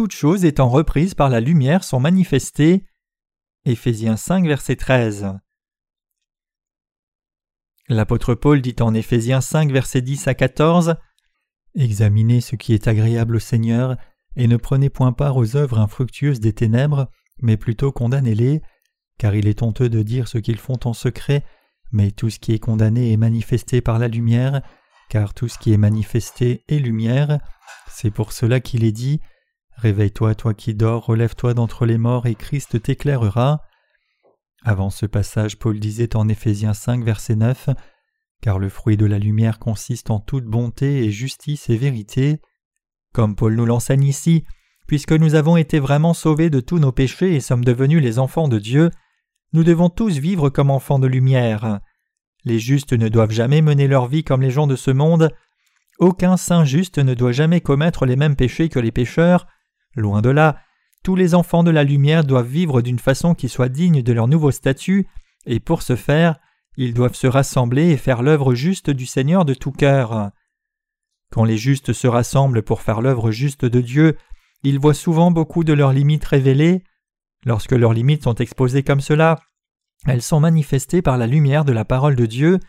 Toutes 0.01 0.13
choses 0.13 0.47
étant 0.47 0.71
reprises 0.71 1.13
par 1.13 1.29
la 1.29 1.41
lumière 1.41 1.85
sont 1.85 2.01
manifestées. 2.01 2.87
Éphésiens 3.67 4.17
5, 4.17 4.47
verset 4.47 4.77
13. 4.77 5.35
L'apôtre 7.87 8.35
Paul 8.35 8.63
dit 8.63 8.77
en 8.81 8.95
Éphésiens 8.95 9.43
5, 9.43 9.71
verset 9.71 10.01
10 10.01 10.27
à 10.27 10.33
14 10.33 10.95
Examinez 11.75 12.41
ce 12.41 12.57
qui 12.57 12.73
est 12.73 12.89
agréable 12.89 13.37
au 13.37 13.41
Seigneur, 13.41 13.99
et 14.37 14.47
ne 14.47 14.57
prenez 14.57 14.89
point 14.89 15.13
part 15.13 15.37
aux 15.37 15.55
œuvres 15.55 15.79
infructueuses 15.79 16.41
des 16.41 16.55
ténèbres, 16.55 17.11
mais 17.43 17.59
plutôt 17.59 17.93
condamnez-les, 17.93 18.63
car 19.19 19.35
il 19.35 19.47
est 19.47 19.63
honteux 19.63 19.91
de 19.91 20.03
dire 20.03 20.29
ce 20.29 20.39
qu'ils 20.39 20.57
font 20.57 20.81
en 20.85 20.95
secret, 20.95 21.45
mais 21.93 22.11
tout 22.11 22.31
ce 22.31 22.39
qui 22.39 22.55
est 22.55 22.59
condamné 22.59 23.13
est 23.13 23.19
manifesté 23.19 23.83
par 23.83 23.99
la 23.99 24.09
lumière, 24.09 24.63
car 25.11 25.35
tout 25.35 25.49
ce 25.49 25.59
qui 25.59 25.75
est 25.75 25.77
manifesté 25.77 26.65
est 26.69 26.79
lumière. 26.79 27.39
C'est 27.91 28.11
pour 28.11 28.33
cela 28.33 28.61
qu'il 28.61 28.83
est 28.85 28.93
dit 28.93 29.21
Réveille-toi, 29.81 30.35
toi 30.35 30.53
qui 30.53 30.75
dors, 30.75 31.07
relève-toi 31.07 31.55
d'entre 31.55 31.87
les 31.87 31.97
morts, 31.97 32.27
et 32.27 32.35
Christ 32.35 32.83
t'éclairera. 32.83 33.63
Avant 34.63 34.91
ce 34.91 35.07
passage, 35.07 35.59
Paul 35.59 35.81
disait 35.81 36.17
en 36.17 36.29
Éphésiens 36.29 36.75
5, 36.75 37.03
verset 37.03 37.35
9 37.35 37.71
Car 38.43 38.59
le 38.59 38.69
fruit 38.69 38.99
de 38.99 39.07
la 39.07 39.19
lumière 39.19 39.59
consiste 39.59 40.11
en 40.11 40.21
toute 40.21 40.45
bonté 40.45 41.03
et 41.05 41.11
justice 41.11 41.71
et 41.71 41.79
vérité. 41.79 42.43
Comme 43.15 43.35
Paul 43.35 43.55
nous 43.55 43.65
l'enseigne 43.65 44.05
ici, 44.05 44.45
puisque 44.87 45.13
nous 45.13 45.35
avons 45.35 45.57
été 45.57 45.79
vraiment 45.79 46.13
sauvés 46.13 46.51
de 46.51 46.61
tous 46.61 46.79
nos 46.79 46.93
péchés 46.93 47.35
et 47.35 47.41
sommes 47.41 47.65
devenus 47.65 48.03
les 48.03 48.19
enfants 48.19 48.49
de 48.49 48.59
Dieu, 48.59 48.91
nous 49.55 49.65
devons 49.65 49.89
tous 49.89 50.19
vivre 50.19 50.51
comme 50.51 50.71
enfants 50.71 50.99
de 50.99 51.07
lumière. 51.07 51.81
Les 52.45 52.59
justes 52.59 52.93
ne 52.93 53.09
doivent 53.09 53.33
jamais 53.33 53.63
mener 53.63 53.89
leur 53.89 54.09
vie 54.09 54.25
comme 54.25 54.43
les 54.43 54.51
gens 54.51 54.67
de 54.67 54.77
ce 54.77 54.91
monde. 54.91 55.31
Aucun 55.99 56.37
saint 56.37 56.67
juste 56.67 56.99
ne 56.99 57.15
doit 57.15 57.33
jamais 57.33 57.63
commettre 57.63 58.05
les 58.05 58.17
mêmes 58.17 58.37
péchés 58.37 58.69
que 58.69 58.79
les 58.79 58.93
pécheurs. 58.93 59.47
Loin 59.95 60.23
de 60.23 60.31
là, 60.31 60.59
tous 61.03 61.17
les 61.17 61.35
enfants 61.35 61.65
de 61.65 61.71
la 61.71 61.85
lumière 61.85 62.25
doivent 62.25 62.47
vivre 62.47 62.83
d'une 62.83 62.99
façon 62.99 63.35
qui 63.35 63.49
soit 63.49 63.69
digne 63.69 64.03
de 64.03 64.13
leur 64.13 64.29
nouveau 64.29 64.51
statut, 64.51 65.07
et 65.47 65.61
pour 65.61 65.83
ce 65.83 65.97
faire, 65.97 66.39
ils 66.77 66.95
doivent 66.95 67.15
se 67.15 67.27
rassembler 67.27 67.91
et 67.91 67.97
faire 67.97 68.23
l'œuvre 68.23 68.55
juste 68.55 68.91
du 68.91 69.07
Seigneur 69.07 69.45
de 69.45 69.55
tout 69.55 69.73
cœur. 69.73 70.31
Quand 71.33 71.45
les 71.45 71.57
justes 71.57 71.93
se 71.93 72.07
rassemblent 72.07 72.63
pour 72.63 72.83
faire 72.83 73.01
l'œuvre 73.01 73.31
juste 73.31 73.65
de 73.65 73.81
Dieu, 73.81 74.17
ils 74.63 74.79
voient 74.79 74.95
souvent 74.95 75.31
beaucoup 75.31 75.65
de 75.65 75.73
leurs 75.73 75.93
limites 75.93 76.25
révélées, 76.25 76.83
Lorsque 77.47 77.73
leurs 77.73 77.95
limites 77.95 78.25
sont 78.25 78.35
exposées 78.35 78.83
comme 78.83 79.01
cela, 79.01 79.41
elles 80.07 80.23
sont 80.23 80.41
manifestées 80.41 81.03
par 81.03 81.17
la 81.17 81.27
lumière 81.27 81.65
de 81.65 81.73
la 81.73 81.85
parole 81.85 82.17
de 82.17 82.27
Dieu. 82.27 82.61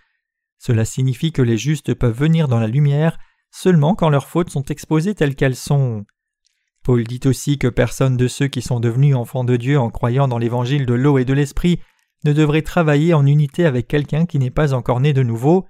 Cela 0.59 0.85
signifie 0.85 1.31
que 1.31 1.41
les 1.41 1.57
justes 1.57 1.93
peuvent 1.93 2.17
venir 2.17 2.47
dans 2.47 2.59
la 2.59 2.67
lumière 2.67 3.17
seulement 3.51 3.95
quand 3.95 4.09
leurs 4.09 4.27
fautes 4.27 4.49
sont 4.49 4.63
exposées 4.63 5.15
telles 5.15 5.35
qu'elles 5.35 5.57
sont. 5.57 6.05
Paul 6.83 7.03
dit 7.03 7.19
aussi 7.25 7.57
que 7.57 7.67
personne 7.67 8.17
de 8.17 8.27
ceux 8.27 8.47
qui 8.47 8.61
sont 8.61 8.79
devenus 8.79 9.15
enfants 9.15 9.43
de 9.43 9.55
Dieu 9.55 9.79
en 9.79 9.91
croyant 9.91 10.27
dans 10.27 10.39
l'évangile 10.39 10.85
de 10.85 10.93
l'eau 10.93 11.17
et 11.17 11.25
de 11.25 11.33
l'esprit 11.33 11.79
ne 12.23 12.33
devrait 12.33 12.61
travailler 12.61 13.13
en 13.13 13.25
unité 13.25 13.65
avec 13.65 13.87
quelqu'un 13.87 14.25
qui 14.25 14.39
n'est 14.39 14.51
pas 14.51 14.73
encore 14.73 14.99
né 14.99 15.13
de 15.13 15.23
nouveau. 15.23 15.67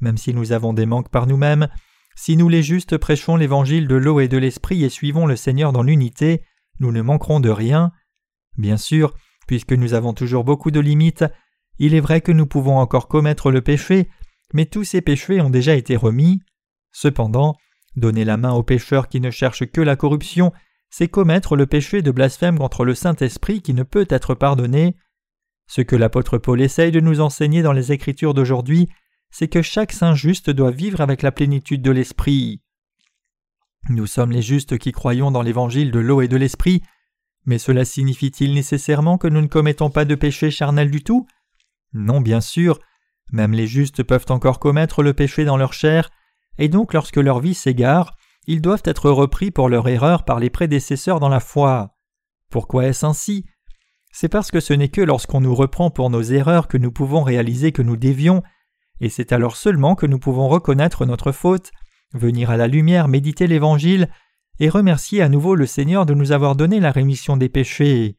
Même 0.00 0.16
si 0.16 0.34
nous 0.34 0.52
avons 0.52 0.72
des 0.72 0.86
manques 0.86 1.10
par 1.10 1.26
nous-mêmes, 1.26 1.68
si 2.16 2.36
nous 2.36 2.48
les 2.48 2.62
justes 2.62 2.96
prêchons 2.96 3.36
l'évangile 3.36 3.88
de 3.88 3.96
l'eau 3.96 4.20
et 4.20 4.28
de 4.28 4.38
l'esprit 4.38 4.84
et 4.84 4.88
suivons 4.88 5.26
le 5.26 5.36
Seigneur 5.36 5.72
dans 5.72 5.82
l'unité, 5.82 6.42
nous 6.80 6.92
ne 6.92 7.02
manquerons 7.02 7.40
de 7.40 7.50
rien. 7.50 7.92
Bien 8.56 8.76
sûr, 8.76 9.14
puisque 9.46 9.72
nous 9.72 9.94
avons 9.94 10.14
toujours 10.14 10.44
beaucoup 10.44 10.70
de 10.70 10.80
limites, 10.80 11.24
il 11.78 11.94
est 11.94 12.00
vrai 12.00 12.20
que 12.20 12.32
nous 12.32 12.46
pouvons 12.46 12.78
encore 12.78 13.08
commettre 13.08 13.50
le 13.50 13.60
péché, 13.60 14.08
mais 14.54 14.66
tous 14.66 14.84
ces 14.84 15.02
péchés 15.02 15.40
ont 15.40 15.50
déjà 15.50 15.74
été 15.74 15.96
remis. 15.96 16.40
Cependant, 16.92 17.56
donner 17.96 18.24
la 18.24 18.36
main 18.36 18.52
aux 18.52 18.62
pécheurs 18.62 19.08
qui 19.08 19.20
ne 19.20 19.30
cherchent 19.30 19.66
que 19.66 19.80
la 19.80 19.96
corruption, 19.96 20.52
c'est 20.90 21.08
commettre 21.08 21.56
le 21.56 21.66
péché 21.66 22.02
de 22.02 22.10
blasphème 22.10 22.58
contre 22.58 22.84
le 22.84 22.94
Saint-Esprit 22.94 23.62
qui 23.62 23.74
ne 23.74 23.82
peut 23.82 24.06
être 24.08 24.34
pardonné. 24.34 24.96
Ce 25.66 25.80
que 25.80 25.96
l'apôtre 25.96 26.38
Paul 26.38 26.60
essaye 26.60 26.92
de 26.92 27.00
nous 27.00 27.20
enseigner 27.20 27.62
dans 27.62 27.72
les 27.72 27.92
Écritures 27.92 28.34
d'aujourd'hui, 28.34 28.88
c'est 29.30 29.48
que 29.48 29.62
chaque 29.62 29.92
saint 29.92 30.14
juste 30.14 30.50
doit 30.50 30.70
vivre 30.70 31.00
avec 31.00 31.22
la 31.22 31.32
plénitude 31.32 31.82
de 31.82 31.90
l'Esprit. 31.90 32.62
Nous 33.88 34.06
sommes 34.06 34.32
les 34.32 34.42
justes 34.42 34.78
qui 34.78 34.92
croyons 34.92 35.30
dans 35.30 35.42
l'évangile 35.42 35.90
de 35.90 35.98
l'eau 35.98 36.20
et 36.20 36.28
de 36.28 36.36
l'Esprit, 36.36 36.82
mais 37.44 37.58
cela 37.58 37.84
signifie-t-il 37.84 38.54
nécessairement 38.54 39.18
que 39.18 39.28
nous 39.28 39.40
ne 39.40 39.46
commettons 39.46 39.90
pas 39.90 40.04
de 40.04 40.14
péché 40.14 40.50
charnel 40.50 40.90
du 40.90 41.02
tout? 41.02 41.26
Non, 41.92 42.20
bien 42.20 42.40
sûr, 42.40 42.80
même 43.32 43.52
les 43.52 43.66
justes 43.66 44.02
peuvent 44.02 44.26
encore 44.28 44.58
commettre 44.58 45.02
le 45.02 45.14
péché 45.14 45.44
dans 45.44 45.56
leur 45.56 45.72
chair, 45.72 46.10
et 46.58 46.68
donc 46.68 46.94
lorsque 46.94 47.16
leur 47.16 47.40
vie 47.40 47.54
s'égare, 47.54 48.16
ils 48.46 48.60
doivent 48.60 48.82
être 48.84 49.10
repris 49.10 49.50
pour 49.50 49.68
leur 49.68 49.88
erreur 49.88 50.24
par 50.24 50.38
les 50.38 50.50
prédécesseurs 50.50 51.20
dans 51.20 51.28
la 51.28 51.40
foi. 51.40 51.96
Pourquoi 52.50 52.86
est-ce 52.86 53.04
ainsi? 53.04 53.44
C'est 54.12 54.28
parce 54.28 54.50
que 54.50 54.60
ce 54.60 54.72
n'est 54.72 54.88
que 54.88 55.00
lorsqu'on 55.00 55.40
nous 55.40 55.54
reprend 55.54 55.90
pour 55.90 56.10
nos 56.10 56.22
erreurs 56.22 56.68
que 56.68 56.78
nous 56.78 56.92
pouvons 56.92 57.22
réaliser 57.22 57.72
que 57.72 57.82
nous 57.82 57.96
dévions, 57.96 58.42
et 59.00 59.10
c'est 59.10 59.32
alors 59.32 59.56
seulement 59.56 59.94
que 59.94 60.06
nous 60.06 60.18
pouvons 60.18 60.48
reconnaître 60.48 61.04
notre 61.04 61.32
faute, 61.32 61.70
venir 62.14 62.50
à 62.50 62.56
la 62.56 62.68
lumière 62.68 63.08
méditer 63.08 63.46
l'Évangile, 63.46 64.08
et 64.58 64.70
remercier 64.70 65.20
à 65.20 65.28
nouveau 65.28 65.54
le 65.54 65.66
Seigneur 65.66 66.06
de 66.06 66.14
nous 66.14 66.32
avoir 66.32 66.56
donné 66.56 66.80
la 66.80 66.92
rémission 66.92 67.36
des 67.36 67.50
péchés. 67.50 68.16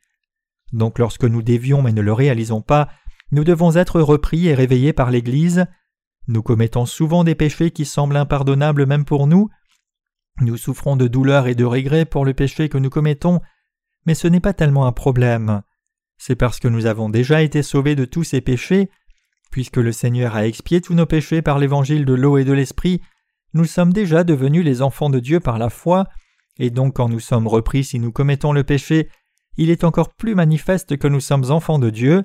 Donc 0.71 0.99
lorsque 0.99 1.23
nous 1.23 1.41
dévions 1.41 1.81
mais 1.81 1.93
ne 1.93 2.01
le 2.01 2.13
réalisons 2.13 2.61
pas, 2.61 2.89
nous 3.31 3.43
devons 3.43 3.75
être 3.75 3.99
repris 3.99 4.47
et 4.47 4.53
réveillés 4.53 4.93
par 4.93 5.09
l'Église. 5.09 5.65
Nous 6.27 6.43
commettons 6.43 6.85
souvent 6.85 7.23
des 7.23 7.35
péchés 7.35 7.71
qui 7.71 7.85
semblent 7.85 8.17
impardonnables 8.17 8.85
même 8.85 9.05
pour 9.05 9.27
nous. 9.27 9.49
Nous 10.41 10.57
souffrons 10.57 10.97
de 10.97 11.07
douleur 11.07 11.47
et 11.47 11.55
de 11.55 11.63
regrets 11.63 12.05
pour 12.05 12.25
le 12.25 12.33
péché 12.33 12.69
que 12.69 12.77
nous 12.77 12.89
commettons, 12.89 13.39
mais 14.05 14.13
ce 14.13 14.27
n'est 14.27 14.39
pas 14.41 14.53
tellement 14.53 14.85
un 14.85 14.91
problème. 14.91 15.61
C'est 16.17 16.35
parce 16.35 16.59
que 16.59 16.67
nous 16.67 16.85
avons 16.85 17.09
déjà 17.09 17.41
été 17.41 17.63
sauvés 17.63 17.95
de 17.95 18.05
tous 18.05 18.23
ces 18.23 18.41
péchés, 18.41 18.89
puisque 19.51 19.77
le 19.77 19.91
Seigneur 19.91 20.35
a 20.35 20.45
expié 20.45 20.81
tous 20.81 20.93
nos 20.93 21.05
péchés 21.05 21.41
par 21.41 21.59
l'évangile 21.59 22.05
de 22.05 22.13
l'eau 22.13 22.37
et 22.37 22.43
de 22.43 22.53
l'esprit, 22.53 23.01
nous 23.53 23.65
sommes 23.65 23.93
déjà 23.93 24.23
devenus 24.23 24.65
les 24.65 24.81
enfants 24.81 25.09
de 25.09 25.19
Dieu 25.19 25.39
par 25.39 25.57
la 25.57 25.69
foi, 25.69 26.07
et 26.59 26.69
donc 26.69 26.95
quand 26.95 27.09
nous 27.09 27.19
sommes 27.19 27.47
repris 27.47 27.83
si 27.83 27.99
nous 27.99 28.11
commettons 28.11 28.51
le 28.51 28.63
péché, 28.63 29.09
il 29.57 29.69
est 29.69 29.83
encore 29.83 30.13
plus 30.13 30.35
manifeste 30.35 30.97
que 30.97 31.07
nous 31.07 31.21
sommes 31.21 31.49
enfants 31.51 31.79
de 31.79 31.89
Dieu, 31.89 32.23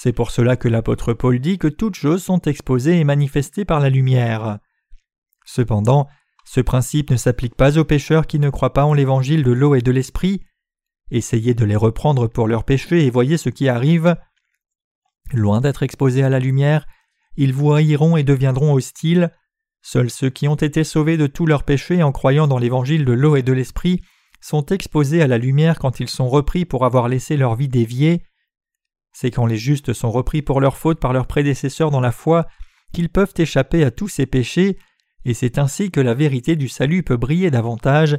c'est 0.00 0.12
pour 0.12 0.30
cela 0.30 0.54
que 0.54 0.68
l'apôtre 0.68 1.12
Paul 1.12 1.40
dit 1.40 1.58
que 1.58 1.66
toutes 1.66 1.96
choses 1.96 2.22
sont 2.22 2.40
exposées 2.42 3.00
et 3.00 3.02
manifestées 3.04 3.64
par 3.64 3.80
la 3.80 3.90
lumière. 3.90 4.60
Cependant, 5.44 6.06
ce 6.44 6.60
principe 6.60 7.10
ne 7.10 7.16
s'applique 7.16 7.56
pas 7.56 7.78
aux 7.78 7.84
pécheurs 7.84 8.28
qui 8.28 8.38
ne 8.38 8.48
croient 8.48 8.72
pas 8.72 8.84
en 8.84 8.94
l'évangile 8.94 9.42
de 9.42 9.50
l'eau 9.50 9.74
et 9.74 9.82
de 9.82 9.90
l'esprit. 9.90 10.44
Essayez 11.10 11.52
de 11.52 11.64
les 11.64 11.74
reprendre 11.74 12.28
pour 12.28 12.46
leurs 12.46 12.62
péchés 12.62 13.06
et 13.06 13.10
voyez 13.10 13.38
ce 13.38 13.48
qui 13.48 13.68
arrive. 13.68 14.14
Loin 15.32 15.60
d'être 15.60 15.82
exposés 15.82 16.22
à 16.22 16.28
la 16.28 16.38
lumière, 16.38 16.86
ils 17.36 17.52
vous 17.52 17.72
haïront 17.72 18.16
et 18.16 18.22
deviendront 18.22 18.74
hostiles. 18.74 19.32
Seuls 19.82 20.10
ceux 20.10 20.30
qui 20.30 20.46
ont 20.46 20.54
été 20.54 20.84
sauvés 20.84 21.16
de 21.16 21.26
tous 21.26 21.44
leurs 21.44 21.64
péchés 21.64 22.04
en 22.04 22.12
croyant 22.12 22.46
dans 22.46 22.58
l'évangile 22.58 23.04
de 23.04 23.12
l'eau 23.12 23.34
et 23.34 23.42
de 23.42 23.52
l'esprit 23.52 24.00
sont 24.40 24.64
exposés 24.66 25.22
à 25.22 25.26
la 25.26 25.38
lumière 25.38 25.80
quand 25.80 25.98
ils 25.98 26.08
sont 26.08 26.28
repris 26.28 26.64
pour 26.66 26.84
avoir 26.84 27.08
laissé 27.08 27.36
leur 27.36 27.56
vie 27.56 27.66
déviée. 27.66 28.22
C'est 29.12 29.30
quand 29.30 29.46
les 29.46 29.56
justes 29.56 29.92
sont 29.92 30.10
repris 30.10 30.42
pour 30.42 30.60
leurs 30.60 30.76
fautes 30.76 31.00
par 31.00 31.12
leurs 31.12 31.26
prédécesseurs 31.26 31.90
dans 31.90 32.00
la 32.00 32.12
foi 32.12 32.46
qu'ils 32.92 33.08
peuvent 33.08 33.34
échapper 33.36 33.84
à 33.84 33.90
tous 33.90 34.08
ces 34.08 34.26
péchés, 34.26 34.78
et 35.24 35.34
c'est 35.34 35.58
ainsi 35.58 35.90
que 35.90 36.00
la 36.00 36.14
vérité 36.14 36.56
du 36.56 36.68
salut 36.68 37.02
peut 37.02 37.16
briller 37.16 37.50
davantage 37.50 38.16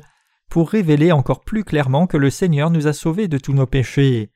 pour 0.49 0.69
révéler 0.69 1.11
encore 1.11 1.41
plus 1.41 1.63
clairement 1.63 2.07
que 2.07 2.17
le 2.17 2.29
Seigneur 2.29 2.69
nous 2.71 2.87
a 2.87 2.93
sauvés 2.93 3.27
de 3.27 3.37
tous 3.37 3.53
nos 3.53 3.67
péchés. 3.67 4.31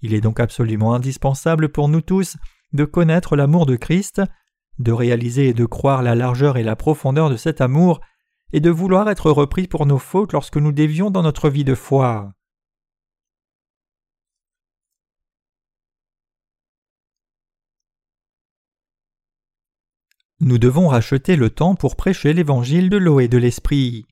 Il 0.00 0.14
est 0.14 0.20
donc 0.20 0.40
absolument 0.40 0.94
indispensable 0.94 1.68
pour 1.68 1.88
nous 1.88 2.00
tous 2.00 2.36
de 2.72 2.84
connaître 2.84 3.36
l'amour 3.36 3.66
de 3.66 3.76
Christ, 3.76 4.22
de 4.78 4.92
réaliser 4.92 5.48
et 5.48 5.54
de 5.54 5.66
croire 5.66 6.02
la 6.02 6.14
largeur 6.14 6.56
et 6.56 6.62
la 6.62 6.76
profondeur 6.76 7.30
de 7.30 7.36
cet 7.36 7.60
amour, 7.60 8.00
et 8.52 8.60
de 8.60 8.70
vouloir 8.70 9.08
être 9.08 9.30
repris 9.30 9.66
pour 9.66 9.86
nos 9.86 9.98
fautes 9.98 10.32
lorsque 10.32 10.56
nous 10.56 10.72
dévions 10.72 11.10
dans 11.10 11.22
notre 11.22 11.48
vie 11.48 11.64
de 11.64 11.74
foi. 11.74 12.32
Nous 20.44 20.58
devons 20.58 20.88
racheter 20.88 21.36
le 21.36 21.50
temps 21.50 21.76
pour 21.76 21.94
prêcher 21.94 22.32
l'évangile 22.32 22.90
de 22.90 22.96
l'eau 22.96 23.20
et 23.20 23.28
de 23.28 23.38
l'esprit. 23.38 24.06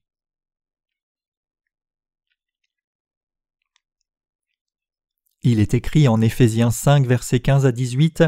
Il 5.42 5.58
est 5.58 5.74
écrit 5.74 6.06
en 6.06 6.20
Éphésiens 6.20 6.70
5, 6.70 7.04
versets 7.04 7.40
15 7.40 7.66
à 7.66 7.72
18 7.72 8.22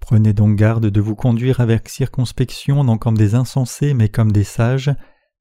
Prenez 0.00 0.32
donc 0.32 0.56
garde 0.56 0.86
de 0.86 1.00
vous 1.00 1.14
conduire 1.14 1.60
avec 1.60 1.88
circonspection, 1.88 2.82
non 2.82 2.98
comme 2.98 3.16
des 3.16 3.36
insensés, 3.36 3.94
mais 3.94 4.08
comme 4.08 4.32
des 4.32 4.42
sages. 4.42 4.90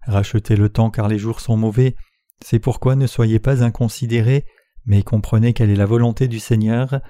Rachetez 0.06 0.56
le 0.56 0.70
temps 0.70 0.92
car 0.92 1.08
les 1.08 1.18
jours 1.18 1.40
sont 1.40 1.58
mauvais. 1.58 1.96
C'est 2.46 2.60
pourquoi 2.60 2.96
ne 2.96 3.08
soyez 3.08 3.40
pas 3.40 3.64
inconsidérés, 3.64 4.46
mais 4.86 5.02
comprenez 5.02 5.54
quelle 5.54 5.72
est 5.72 5.76
la 5.76 5.88
volonté 5.88 6.28
du 6.28 6.40
Seigneur. 6.40 7.02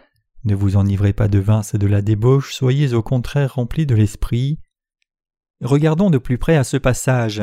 Ne 0.46 0.56
vous 0.56 0.78
enivrez 0.78 1.12
pas 1.12 1.28
de 1.28 1.40
vin, 1.40 1.62
c'est 1.62 1.78
de 1.78 1.88
la 1.88 2.02
débauche, 2.02 2.54
soyez 2.54 2.94
au 2.94 3.04
contraire 3.04 3.56
remplis 3.56 3.86
de 3.86 3.94
l'esprit. 3.94 4.60
Regardons 5.62 6.10
de 6.10 6.18
plus 6.18 6.38
près 6.38 6.56
à 6.56 6.64
ce 6.64 6.78
passage. 6.78 7.42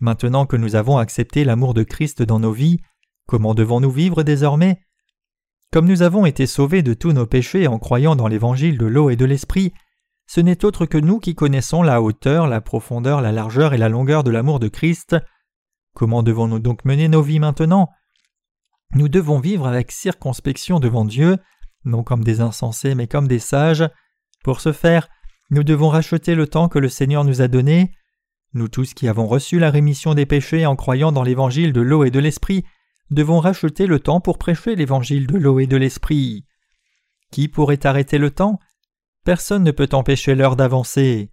Maintenant 0.00 0.46
que 0.46 0.56
nous 0.56 0.76
avons 0.76 0.98
accepté 0.98 1.44
l'amour 1.44 1.74
de 1.74 1.82
Christ 1.82 2.22
dans 2.22 2.38
nos 2.38 2.52
vies, 2.52 2.80
comment 3.26 3.54
devons-nous 3.54 3.90
vivre 3.90 4.22
désormais? 4.22 4.80
Comme 5.72 5.88
nous 5.88 6.02
avons 6.02 6.26
été 6.26 6.46
sauvés 6.46 6.82
de 6.82 6.94
tous 6.94 7.12
nos 7.12 7.26
péchés 7.26 7.66
en 7.66 7.78
croyant 7.78 8.14
dans 8.14 8.28
l'évangile 8.28 8.78
de 8.78 8.86
l'eau 8.86 9.10
et 9.10 9.16
de 9.16 9.24
l'esprit, 9.24 9.72
ce 10.26 10.40
n'est 10.40 10.64
autre 10.64 10.86
que 10.86 10.98
nous 10.98 11.18
qui 11.18 11.34
connaissons 11.34 11.82
la 11.82 12.00
hauteur, 12.00 12.46
la 12.46 12.60
profondeur, 12.60 13.20
la 13.20 13.32
largeur 13.32 13.74
et 13.74 13.78
la 13.78 13.88
longueur 13.88 14.24
de 14.24 14.30
l'amour 14.30 14.60
de 14.60 14.68
Christ. 14.68 15.16
Comment 15.94 16.22
devons-nous 16.22 16.60
donc 16.60 16.84
mener 16.84 17.08
nos 17.08 17.22
vies 17.22 17.40
maintenant? 17.40 17.90
Nous 18.94 19.08
devons 19.08 19.40
vivre 19.40 19.66
avec 19.66 19.90
circonspection 19.90 20.78
devant 20.78 21.04
Dieu, 21.04 21.38
non 21.84 22.04
comme 22.04 22.22
des 22.22 22.40
insensés 22.40 22.94
mais 22.94 23.08
comme 23.08 23.26
des 23.26 23.40
sages. 23.40 23.88
Pour 24.44 24.60
ce 24.60 24.72
faire, 24.72 25.08
nous 25.54 25.62
devons 25.62 25.88
racheter 25.88 26.34
le 26.34 26.48
temps 26.48 26.68
que 26.68 26.80
le 26.80 26.88
Seigneur 26.88 27.22
nous 27.22 27.40
a 27.40 27.46
donné. 27.46 27.92
Nous 28.54 28.66
tous 28.66 28.92
qui 28.92 29.06
avons 29.06 29.28
reçu 29.28 29.60
la 29.60 29.70
rémission 29.70 30.12
des 30.14 30.26
péchés 30.26 30.66
en 30.66 30.74
croyant 30.74 31.12
dans 31.12 31.22
l'évangile 31.22 31.72
de 31.72 31.80
l'eau 31.80 32.02
et 32.02 32.10
de 32.10 32.18
l'esprit, 32.18 32.64
devons 33.10 33.38
racheter 33.38 33.86
le 33.86 34.00
temps 34.00 34.20
pour 34.20 34.36
prêcher 34.36 34.74
l'évangile 34.74 35.28
de 35.28 35.38
l'eau 35.38 35.60
et 35.60 35.68
de 35.68 35.76
l'esprit. 35.76 36.44
Qui 37.30 37.46
pourrait 37.46 37.86
arrêter 37.86 38.18
le 38.18 38.32
temps? 38.32 38.58
Personne 39.24 39.62
ne 39.62 39.70
peut 39.70 39.88
empêcher 39.92 40.34
l'heure 40.34 40.56
d'avancer. 40.56 41.30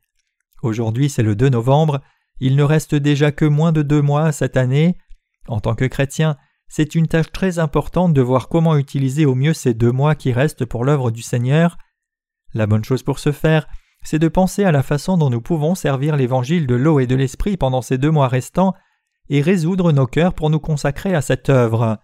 Aujourd'hui 0.62 1.10
c'est 1.10 1.24
le 1.24 1.36
2 1.36 1.50
novembre, 1.50 2.00
il 2.40 2.56
ne 2.56 2.64
reste 2.64 2.94
déjà 2.94 3.32
que 3.32 3.46
moins 3.46 3.72
de 3.72 3.82
deux 3.82 4.04
mois 4.04 4.32
cette 4.32 4.56
année. 4.56 5.00
En 5.48 5.60
tant 5.60 5.74
que 5.74 5.86
chrétien, 5.86 6.38
c'est 6.68 6.94
une 6.94 7.08
tâche 7.08 7.32
très 7.32 7.58
importante 7.58 8.14
de 8.14 8.22
voir 8.22 8.50
comment 8.50 8.78
utiliser 8.78 9.26
au 9.26 9.34
mieux 9.34 9.56
ces 9.56 9.74
deux 9.74 9.92
mois 9.92 10.14
qui 10.14 10.32
restent 10.32 10.66
pour 10.66 10.86
l'œuvre 10.86 11.10
du 11.10 11.24
Seigneur. 11.24 11.80
La 12.54 12.68
bonne 12.68 12.84
chose 12.84 13.02
pour 13.02 13.18
ce 13.18 13.32
faire, 13.32 13.68
c'est 14.04 14.20
de 14.20 14.28
penser 14.28 14.64
à 14.64 14.72
la 14.72 14.84
façon 14.84 15.18
dont 15.18 15.30
nous 15.30 15.42
pouvons 15.42 15.76
servir 15.76 16.16
l'évangile 16.16 16.68
de 16.68 16.76
l'eau 16.76 17.00
et 17.00 17.08
de 17.08 17.16
l'esprit 17.16 17.58
pendant 17.58 17.82
ces 17.82 17.98
deux 17.98 18.12
mois 18.12 18.28
restants 18.28 18.74
et 19.30 19.42
résoudre 19.42 19.92
nos 19.92 20.08
cœurs 20.08 20.34
pour 20.34 20.50
nous 20.50 20.60
consacrer 20.60 21.14
à 21.16 21.22
cette 21.22 21.50
œuvre. 21.50 22.00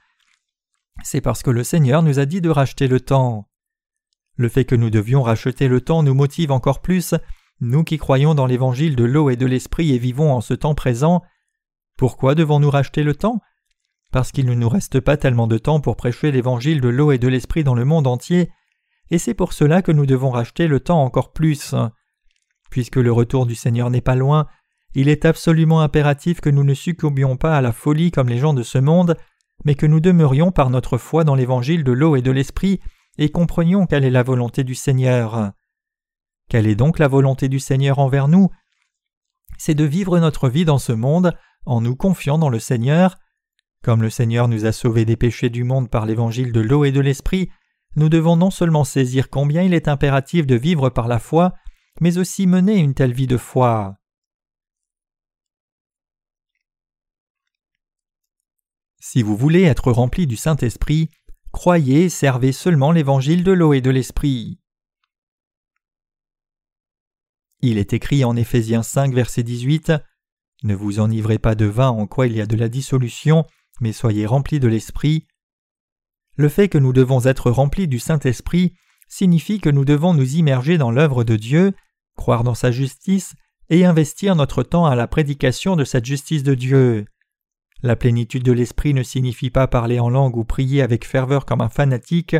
C'est 1.03 1.21
parce 1.21 1.43
que 1.43 1.51
le 1.51 1.63
Seigneur 1.63 2.03
nous 2.03 2.19
a 2.19 2.25
dit 2.25 2.41
de 2.41 2.49
racheter 2.49 2.87
le 2.87 2.99
temps. 2.99 3.49
Le 4.35 4.49
fait 4.49 4.65
que 4.65 4.75
nous 4.75 4.89
devions 4.89 5.23
racheter 5.23 5.67
le 5.67 5.81
temps 5.81 6.03
nous 6.03 6.13
motive 6.13 6.51
encore 6.51 6.81
plus, 6.81 7.15
nous 7.59 7.83
qui 7.83 7.97
croyons 7.97 8.35
dans 8.35 8.45
l'évangile 8.45 8.95
de 8.95 9.03
l'eau 9.03 9.29
et 9.29 9.35
de 9.35 9.45
l'esprit 9.45 9.93
et 9.93 9.97
vivons 9.97 10.31
en 10.31 10.41
ce 10.41 10.53
temps 10.53 10.75
présent. 10.75 11.23
Pourquoi 11.97 12.35
devons-nous 12.35 12.69
racheter 12.69 13.03
le 13.03 13.15
temps? 13.15 13.41
Parce 14.11 14.31
qu'il 14.31 14.45
ne 14.45 14.53
nous 14.53 14.69
reste 14.69 14.99
pas 14.99 15.17
tellement 15.17 15.47
de 15.47 15.57
temps 15.57 15.81
pour 15.81 15.95
prêcher 15.95 16.31
l'évangile 16.31 16.81
de 16.81 16.89
l'eau 16.89 17.11
et 17.11 17.17
de 17.17 17.27
l'esprit 17.27 17.63
dans 17.63 17.73
le 17.73 17.83
monde 17.83 18.07
entier, 18.07 18.51
et 19.11 19.17
c'est 19.17 19.33
pour 19.33 19.53
cela 19.53 19.81
que 19.81 19.91
nous 19.91 20.05
devons 20.05 20.29
racheter 20.29 20.67
le 20.67 20.79
temps 20.79 21.03
encore 21.03 21.31
plus. 21.31 21.75
Puisque 22.69 22.97
le 22.97 23.11
retour 23.11 23.45
du 23.45 23.55
Seigneur 23.55 23.89
n'est 23.89 24.01
pas 24.01 24.15
loin, 24.15 24.47
il 24.93 25.09
est 25.09 25.25
absolument 25.25 25.81
impératif 25.81 26.41
que 26.41 26.49
nous 26.49 26.63
ne 26.63 26.73
succombions 26.73 27.37
pas 27.37 27.55
à 27.55 27.61
la 27.61 27.71
folie 27.71 28.11
comme 28.11 28.29
les 28.29 28.39
gens 28.39 28.53
de 28.53 28.63
ce 28.63 28.77
monde, 28.77 29.15
mais 29.63 29.75
que 29.75 29.85
nous 29.85 29.99
demeurions 29.99 30.51
par 30.51 30.69
notre 30.69 30.97
foi 30.97 31.23
dans 31.23 31.35
l'évangile 31.35 31.83
de 31.83 31.91
l'eau 31.91 32.15
et 32.15 32.21
de 32.21 32.31
l'esprit 32.31 32.79
et 33.17 33.29
comprenions 33.29 33.85
quelle 33.85 34.05
est 34.05 34.11
la 34.11 34.23
volonté 34.23 34.63
du 34.63 34.75
Seigneur. 34.75 35.51
Quelle 36.49 36.67
est 36.67 36.75
donc 36.75 36.99
la 36.99 37.07
volonté 37.07 37.49
du 37.49 37.59
Seigneur 37.59 37.99
envers 37.99 38.27
nous? 38.27 38.49
C'est 39.57 39.75
de 39.75 39.83
vivre 39.83 40.19
notre 40.19 40.49
vie 40.49 40.65
dans 40.65 40.77
ce 40.77 40.93
monde 40.93 41.33
en 41.65 41.81
nous 41.81 41.95
confiant 41.95 42.37
dans 42.37 42.49
le 42.49 42.59
Seigneur. 42.59 43.17
Comme 43.83 44.01
le 44.01 44.09
Seigneur 44.09 44.47
nous 44.47 44.65
a 44.65 44.71
sauvés 44.71 45.05
des 45.05 45.17
péchés 45.17 45.49
du 45.49 45.63
monde 45.63 45.89
par 45.89 46.05
l'évangile 46.05 46.51
de 46.51 46.61
l'eau 46.61 46.85
et 46.85 46.91
de 46.91 47.01
l'esprit, 47.01 47.49
nous 47.95 48.09
devons 48.09 48.35
non 48.35 48.51
seulement 48.51 48.83
saisir 48.83 49.29
combien 49.29 49.63
il 49.63 49.73
est 49.73 49.87
impératif 49.87 50.45
de 50.45 50.55
vivre 50.55 50.89
par 50.89 51.07
la 51.07 51.19
foi, 51.19 51.53
mais 51.99 52.17
aussi 52.17 52.47
mener 52.47 52.77
une 52.77 52.93
telle 52.93 53.13
vie 53.13 53.27
de 53.27 53.37
foi. 53.37 53.97
Si 58.99 59.23
vous 59.23 59.37
voulez 59.37 59.63
être 59.63 59.91
rempli 59.91 60.27
du 60.27 60.35
Saint-Esprit, 60.35 61.09
croyez 61.51 62.03
et 62.03 62.09
servez 62.09 62.51
seulement 62.51 62.91
l'évangile 62.91 63.43
de 63.43 63.51
l'eau 63.51 63.73
et 63.73 63.81
de 63.81 63.89
l'Esprit. 63.89 64.59
Il 67.61 67.77
est 67.77 67.93
écrit 67.93 68.23
en 68.23 68.35
Éphésiens 68.35 68.83
5, 68.83 69.13
verset 69.13 69.43
18 69.43 69.93
Ne 70.63 70.75
vous 70.75 70.99
enivrez 70.99 71.39
pas 71.39 71.55
de 71.55 71.65
vin 71.65 71.89
en 71.89 72.05
quoi 72.05 72.27
il 72.27 72.35
y 72.35 72.41
a 72.41 72.45
de 72.45 72.55
la 72.55 72.69
dissolution, 72.69 73.45
mais 73.81 73.93
soyez 73.93 74.25
remplis 74.25 74.59
de 74.59 74.67
l'Esprit. 74.67 75.25
Le 76.37 76.49
fait 76.49 76.69
que 76.69 76.77
nous 76.77 76.93
devons 76.93 77.25
être 77.25 77.51
remplis 77.51 77.87
du 77.87 77.99
Saint-Esprit 77.99 78.73
signifie 79.09 79.59
que 79.59 79.69
nous 79.69 79.85
devons 79.85 80.13
nous 80.13 80.35
immerger 80.35 80.77
dans 80.77 80.91
l'œuvre 80.91 81.23
de 81.23 81.35
Dieu, 81.35 81.73
croire 82.15 82.43
dans 82.43 82.53
sa 82.53 82.71
justice 82.71 83.35
et 83.69 83.85
investir 83.85 84.35
notre 84.35 84.63
temps 84.63 84.85
à 84.85 84.95
la 84.95 85.07
prédication 85.07 85.75
de 85.75 85.83
cette 85.83 86.05
justice 86.05 86.43
de 86.43 86.53
Dieu. 86.53 87.05
La 87.83 87.95
plénitude 87.95 88.43
de 88.43 88.51
l'Esprit 88.51 88.93
ne 88.93 89.03
signifie 89.03 89.49
pas 89.49 89.67
parler 89.67 89.99
en 89.99 90.09
langue 90.09 90.37
ou 90.37 90.43
prier 90.43 90.81
avec 90.81 91.05
ferveur 91.05 91.45
comme 91.45 91.61
un 91.61 91.69
fanatique, 91.69 92.35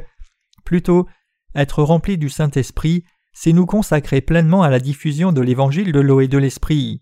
plutôt 0.64 1.08
être 1.56 1.82
rempli 1.84 2.18
du 2.18 2.30
Saint-Esprit, 2.30 3.04
c'est 3.34 3.54
nous 3.54 3.66
consacrer 3.66 4.22
pleinement 4.22 4.64
à 4.64 4.70
la 4.70 4.80
diffusion 4.80 5.32
de 5.32 5.42
l'évangile 5.42 5.92
de 5.92 6.00
l'eau 6.00 6.22
et 6.22 6.28
de 6.28 6.38
l'Esprit. 6.38 7.02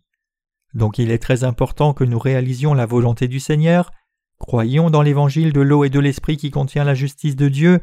Donc 0.73 0.97
il 0.97 1.11
est 1.11 1.19
très 1.19 1.43
important 1.43 1.93
que 1.93 2.03
nous 2.03 2.19
réalisions 2.19 2.73
la 2.73 2.85
volonté 2.85 3.27
du 3.27 3.39
Seigneur, 3.39 3.91
Croyons 4.39 4.89
dans 4.89 5.01
l'évangile 5.01 5.53
de 5.53 5.61
l'eau 5.61 5.83
et 5.83 5.89
de 5.89 5.99
l'esprit 5.99 6.37
qui 6.37 6.51
contient 6.51 6.83
la 6.83 6.93
justice 6.93 7.35
de 7.35 7.47
Dieu, 7.47 7.81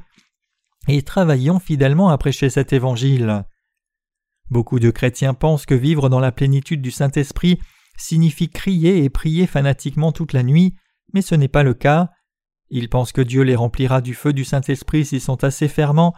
et 0.88 1.02
travaillons 1.02 1.58
fidèlement 1.58 2.10
à 2.10 2.18
prêcher 2.18 2.50
cet 2.50 2.72
évangile. 2.72 3.44
Beaucoup 4.50 4.80
de 4.80 4.90
chrétiens 4.90 5.34
pensent 5.34 5.66
que 5.66 5.74
vivre 5.74 6.08
dans 6.08 6.20
la 6.20 6.32
plénitude 6.32 6.82
du 6.82 6.90
Saint-Esprit 6.90 7.60
signifie 7.96 8.50
crier 8.50 9.04
et 9.04 9.10
prier 9.10 9.46
fanatiquement 9.46 10.12
toute 10.12 10.32
la 10.32 10.42
nuit, 10.42 10.74
mais 11.14 11.22
ce 11.22 11.34
n'est 11.34 11.48
pas 11.48 11.62
le 11.62 11.74
cas. 11.74 12.10
Ils 12.68 12.88
pensent 12.88 13.12
que 13.12 13.20
Dieu 13.20 13.42
les 13.42 13.54
remplira 13.54 14.00
du 14.00 14.14
feu 14.14 14.32
du 14.32 14.44
Saint-Esprit 14.44 15.04
s'ils 15.04 15.20
sont 15.20 15.44
assez 15.44 15.68
ferments, 15.68 16.14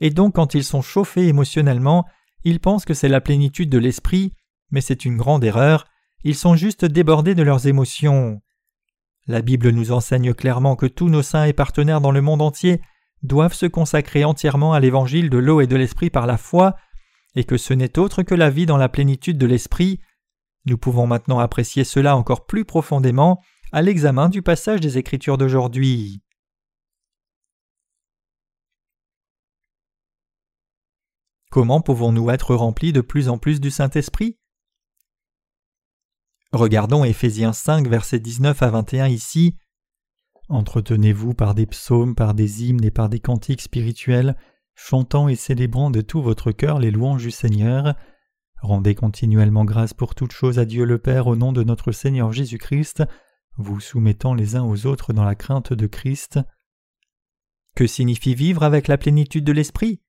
et 0.00 0.10
donc 0.10 0.34
quand 0.34 0.54
ils 0.54 0.64
sont 0.64 0.82
chauffés 0.82 1.28
émotionnellement, 1.28 2.04
ils 2.44 2.60
pensent 2.60 2.84
que 2.84 2.94
c'est 2.94 3.08
la 3.08 3.20
plénitude 3.20 3.70
de 3.70 3.78
l'Esprit, 3.78 4.32
mais 4.70 4.80
c'est 4.80 5.04
une 5.04 5.16
grande 5.16 5.44
erreur, 5.44 5.86
ils 6.24 6.34
sont 6.34 6.56
juste 6.56 6.84
débordés 6.84 7.34
de 7.34 7.42
leurs 7.42 7.66
émotions. 7.66 8.40
La 9.28 9.42
Bible 9.42 9.68
nous 9.68 9.92
enseigne 9.92 10.32
clairement 10.32 10.74
que 10.74 10.86
tous 10.86 11.10
nos 11.10 11.20
saints 11.20 11.44
et 11.44 11.52
partenaires 11.52 12.00
dans 12.00 12.12
le 12.12 12.22
monde 12.22 12.40
entier 12.40 12.80
doivent 13.22 13.52
se 13.52 13.66
consacrer 13.66 14.24
entièrement 14.24 14.72
à 14.72 14.80
l'évangile 14.80 15.28
de 15.28 15.36
l'eau 15.36 15.60
et 15.60 15.66
de 15.66 15.76
l'esprit 15.76 16.08
par 16.08 16.26
la 16.26 16.38
foi, 16.38 16.76
et 17.34 17.44
que 17.44 17.58
ce 17.58 17.74
n'est 17.74 17.98
autre 17.98 18.22
que 18.22 18.34
la 18.34 18.48
vie 18.48 18.64
dans 18.64 18.78
la 18.78 18.88
plénitude 18.88 19.36
de 19.36 19.46
l'esprit. 19.46 20.00
Nous 20.64 20.78
pouvons 20.78 21.06
maintenant 21.06 21.40
apprécier 21.40 21.84
cela 21.84 22.16
encore 22.16 22.46
plus 22.46 22.64
profondément 22.64 23.42
à 23.70 23.82
l'examen 23.82 24.30
du 24.30 24.40
passage 24.40 24.80
des 24.80 24.96
Écritures 24.96 25.36
d'aujourd'hui. 25.36 26.22
Comment 31.50 31.82
pouvons-nous 31.82 32.30
être 32.30 32.54
remplis 32.54 32.94
de 32.94 33.02
plus 33.02 33.28
en 33.28 33.36
plus 33.36 33.60
du 33.60 33.70
Saint-Esprit? 33.70 34.37
Regardons 36.52 37.04
Éphésiens 37.04 37.52
5, 37.52 37.86
versets 37.88 38.20
19 38.20 38.62
à 38.62 38.70
21 38.70 39.08
ici. 39.08 39.56
Entretenez-vous 40.48 41.34
par 41.34 41.54
des 41.54 41.66
psaumes, 41.66 42.14
par 42.14 42.32
des 42.32 42.64
hymnes 42.64 42.84
et 42.84 42.90
par 42.90 43.10
des 43.10 43.20
cantiques 43.20 43.60
spirituels, 43.60 44.34
chantant 44.74 45.28
et 45.28 45.36
célébrant 45.36 45.90
de 45.90 46.00
tout 46.00 46.22
votre 46.22 46.50
cœur 46.52 46.78
les 46.78 46.90
louanges 46.90 47.22
du 47.22 47.30
Seigneur. 47.30 47.94
Rendez 48.62 48.94
continuellement 48.94 49.66
grâce 49.66 49.92
pour 49.92 50.14
toutes 50.14 50.32
choses 50.32 50.58
à 50.58 50.64
Dieu 50.64 50.84
le 50.84 50.98
Père 50.98 51.26
au 51.26 51.36
nom 51.36 51.52
de 51.52 51.62
notre 51.62 51.92
Seigneur 51.92 52.32
Jésus-Christ, 52.32 53.04
vous 53.58 53.78
soumettant 53.78 54.32
les 54.32 54.56
uns 54.56 54.64
aux 54.64 54.86
autres 54.86 55.12
dans 55.12 55.24
la 55.24 55.34
crainte 55.34 55.74
de 55.74 55.86
Christ. 55.86 56.40
Que 57.76 57.86
signifie 57.86 58.34
vivre 58.34 58.62
avec 58.62 58.88
la 58.88 58.96
plénitude 58.96 59.44
de 59.44 59.52
l'Esprit? 59.52 60.00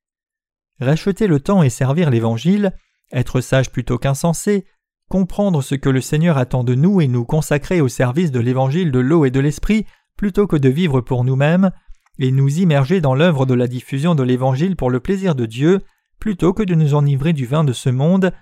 Racheter 0.80 1.28
le 1.28 1.42
temps 1.42 1.64
et 1.64 1.70
servir 1.70 2.10
l'Évangile, 2.10 2.74
être 3.12 3.42
sage 3.42 3.72
plutôt 3.72 3.98
qu'insensé, 3.98 4.66
comprendre 5.10 5.62
ce 5.62 5.76
que 5.76 5.90
le 5.90 6.02
Seigneur 6.02 6.38
attend 6.38 6.64
de 6.64 6.76
nous 6.76 7.02
et 7.02 7.08
nous 7.08 7.26
consacrer 7.26 7.82
au 7.82 7.88
service 7.88 8.32
de 8.32 8.40
l'évangile 8.40 8.92
de 8.92 9.00
l'eau 9.00 9.26
et 9.26 9.32
de 9.32 9.40
l'esprit 9.40 9.86
plutôt 10.16 10.48
que 10.48 10.56
de 10.56 10.70
vivre 10.70 11.02
pour 11.02 11.24
nous-mêmes, 11.24 11.72
et 12.20 12.32
nous 12.32 12.60
immerger 12.60 13.02
dans 13.02 13.16
l'œuvre 13.16 13.46
de 13.46 13.54
la 13.54 13.68
diffusion 13.68 14.14
de 14.14 14.24
l'évangile 14.24 14.76
pour 14.76 14.90
le 14.90 15.00
plaisir 15.00 15.34
de 15.34 15.46
Dieu, 15.46 15.80
plutôt 16.20 16.54
que 16.54 16.64
de 16.64 16.76
nous 16.76 16.94
enivrer 16.94 17.34
du 17.34 17.46
vin 17.46 17.64
de 17.64 17.74
ce 17.74 17.90
monde, 17.90 18.34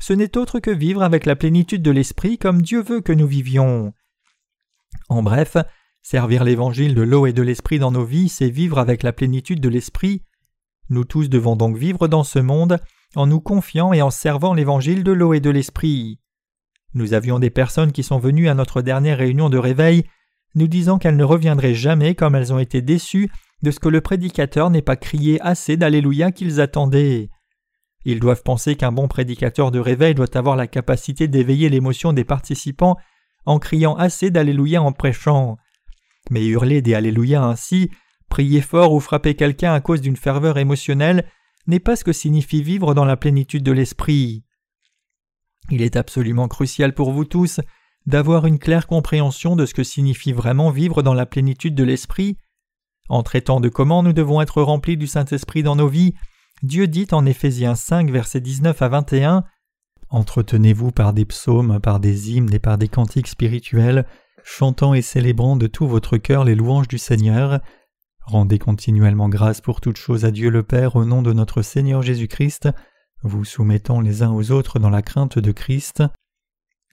ce 0.00 0.12
n'est 0.12 0.36
autre 0.36 0.60
que 0.60 0.70
vivre 0.70 1.02
avec 1.02 1.26
la 1.26 1.36
plénitude 1.36 1.82
de 1.82 1.90
l'esprit 1.90 2.38
comme 2.38 2.62
Dieu 2.62 2.82
veut 2.82 3.00
que 3.00 3.12
nous 3.12 3.26
vivions. 3.26 3.92
En 5.08 5.22
bref, 5.22 5.56
servir 6.02 6.44
l'évangile 6.44 6.94
de 6.94 7.02
l'eau 7.02 7.26
et 7.26 7.32
de 7.32 7.42
l'esprit 7.42 7.78
dans 7.78 7.90
nos 7.90 8.04
vies, 8.04 8.28
c'est 8.28 8.50
vivre 8.50 8.78
avec 8.78 9.02
la 9.02 9.12
plénitude 9.12 9.60
de 9.60 9.68
l'esprit. 9.68 10.22
Nous 10.88 11.04
tous 11.04 11.28
devons 11.28 11.56
donc 11.56 11.76
vivre 11.76 12.08
dans 12.08 12.24
ce 12.24 12.38
monde 12.38 12.78
en 13.16 13.26
nous 13.26 13.40
confiant 13.40 13.92
et 13.92 14.02
en 14.02 14.10
servant 14.10 14.54
l'évangile 14.54 15.04
de 15.04 15.12
l'eau 15.12 15.34
et 15.34 15.40
de 15.40 15.50
l'esprit. 15.50 16.18
Nous 16.94 17.12
avions 17.12 17.38
des 17.38 17.50
personnes 17.50 17.92
qui 17.92 18.02
sont 18.02 18.18
venues 18.18 18.48
à 18.48 18.54
notre 18.54 18.82
dernière 18.82 19.18
réunion 19.18 19.48
de 19.50 19.58
réveil, 19.58 20.04
nous 20.54 20.68
disant 20.68 20.98
qu'elles 20.98 21.16
ne 21.16 21.24
reviendraient 21.24 21.74
jamais 21.74 22.14
comme 22.14 22.34
elles 22.36 22.52
ont 22.52 22.58
été 22.58 22.82
déçues 22.82 23.30
de 23.62 23.70
ce 23.70 23.80
que 23.80 23.88
le 23.88 24.00
prédicateur 24.00 24.70
n'ait 24.70 24.82
pas 24.82 24.96
crié 24.96 25.40
assez 25.40 25.76
d'Alléluia 25.76 26.30
qu'ils 26.30 26.60
attendaient. 26.60 27.30
Ils 28.04 28.20
doivent 28.20 28.42
penser 28.42 28.76
qu'un 28.76 28.92
bon 28.92 29.08
prédicateur 29.08 29.70
de 29.70 29.78
réveil 29.78 30.14
doit 30.14 30.36
avoir 30.36 30.56
la 30.56 30.66
capacité 30.66 31.26
d'éveiller 31.26 31.68
l'émotion 31.68 32.12
des 32.12 32.24
participants 32.24 32.96
en 33.46 33.58
criant 33.58 33.94
assez 33.96 34.30
d'Alléluia 34.30 34.82
en 34.82 34.92
prêchant. 34.92 35.56
Mais 36.30 36.46
hurler 36.46 36.82
des 36.82 36.94
Alléluia 36.94 37.42
ainsi, 37.42 37.90
prier 38.28 38.60
fort 38.60 38.92
ou 38.92 39.00
frapper 39.00 39.34
quelqu'un 39.34 39.74
à 39.74 39.80
cause 39.80 40.00
d'une 40.00 40.16
ferveur 40.16 40.58
émotionnelle 40.58 41.26
n'est 41.66 41.80
pas 41.80 41.96
ce 41.96 42.04
que 42.04 42.12
signifie 42.12 42.62
vivre 42.62 42.94
dans 42.94 43.04
la 43.04 43.16
plénitude 43.16 43.62
de 43.62 43.72
l'esprit. 43.72 44.44
Il 45.70 45.82
est 45.82 45.96
absolument 45.96 46.48
crucial 46.48 46.94
pour 46.94 47.12
vous 47.12 47.24
tous 47.24 47.60
d'avoir 48.06 48.46
une 48.46 48.58
claire 48.58 48.86
compréhension 48.86 49.56
de 49.56 49.64
ce 49.64 49.74
que 49.74 49.82
signifie 49.82 50.32
vraiment 50.32 50.70
vivre 50.70 51.02
dans 51.02 51.14
la 51.14 51.26
plénitude 51.26 51.74
de 51.74 51.84
l'esprit. 51.84 52.36
En 53.08 53.22
traitant 53.22 53.60
de 53.60 53.68
comment 53.68 54.02
nous 54.02 54.12
devons 54.12 54.40
être 54.40 54.62
remplis 54.62 54.96
du 54.96 55.06
Saint-Esprit 55.06 55.62
dans 55.62 55.76
nos 55.76 55.88
vies, 55.88 56.14
Dieu 56.62 56.86
dit 56.86 57.06
en 57.12 57.26
Éphésiens 57.26 57.74
5, 57.74 58.10
versets 58.10 58.40
19 58.40 58.80
à 58.82 58.88
21 58.88 59.44
Entretenez-vous 60.10 60.92
par 60.92 61.12
des 61.12 61.24
psaumes, 61.24 61.80
par 61.80 61.98
des 61.98 62.32
hymnes 62.32 62.52
et 62.52 62.58
par 62.58 62.78
des 62.78 62.88
cantiques 62.88 63.26
spirituels, 63.26 64.06
chantant 64.44 64.94
et 64.94 65.02
célébrant 65.02 65.56
de 65.56 65.66
tout 65.66 65.86
votre 65.86 66.18
cœur 66.18 66.44
les 66.44 66.54
louanges 66.54 66.88
du 66.88 66.98
Seigneur. 66.98 67.60
Rendez 68.26 68.58
continuellement 68.58 69.28
grâce 69.28 69.60
pour 69.60 69.82
toutes 69.82 69.98
choses 69.98 70.24
à 70.24 70.30
Dieu 70.30 70.48
le 70.48 70.62
Père 70.62 70.96
au 70.96 71.04
nom 71.04 71.20
de 71.20 71.34
notre 71.34 71.60
Seigneur 71.60 72.00
Jésus-Christ, 72.00 72.70
vous 73.22 73.44
soumettant 73.44 74.00
les 74.00 74.22
uns 74.22 74.32
aux 74.32 74.50
autres 74.50 74.78
dans 74.78 74.88
la 74.88 75.02
crainte 75.02 75.38
de 75.38 75.52
Christ. 75.52 76.02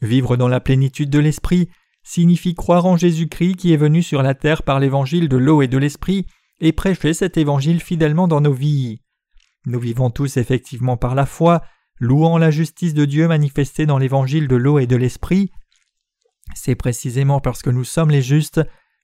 Vivre 0.01 0.35
dans 0.35 0.49
la 0.49 0.59
plénitude 0.59 1.09
de 1.09 1.19
l'Esprit 1.19 1.69
signifie 2.03 2.53
croire 2.53 2.85
en 2.85 2.97
Jésus-Christ 2.97 3.55
qui 3.55 3.71
est 3.71 3.77
venu 3.77 4.03
sur 4.03 4.23
la 4.23 4.33
terre 4.33 4.63
par 4.63 4.79
l'évangile 4.79 5.29
de 5.29 5.37
l'eau 5.37 5.61
et 5.61 5.69
de 5.69 5.77
l'Esprit 5.77 6.25
et 6.59 6.73
prêcher 6.73 7.13
cet 7.13 7.37
évangile 7.37 7.79
fidèlement 7.79 8.27
dans 8.27 8.41
nos 8.41 8.53
vies. 8.53 9.01
Nous 9.65 9.79
vivons 9.79 10.09
tous 10.09 10.35
effectivement 10.35 10.97
par 10.97 11.15
la 11.15 11.25
foi, 11.25 11.63
louant 11.99 12.39
la 12.39 12.51
justice 12.51 12.93
de 12.93 13.05
Dieu 13.05 13.27
manifestée 13.27 13.85
dans 13.85 13.99
l'évangile 13.99 14.49
de 14.49 14.55
l'eau 14.57 14.79
et 14.79 14.87
de 14.87 14.97
l'Esprit. 14.97 15.51
C'est 16.55 16.75
précisément 16.75 17.39
parce 17.39 17.61
que 17.61 17.69
nous 17.69 17.85
sommes 17.85 18.11
les 18.11 18.21
justes 18.21 18.61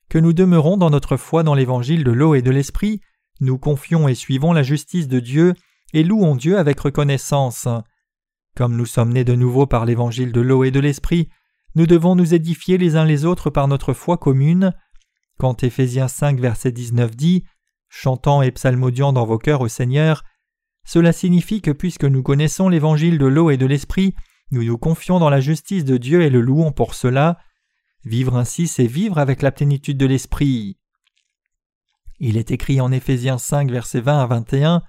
que 0.08 0.18
nous 0.18 0.32
demeurons 0.32 0.76
dans 0.76 0.90
notre 0.90 1.16
foi 1.16 1.42
dans 1.42 1.54
l'évangile 1.54 2.04
de 2.04 2.10
l'eau 2.10 2.34
et 2.34 2.42
de 2.42 2.50
l'esprit, 2.50 3.00
nous 3.40 3.58
confions 3.58 4.08
et 4.08 4.14
suivons 4.14 4.52
la 4.52 4.62
justice 4.62 5.08
de 5.08 5.20
Dieu 5.20 5.54
et 5.92 6.02
louons 6.02 6.34
Dieu 6.34 6.58
avec 6.58 6.80
reconnaissance. 6.80 7.68
Comme 8.56 8.76
nous 8.76 8.86
sommes 8.86 9.12
nés 9.12 9.24
de 9.24 9.34
nouveau 9.34 9.66
par 9.66 9.84
l'évangile 9.84 10.32
de 10.32 10.40
l'eau 10.40 10.64
et 10.64 10.70
de 10.70 10.80
l'esprit, 10.80 11.28
nous 11.74 11.86
devons 11.86 12.16
nous 12.16 12.34
édifier 12.34 12.78
les 12.78 12.96
uns 12.96 13.04
les 13.04 13.24
autres 13.24 13.50
par 13.50 13.68
notre 13.68 13.92
foi 13.92 14.16
commune. 14.16 14.72
quand 15.38 15.62
Éphésiens 15.62 16.08
5 16.08 16.40
verset 16.40 16.72
19 16.72 17.14
dit 17.14 17.44
Chantant 17.88 18.42
et 18.42 18.50
psalmodiant 18.50 19.12
dans 19.12 19.24
vos 19.24 19.38
cœurs 19.38 19.60
au 19.60 19.68
Seigneur, 19.68 20.24
cela 20.84 21.12
signifie 21.12 21.60
que 21.60 21.70
puisque 21.70 22.04
nous 22.04 22.22
connaissons 22.22 22.68
l'évangile 22.68 23.18
de 23.18 23.26
l'eau 23.26 23.50
et 23.50 23.56
de 23.56 23.66
l'esprit, 23.66 24.14
nous 24.50 24.64
nous 24.64 24.78
confions 24.78 25.18
dans 25.20 25.30
la 25.30 25.40
justice 25.40 25.84
de 25.84 25.96
Dieu 25.96 26.22
et 26.22 26.30
le 26.30 26.40
louons 26.40 26.72
pour 26.72 26.94
cela. 26.94 27.38
Vivre 28.08 28.36
ainsi, 28.36 28.68
c'est 28.68 28.86
vivre 28.86 29.18
avec 29.18 29.42
la 29.42 29.52
plénitude 29.52 29.98
de 29.98 30.06
l'esprit. 30.06 30.78
Il 32.18 32.38
est 32.38 32.50
écrit 32.50 32.80
en 32.80 32.90
Éphésiens 32.90 33.36
5 33.36 33.70
verset 33.70 34.00
20 34.00 34.22
à 34.22 34.26
21 34.26 34.82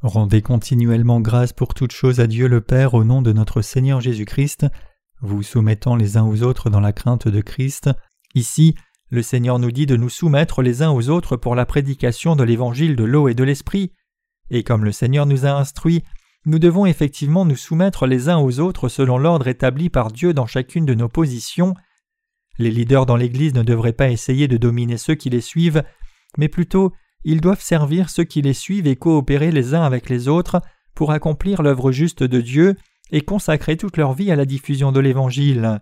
Rendez 0.00 0.40
continuellement 0.40 1.20
grâce 1.20 1.52
pour 1.52 1.74
toutes 1.74 1.92
choses 1.92 2.18
à 2.18 2.26
Dieu 2.26 2.48
le 2.48 2.62
Père 2.62 2.94
au 2.94 3.04
nom 3.04 3.20
de 3.20 3.30
notre 3.30 3.60
Seigneur 3.60 4.00
Jésus-Christ, 4.00 4.64
vous 5.20 5.42
soumettant 5.42 5.96
les 5.96 6.16
uns 6.16 6.24
aux 6.24 6.42
autres 6.42 6.70
dans 6.70 6.80
la 6.80 6.94
crainte 6.94 7.28
de 7.28 7.42
Christ. 7.42 7.90
Ici, 8.34 8.74
le 9.10 9.20
Seigneur 9.20 9.58
nous 9.58 9.70
dit 9.70 9.84
de 9.84 9.96
nous 9.96 10.08
soumettre 10.08 10.62
les 10.62 10.80
uns 10.80 10.92
aux 10.92 11.10
autres 11.10 11.36
pour 11.36 11.54
la 11.54 11.66
prédication 11.66 12.36
de 12.36 12.42
l'évangile 12.42 12.96
de 12.96 13.04
l'eau 13.04 13.28
et 13.28 13.34
de 13.34 13.44
l'esprit, 13.44 13.92
et 14.48 14.62
comme 14.64 14.86
le 14.86 14.92
Seigneur 14.92 15.26
nous 15.26 15.44
a 15.44 15.50
instruits, 15.50 16.04
nous 16.46 16.58
devons 16.58 16.86
effectivement 16.86 17.44
nous 17.44 17.54
soumettre 17.54 18.06
les 18.06 18.30
uns 18.30 18.38
aux 18.38 18.60
autres 18.60 18.88
selon 18.88 19.18
l'ordre 19.18 19.48
établi 19.48 19.90
par 19.90 20.10
Dieu 20.10 20.32
dans 20.32 20.46
chacune 20.46 20.86
de 20.86 20.94
nos 20.94 21.10
positions. 21.10 21.74
Les 22.58 22.70
leaders 22.70 23.06
dans 23.06 23.16
l'Église 23.16 23.54
ne 23.54 23.62
devraient 23.62 23.92
pas 23.92 24.10
essayer 24.10 24.48
de 24.48 24.56
dominer 24.56 24.98
ceux 24.98 25.14
qui 25.14 25.30
les 25.30 25.40
suivent, 25.40 25.82
mais 26.36 26.48
plutôt 26.48 26.92
ils 27.24 27.40
doivent 27.40 27.62
servir 27.62 28.10
ceux 28.10 28.24
qui 28.24 28.42
les 28.42 28.52
suivent 28.52 28.86
et 28.86 28.96
coopérer 28.96 29.52
les 29.52 29.74
uns 29.74 29.82
avec 29.82 30.08
les 30.08 30.28
autres 30.28 30.60
pour 30.94 31.12
accomplir 31.12 31.62
l'œuvre 31.62 31.92
juste 31.92 32.22
de 32.22 32.40
Dieu 32.40 32.76
et 33.10 33.20
consacrer 33.20 33.76
toute 33.76 33.96
leur 33.96 34.12
vie 34.12 34.30
à 34.30 34.36
la 34.36 34.44
diffusion 34.44 34.92
de 34.92 35.00
l'Évangile. 35.00 35.80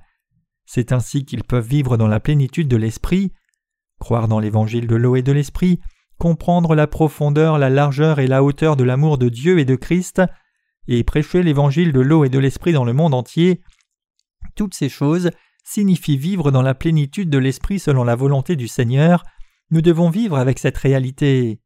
C'est 0.66 0.92
ainsi 0.92 1.24
qu'ils 1.24 1.44
peuvent 1.44 1.66
vivre 1.66 1.96
dans 1.96 2.08
la 2.08 2.20
plénitude 2.20 2.68
de 2.68 2.76
l'Esprit. 2.76 3.32
Croire 3.98 4.28
dans 4.28 4.38
l'Évangile 4.38 4.86
de 4.86 4.96
l'eau 4.96 5.16
et 5.16 5.22
de 5.22 5.32
l'Esprit, 5.32 5.80
comprendre 6.18 6.74
la 6.74 6.86
profondeur, 6.86 7.58
la 7.58 7.70
largeur 7.70 8.18
et 8.18 8.26
la 8.26 8.42
hauteur 8.44 8.76
de 8.76 8.84
l'amour 8.84 9.18
de 9.18 9.28
Dieu 9.28 9.58
et 9.58 9.64
de 9.64 9.76
Christ, 9.76 10.22
et 10.88 11.04
prêcher 11.04 11.42
l'Évangile 11.42 11.92
de 11.92 12.00
l'eau 12.00 12.24
et 12.24 12.28
de 12.28 12.38
l'Esprit 12.38 12.72
dans 12.72 12.84
le 12.84 12.92
monde 12.92 13.14
entier, 13.14 13.60
toutes 14.56 14.74
ces 14.74 14.88
choses 14.88 15.30
signifient 15.64 16.18
vivre 16.18 16.50
dans 16.50 16.62
la 16.62 16.74
plénitude 16.74 17.30
de 17.30 17.38
l'Esprit 17.38 17.78
selon 17.78 18.04
la 18.04 18.16
volonté 18.16 18.56
du 18.56 18.68
Seigneur, 18.68 19.24
nous 19.70 19.82
devons 19.82 20.10
vivre 20.10 20.36
avec 20.36 20.58
cette 20.58 20.78
réalité. 20.78 21.60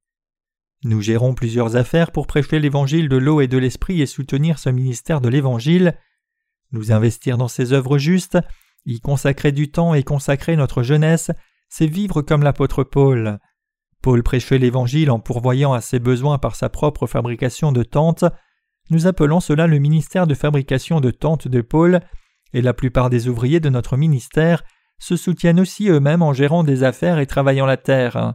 Nous 0.85 1.01
gérons 1.01 1.35
plusieurs 1.35 1.77
affaires 1.77 2.13
pour 2.13 2.27
prêcher 2.27 2.59
l'évangile 2.59 3.09
de 3.09 3.17
l'eau 3.17 3.41
et 3.41 3.49
de 3.49 3.57
l'esprit 3.57 4.03
et 4.03 4.07
soutenir 4.07 4.59
ce 4.59 4.69
ministère 4.69 5.23
de 5.23 5.31
l'évangile. 5.31 5.99
Nous 6.73 6.93
investir 6.93 7.39
dans 7.39 7.49
ces 7.49 7.73
œuvres 7.73 7.97
justes, 7.97 8.39
y 8.85 9.01
consacrer 9.01 9.53
du 9.53 9.71
temps 9.71 9.95
et 9.95 10.03
consacrer 10.03 10.57
notre 10.57 10.83
jeunesse, 10.83 11.31
c'est 11.71 11.87
vivre 11.87 12.21
comme 12.21 12.43
l'apôtre 12.43 12.85
Paul. 12.85 13.39
Paul 14.03 14.23
prêchait 14.23 14.59
l'évangile 14.59 15.11
en 15.11 15.19
pourvoyant 15.19 15.73
à 15.73 15.81
ses 15.81 15.99
besoins 15.99 16.37
par 16.37 16.57
sa 16.57 16.69
propre 16.69 17.07
fabrication 17.07 17.73
de 17.73 17.83
tentes. 17.83 18.27
Nous 18.91 19.07
appelons 19.07 19.41
cela 19.41 19.67
le 19.67 19.79
ministère 19.79 20.27
de 20.27 20.35
fabrication 20.35 21.01
de 21.01 21.11
tentes 21.11 21.49
de 21.49 21.63
Paul, 21.63 22.01
et 22.55 22.63
la 22.63 22.73
plupart 22.73 23.11
des 23.11 23.29
ouvriers 23.29 23.61
de 23.61 23.69
notre 23.69 23.99
ministère 23.99 24.63
se 24.99 25.17
soutiennent 25.17 25.61
aussi 25.61 25.89
eux-mêmes 25.89 26.23
en 26.23 26.33
gérant 26.33 26.65
des 26.65 26.85
affaires 26.85 27.19
et 27.19 27.27
travaillant 27.27 27.67
la 27.67 27.77
terre. 27.77 28.35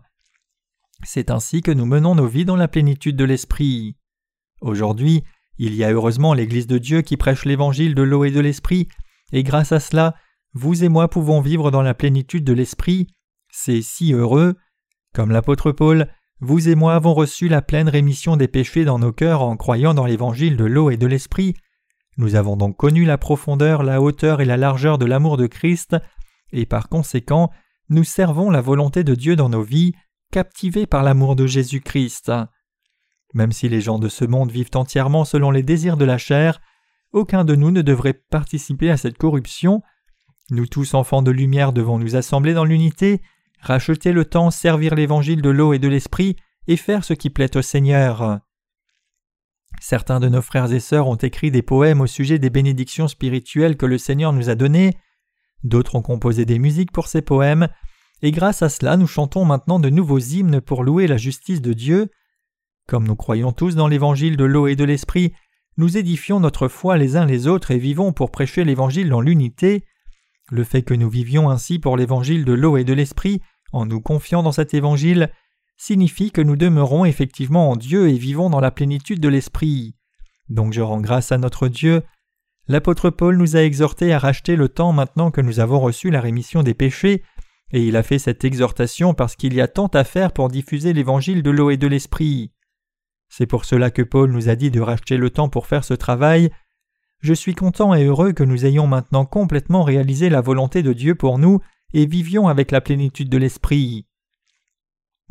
C'est 1.03 1.31
ainsi 1.31 1.61
que 1.61 1.71
nous 1.71 1.85
menons 1.85 2.13
nos 2.13 2.27
vies 2.27 2.45
dans 2.45 2.57
la 2.57 2.67
plénitude 2.67 3.15
de 3.15 3.23
l'Esprit. 3.23 3.95
Aujourd'hui, 4.61 5.23
il 5.57 5.73
y 5.73 5.83
a 5.83 5.91
heureusement 5.91 6.33
l'Église 6.33 6.67
de 6.67 6.77
Dieu 6.77 7.01
qui 7.01 7.17
prêche 7.17 7.45
l'Évangile 7.45 7.95
de 7.95 8.03
l'eau 8.03 8.25
et 8.25 8.31
de 8.31 8.41
l'Esprit, 8.41 8.89
et 9.31 9.43
grâce 9.43 9.71
à 9.71 9.79
cela, 9.79 10.15
vous 10.53 10.83
et 10.83 10.89
moi 10.89 11.09
pouvons 11.09 11.39
vivre 11.41 11.71
dans 11.71 11.81
la 11.81 11.93
plénitude 11.93 12.43
de 12.43 12.53
l'Esprit. 12.53 13.07
C'est 13.51 13.81
si 13.81 14.13
heureux. 14.13 14.55
Comme 15.13 15.31
l'apôtre 15.31 15.71
Paul, 15.71 16.07
vous 16.41 16.69
et 16.69 16.75
moi 16.75 16.95
avons 16.95 17.13
reçu 17.13 17.47
la 17.47 17.61
pleine 17.61 17.89
rémission 17.89 18.35
des 18.35 18.47
péchés 18.47 18.85
dans 18.85 18.99
nos 18.99 19.13
cœurs 19.13 19.41
en 19.41 19.55
croyant 19.57 19.93
dans 19.93 20.05
l'Évangile 20.05 20.57
de 20.57 20.65
l'eau 20.65 20.89
et 20.89 20.97
de 20.97 21.07
l'Esprit. 21.07 21.55
Nous 22.19 22.35
avons 22.35 22.57
donc 22.57 22.75
connu 22.75 23.05
la 23.05 23.17
profondeur, 23.17 23.81
la 23.81 24.01
hauteur 24.01 24.41
et 24.41 24.45
la 24.45 24.57
largeur 24.57 24.97
de 24.97 25.05
l'amour 25.05 25.37
de 25.37 25.47
Christ, 25.47 25.95
et 26.51 26.65
par 26.65 26.89
conséquent, 26.89 27.49
nous 27.87 28.03
servons 28.03 28.49
la 28.49 28.59
volonté 28.59 29.05
de 29.05 29.15
Dieu 29.15 29.37
dans 29.37 29.47
nos 29.47 29.63
vies, 29.63 29.93
captivés 30.29 30.85
par 30.85 31.01
l'amour 31.03 31.37
de 31.37 31.47
Jésus-Christ. 31.47 32.29
Même 33.33 33.53
si 33.53 33.69
les 33.69 33.79
gens 33.79 33.99
de 33.99 34.09
ce 34.09 34.25
monde 34.25 34.51
vivent 34.51 34.71
entièrement 34.75 35.23
selon 35.23 35.49
les 35.49 35.63
désirs 35.63 35.95
de 35.95 36.03
la 36.03 36.17
chair, 36.17 36.59
aucun 37.13 37.45
de 37.45 37.55
nous 37.55 37.71
ne 37.71 37.81
devrait 37.81 38.21
participer 38.29 38.91
à 38.91 38.97
cette 38.97 39.17
corruption. 39.17 39.81
Nous 40.51 40.67
tous 40.67 40.95
enfants 40.95 41.21
de 41.21 41.31
lumière 41.31 41.71
devons 41.71 41.99
nous 41.99 42.17
assembler 42.17 42.53
dans 42.53 42.65
l'unité, 42.65 43.21
racheter 43.61 44.11
le 44.11 44.25
temps, 44.25 44.51
servir 44.51 44.93
l'évangile 44.93 45.41
de 45.41 45.51
l'eau 45.51 45.71
et 45.71 45.79
de 45.79 45.87
l'esprit, 45.87 46.35
et 46.67 46.75
faire 46.75 47.05
ce 47.05 47.13
qui 47.13 47.29
plaît 47.29 47.55
au 47.55 47.61
Seigneur. 47.61 48.41
Certains 49.79 50.19
de 50.19 50.27
nos 50.27 50.41
frères 50.41 50.71
et 50.71 50.79
sœurs 50.79 51.07
ont 51.07 51.15
écrit 51.15 51.51
des 51.51 51.61
poèmes 51.61 52.01
au 52.01 52.07
sujet 52.07 52.37
des 52.37 52.49
bénédictions 52.49 53.07
spirituelles 53.07 53.77
que 53.77 53.85
le 53.85 53.97
Seigneur 53.97 54.33
nous 54.33 54.49
a 54.49 54.55
données. 54.55 54.97
D'autres 55.63 55.95
ont 55.95 56.01
composé 56.01 56.45
des 56.45 56.59
musiques 56.59 56.91
pour 56.91 57.07
ces 57.07 57.21
poèmes, 57.21 57.69
et 58.21 58.31
grâce 58.31 58.61
à 58.61 58.69
cela 58.69 58.97
nous 58.97 59.07
chantons 59.07 59.45
maintenant 59.45 59.79
de 59.79 59.89
nouveaux 59.89 60.19
hymnes 60.19 60.61
pour 60.61 60.83
louer 60.83 61.07
la 61.07 61.17
justice 61.17 61.61
de 61.61 61.73
Dieu. 61.73 62.09
Comme 62.87 63.07
nous 63.07 63.15
croyons 63.15 63.53
tous 63.53 63.75
dans 63.75 63.87
l'évangile 63.87 64.35
de 64.35 64.43
l'eau 64.43 64.67
et 64.67 64.75
de 64.75 64.83
l'esprit, 64.83 65.33
nous 65.77 65.97
édifions 65.97 66.41
notre 66.41 66.67
foi 66.67 66.97
les 66.97 67.15
uns 67.15 67.25
les 67.25 67.47
autres 67.47 67.71
et 67.71 67.77
vivons 67.77 68.11
pour 68.11 68.31
prêcher 68.31 68.65
l'évangile 68.65 69.09
dans 69.09 69.21
l'unité. 69.21 69.85
Le 70.51 70.65
fait 70.65 70.81
que 70.81 70.93
nous 70.93 71.09
vivions 71.09 71.49
ainsi 71.49 71.79
pour 71.79 71.95
l'évangile 71.95 72.43
de 72.43 72.53
l'eau 72.53 72.75
et 72.75 72.83
de 72.83 72.93
l'esprit, 72.93 73.41
en 73.71 73.85
nous 73.85 74.01
confiant 74.01 74.43
dans 74.43 74.51
cet 74.51 74.73
évangile, 74.73 75.31
signifie 75.79 76.29
que 76.29 76.41
nous 76.41 76.55
demeurons 76.55 77.05
effectivement 77.05 77.71
en 77.71 77.75
Dieu 77.75 78.09
et 78.09 78.17
vivons 78.19 78.51
dans 78.51 78.59
la 78.59 78.69
plénitude 78.69 79.19
de 79.19 79.29
l'esprit. 79.29 79.95
Donc 80.49 80.73
je 80.73 80.81
rends 80.81 81.01
grâce 81.01 81.31
à 81.31 81.39
notre 81.39 81.67
Dieu 81.67 82.03
L'apôtre 82.69 83.09
Paul 83.09 83.35
nous 83.35 83.57
a 83.57 83.63
exhortés 83.63 84.13
à 84.13 84.19
racheter 84.19 84.55
le 84.55 84.69
temps 84.69 84.93
maintenant 84.93 85.31
que 85.31 85.41
nous 85.41 85.59
avons 85.59 85.79
reçu 85.79 86.11
la 86.11 86.21
rémission 86.21 86.61
des 86.61 86.75
péchés, 86.75 87.23
et 87.71 87.83
il 87.83 87.97
a 87.97 88.03
fait 88.03 88.19
cette 88.19 88.45
exhortation 88.45 89.15
parce 89.15 89.35
qu'il 89.35 89.55
y 89.55 89.61
a 89.61 89.67
tant 89.67 89.87
à 89.87 90.03
faire 90.03 90.31
pour 90.31 90.49
diffuser 90.49 90.93
l'évangile 90.93 91.41
de 91.41 91.49
l'eau 91.49 91.71
et 91.71 91.77
de 91.77 91.87
l'esprit. 91.87 92.51
C'est 93.27 93.47
pour 93.47 93.65
cela 93.65 93.89
que 93.89 94.03
Paul 94.03 94.31
nous 94.31 94.49
a 94.49 94.55
dit 94.55 94.69
de 94.69 94.81
racheter 94.81 95.17
le 95.17 95.31
temps 95.31 95.49
pour 95.49 95.65
faire 95.65 95.83
ce 95.83 95.95
travail. 95.95 96.51
Je 97.21 97.33
suis 97.33 97.55
content 97.55 97.95
et 97.95 98.03
heureux 98.03 98.33
que 98.33 98.43
nous 98.43 98.67
ayons 98.67 98.85
maintenant 98.85 99.25
complètement 99.25 99.81
réalisé 99.81 100.29
la 100.29 100.41
volonté 100.41 100.83
de 100.83 100.93
Dieu 100.93 101.15
pour 101.15 101.39
nous 101.39 101.61
et 101.95 102.05
vivions 102.05 102.47
avec 102.47 102.69
la 102.69 102.81
plénitude 102.81 103.29
de 103.29 103.37
l'esprit. 103.39 104.05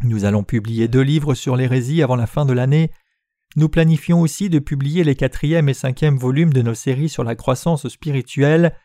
Nous 0.03 0.25
allons 0.25 0.45
publier 0.45 0.89
deux 0.89 1.03
livres 1.03 1.35
sur 1.35 1.57
l'hérésie 1.57 2.03
avant 2.03 2.17
la 2.17 2.27
fin 2.27 2.45
de 2.45 2.53
l'année, 2.53 2.91
nous 3.57 3.69
planifions 3.69 4.21
aussi 4.21 4.51
de 4.51 4.59
publier 4.59 5.05
les 5.05 5.17
quatrième 5.17 5.69
et 5.69 5.75
cinquième 5.75 6.19
volumes 6.19 6.53
de 6.53 6.63
nos 6.63 6.75
séries 6.75 7.09
sur 7.09 7.25
la 7.25 7.35
croissance 7.35 7.89
spirituelle. 7.89 8.77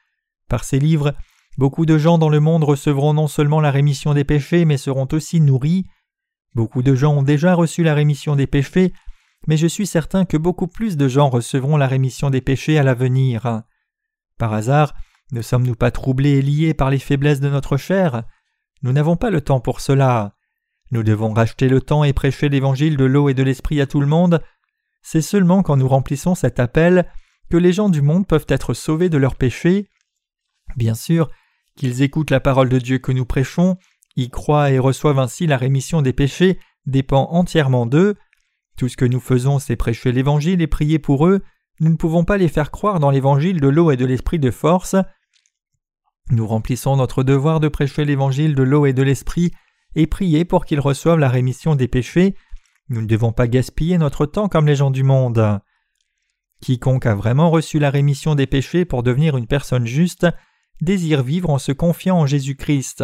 Par 0.47 0.63
ces 0.63 0.79
livres, 0.79 1.13
beaucoup 1.57 1.85
de 1.85 1.97
gens 1.97 2.17
dans 2.17 2.29
le 2.29 2.39
monde 2.39 2.63
recevront 2.63 3.13
non 3.13 3.27
seulement 3.27 3.59
la 3.59 3.71
rémission 3.71 4.13
des 4.13 4.23
péchés, 4.23 4.65
mais 4.65 4.77
seront 4.77 5.07
aussi 5.11 5.41
nourris. 5.41 5.85
Beaucoup 6.55 6.81
de 6.81 6.95
gens 6.95 7.17
ont 7.17 7.23
déjà 7.23 7.55
reçu 7.55 7.83
la 7.83 7.93
rémission 7.93 8.35
des 8.35 8.47
péchés, 8.47 8.93
mais 9.47 9.57
je 9.57 9.67
suis 9.67 9.87
certain 9.87 10.23
que 10.23 10.37
beaucoup 10.37 10.67
plus 10.67 10.95
de 10.95 11.07
gens 11.07 11.29
recevront 11.29 11.77
la 11.77 11.87
rémission 11.87 12.29
des 12.29 12.41
péchés 12.41 12.77
à 12.77 12.83
l'avenir. 12.83 13.63
Par 14.37 14.53
hasard, 14.53 14.93
ne 15.33 15.41
sommes-nous 15.41 15.75
pas 15.75 15.91
troublés 15.91 16.37
et 16.37 16.41
liés 16.41 16.73
par 16.73 16.89
les 16.89 16.99
faiblesses 16.99 17.41
de 17.41 17.49
notre 17.49 17.75
chair? 17.75 18.23
Nous 18.81 18.93
n'avons 18.93 19.17
pas 19.17 19.29
le 19.29 19.41
temps 19.41 19.59
pour 19.59 19.81
cela. 19.81 20.35
Nous 20.93 21.01
devons 21.01 21.33
racheter 21.33 21.69
le 21.69 21.81
temps 21.81 22.03
et 22.03 22.13
prêcher 22.13 22.49
l'évangile 22.49 22.97
de 22.97 23.05
l'eau 23.05 23.27
et 23.27 23.33
de 23.33 23.41
l'esprit 23.41 23.81
à 23.81 23.87
tout 23.87 23.99
le 23.99 24.05
monde. 24.05 24.43
C'est 25.01 25.23
seulement 25.23 25.63
quand 25.63 25.75
nous 25.75 25.87
remplissons 25.87 26.35
cet 26.35 26.59
appel 26.59 27.09
que 27.49 27.57
les 27.57 27.73
gens 27.73 27.89
du 27.89 28.03
monde 28.03 28.27
peuvent 28.27 28.45
être 28.47 28.75
sauvés 28.75 29.09
de 29.09 29.17
leurs 29.17 29.35
péchés. 29.35 29.89
Bien 30.75 30.93
sûr, 30.93 31.31
qu'ils 31.75 32.03
écoutent 32.03 32.29
la 32.29 32.39
parole 32.39 32.69
de 32.69 32.77
Dieu 32.77 32.99
que 32.99 33.11
nous 33.11 33.25
prêchons, 33.25 33.77
y 34.15 34.29
croient 34.29 34.69
et 34.69 34.77
reçoivent 34.77 35.17
ainsi 35.17 35.47
la 35.47 35.57
rémission 35.57 36.03
des 36.03 36.13
péchés 36.13 36.59
dépend 36.85 37.27
entièrement 37.31 37.87
d'eux. 37.87 38.13
Tout 38.77 38.87
ce 38.87 38.95
que 38.95 39.05
nous 39.05 39.19
faisons, 39.19 39.57
c'est 39.57 39.75
prêcher 39.75 40.11
l'Évangile 40.11 40.61
et 40.61 40.67
prier 40.67 40.99
pour 40.99 41.25
eux. 41.25 41.41
Nous 41.79 41.89
ne 41.89 41.97
pouvons 41.97 42.23
pas 42.23 42.37
les 42.37 42.49
faire 42.49 42.69
croire 42.69 42.99
dans 42.99 43.09
l'Évangile 43.09 43.59
de 43.59 43.67
l'eau 43.67 43.89
et 43.89 43.97
de 43.97 44.05
l'Esprit 44.05 44.37
de 44.37 44.51
force. 44.51 44.95
Nous 46.29 46.45
remplissons 46.45 46.97
notre 46.97 47.23
devoir 47.23 47.59
de 47.59 47.67
prêcher 47.67 48.05
l'Évangile 48.05 48.53
de 48.53 48.61
l'eau 48.61 48.85
et 48.85 48.93
de 48.93 49.01
l'Esprit 49.01 49.53
et 49.95 50.07
prier 50.07 50.45
pour 50.45 50.65
qu'ils 50.65 50.79
reçoivent 50.79 51.19
la 51.19 51.29
rémission 51.29 51.75
des 51.75 51.87
péchés. 51.87 52.35
Nous 52.89 53.01
ne 53.01 53.07
devons 53.07 53.31
pas 53.31 53.47
gaspiller 53.47 53.97
notre 53.97 54.25
temps 54.25 54.49
comme 54.49 54.67
les 54.67 54.75
gens 54.75 54.91
du 54.91 55.03
monde. 55.03 55.59
Quiconque 56.61 57.05
a 57.05 57.15
vraiment 57.15 57.49
reçu 57.49 57.79
la 57.79 57.89
rémission 57.89 58.35
des 58.35 58.47
péchés 58.47 58.85
pour 58.85 59.03
devenir 59.03 59.37
une 59.37 59.47
personne 59.47 59.85
juste 59.85 60.27
désire 60.81 61.23
vivre 61.23 61.49
en 61.49 61.59
se 61.59 61.71
confiant 61.71 62.17
en 62.17 62.25
Jésus-Christ. 62.25 63.03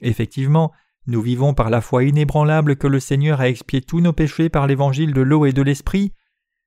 Effectivement, 0.00 0.72
nous 1.06 1.22
vivons 1.22 1.54
par 1.54 1.70
la 1.70 1.80
foi 1.80 2.04
inébranlable 2.04 2.76
que 2.76 2.86
le 2.86 3.00
Seigneur 3.00 3.40
a 3.40 3.48
expié 3.48 3.80
tous 3.80 4.00
nos 4.00 4.12
péchés 4.12 4.48
par 4.48 4.66
l'évangile 4.66 5.12
de 5.12 5.22
l'eau 5.22 5.46
et 5.46 5.52
de 5.52 5.62
l'esprit. 5.62 6.12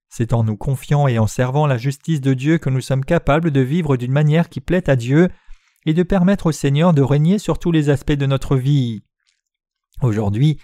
C'est 0.09 0.33
en 0.33 0.43
nous 0.43 0.57
confiant 0.57 1.07
et 1.07 1.19
en 1.19 1.27
servant 1.27 1.67
la 1.67 1.77
justice 1.77 2.21
de 2.21 2.33
Dieu 2.33 2.57
que 2.57 2.69
nous 2.69 2.81
sommes 2.81 3.05
capables 3.05 3.51
de 3.51 3.61
vivre 3.61 3.97
d'une 3.97 4.11
manière 4.11 4.49
qui 4.49 4.59
plaît 4.59 4.89
à 4.89 4.95
Dieu 4.95 5.29
et 5.85 5.93
de 5.93 6.03
permettre 6.03 6.47
au 6.47 6.51
Seigneur 6.51 6.93
de 6.93 7.01
régner 7.01 7.39
sur 7.39 7.59
tous 7.59 7.71
les 7.71 7.89
aspects 7.89 8.11
de 8.11 8.25
notre 8.25 8.57
vie. 8.57 9.03
Aujourd'hui, 10.01 10.57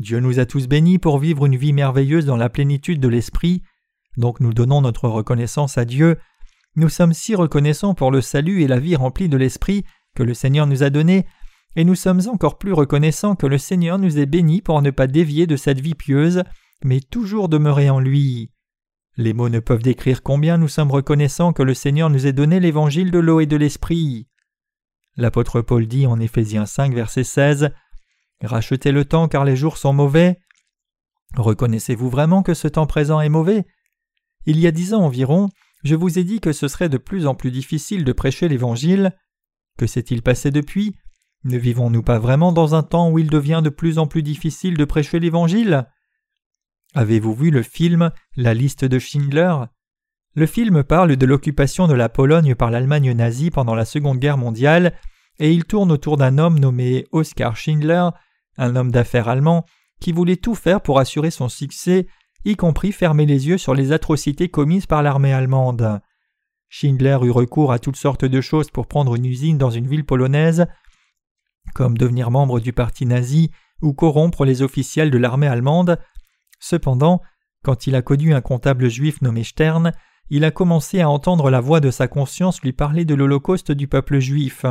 Dieu 0.00 0.18
nous 0.18 0.40
a 0.40 0.46
tous 0.46 0.66
bénis 0.66 0.98
pour 0.98 1.18
vivre 1.18 1.46
une 1.46 1.56
vie 1.56 1.72
merveilleuse 1.72 2.26
dans 2.26 2.36
la 2.36 2.48
plénitude 2.48 3.00
de 3.00 3.08
l'Esprit, 3.08 3.62
donc 4.16 4.40
nous 4.40 4.52
donnons 4.52 4.80
notre 4.80 5.08
reconnaissance 5.08 5.78
à 5.78 5.84
Dieu. 5.84 6.18
Nous 6.74 6.88
sommes 6.88 7.12
si 7.12 7.36
reconnaissants 7.36 7.94
pour 7.94 8.10
le 8.10 8.20
salut 8.20 8.62
et 8.62 8.66
la 8.66 8.80
vie 8.80 8.96
remplie 8.96 9.28
de 9.28 9.36
l'Esprit 9.36 9.84
que 10.16 10.24
le 10.24 10.34
Seigneur 10.34 10.66
nous 10.66 10.82
a 10.82 10.90
donné, 10.90 11.26
et 11.76 11.84
nous 11.84 11.94
sommes 11.94 12.22
encore 12.26 12.58
plus 12.58 12.72
reconnaissants 12.72 13.36
que 13.36 13.46
le 13.46 13.58
Seigneur 13.58 13.98
nous 13.98 14.18
ait 14.18 14.26
bénis 14.26 14.60
pour 14.60 14.82
ne 14.82 14.90
pas 14.90 15.06
dévier 15.06 15.46
de 15.46 15.56
cette 15.56 15.80
vie 15.80 15.94
pieuse, 15.94 16.42
mais 16.82 17.00
toujours 17.00 17.48
demeurer 17.48 17.90
en 17.90 18.00
lui. 18.00 18.50
Les 19.16 19.34
mots 19.34 19.48
ne 19.48 19.60
peuvent 19.60 19.82
décrire 19.82 20.22
combien 20.22 20.56
nous 20.56 20.68
sommes 20.68 20.90
reconnaissants 20.90 21.52
que 21.52 21.62
le 21.62 21.74
Seigneur 21.74 22.10
nous 22.10 22.26
ait 22.26 22.32
donné 22.32 22.58
l'évangile 22.58 23.12
de 23.12 23.18
l'eau 23.20 23.38
et 23.38 23.46
de 23.46 23.56
l'esprit. 23.56 24.26
L'apôtre 25.16 25.60
Paul 25.60 25.86
dit 25.86 26.06
en 26.06 26.18
Éphésiens 26.18 26.66
5, 26.66 26.92
verset 26.92 27.24
16 27.24 27.70
Rachetez 28.42 28.92
le 28.92 29.04
temps 29.04 29.28
car 29.28 29.44
les 29.44 29.56
jours 29.56 29.76
sont 29.76 29.92
mauvais. 29.92 30.38
Reconnaissez-vous 31.36 32.08
vraiment 32.10 32.42
que 32.42 32.54
ce 32.54 32.68
temps 32.68 32.86
présent 32.86 33.20
est 33.20 33.28
mauvais? 33.28 33.66
Il 34.46 34.58
y 34.58 34.66
a 34.66 34.70
dix 34.70 34.94
ans 34.94 35.02
environ, 35.02 35.48
je 35.84 35.94
vous 35.94 36.18
ai 36.18 36.24
dit 36.24 36.40
que 36.40 36.52
ce 36.52 36.68
serait 36.68 36.88
de 36.88 36.98
plus 36.98 37.26
en 37.26 37.34
plus 37.34 37.50
difficile 37.50 38.04
de 38.04 38.12
prêcher 38.12 38.48
l'Évangile. 38.48 39.16
Que 39.78 39.86
s'est-il 39.86 40.22
passé 40.22 40.50
depuis? 40.50 40.94
Ne 41.44 41.56
vivons-nous 41.56 42.02
pas 42.02 42.18
vraiment 42.18 42.52
dans 42.52 42.74
un 42.74 42.82
temps 42.82 43.10
où 43.10 43.18
il 43.18 43.30
devient 43.30 43.60
de 43.64 43.70
plus 43.70 43.98
en 43.98 44.06
plus 44.06 44.22
difficile 44.22 44.76
de 44.76 44.84
prêcher 44.84 45.20
l'Évangile? 45.20 45.86
Avez-vous 46.94 47.34
vu 47.34 47.50
le 47.50 47.62
film 47.62 48.10
La 48.36 48.52
liste 48.52 48.84
de 48.84 48.98
Schindler? 48.98 49.54
Le 50.34 50.46
film 50.46 50.84
parle 50.84 51.16
de 51.16 51.26
l'occupation 51.26 51.86
de 51.86 51.94
la 51.94 52.08
Pologne 52.08 52.54
par 52.54 52.70
l'Allemagne 52.70 53.12
nazie 53.12 53.50
pendant 53.50 53.74
la 53.74 53.84
Seconde 53.84 54.18
Guerre 54.18 54.38
mondiale 54.38 54.98
et 55.38 55.52
il 55.52 55.64
tourne 55.64 55.90
autour 55.90 56.16
d'un 56.16 56.38
homme 56.38 56.58
nommé 56.58 57.06
Oskar 57.12 57.56
Schindler, 57.56 58.10
un 58.56 58.76
homme 58.76 58.90
d'affaires 58.90 59.28
allemand 59.28 59.64
qui 60.00 60.12
voulait 60.12 60.36
tout 60.36 60.54
faire 60.54 60.80
pour 60.80 60.98
assurer 60.98 61.30
son 61.30 61.48
succès, 61.48 62.06
y 62.44 62.56
compris 62.56 62.92
fermer 62.92 63.26
les 63.26 63.48
yeux 63.48 63.58
sur 63.58 63.74
les 63.74 63.92
atrocités 63.92 64.48
commises 64.48 64.86
par 64.86 65.02
l'armée 65.02 65.32
allemande. 65.32 66.00
Schindler 66.68 67.18
eut 67.22 67.30
recours 67.30 67.72
à 67.72 67.78
toutes 67.78 67.96
sortes 67.96 68.24
de 68.24 68.40
choses 68.40 68.70
pour 68.70 68.86
prendre 68.86 69.14
une 69.14 69.26
usine 69.26 69.58
dans 69.58 69.70
une 69.70 69.86
ville 69.86 70.06
polonaise, 70.06 70.66
comme 71.74 71.98
devenir 71.98 72.30
membre 72.30 72.60
du 72.60 72.72
parti 72.72 73.06
nazi 73.06 73.50
ou 73.82 73.92
corrompre 73.92 74.44
les 74.44 74.62
officiels 74.62 75.10
de 75.10 75.18
l'armée 75.18 75.48
allemande, 75.48 75.98
Cependant, 76.60 77.22
quand 77.64 77.86
il 77.86 77.96
a 77.96 78.02
connu 78.02 78.34
un 78.34 78.42
comptable 78.42 78.88
juif 78.88 79.20
nommé 79.22 79.42
Stern, 79.42 79.92
il 80.28 80.44
a 80.44 80.50
commencé 80.50 81.00
à 81.00 81.10
entendre 81.10 81.50
la 81.50 81.60
voix 81.60 81.80
de 81.80 81.90
sa 81.90 82.06
conscience 82.06 82.62
lui 82.62 82.72
parler 82.72 83.04
de 83.04 83.14
l'Holocauste 83.14 83.72
du 83.72 83.88
peuple 83.88 84.20
juif. 84.20 84.64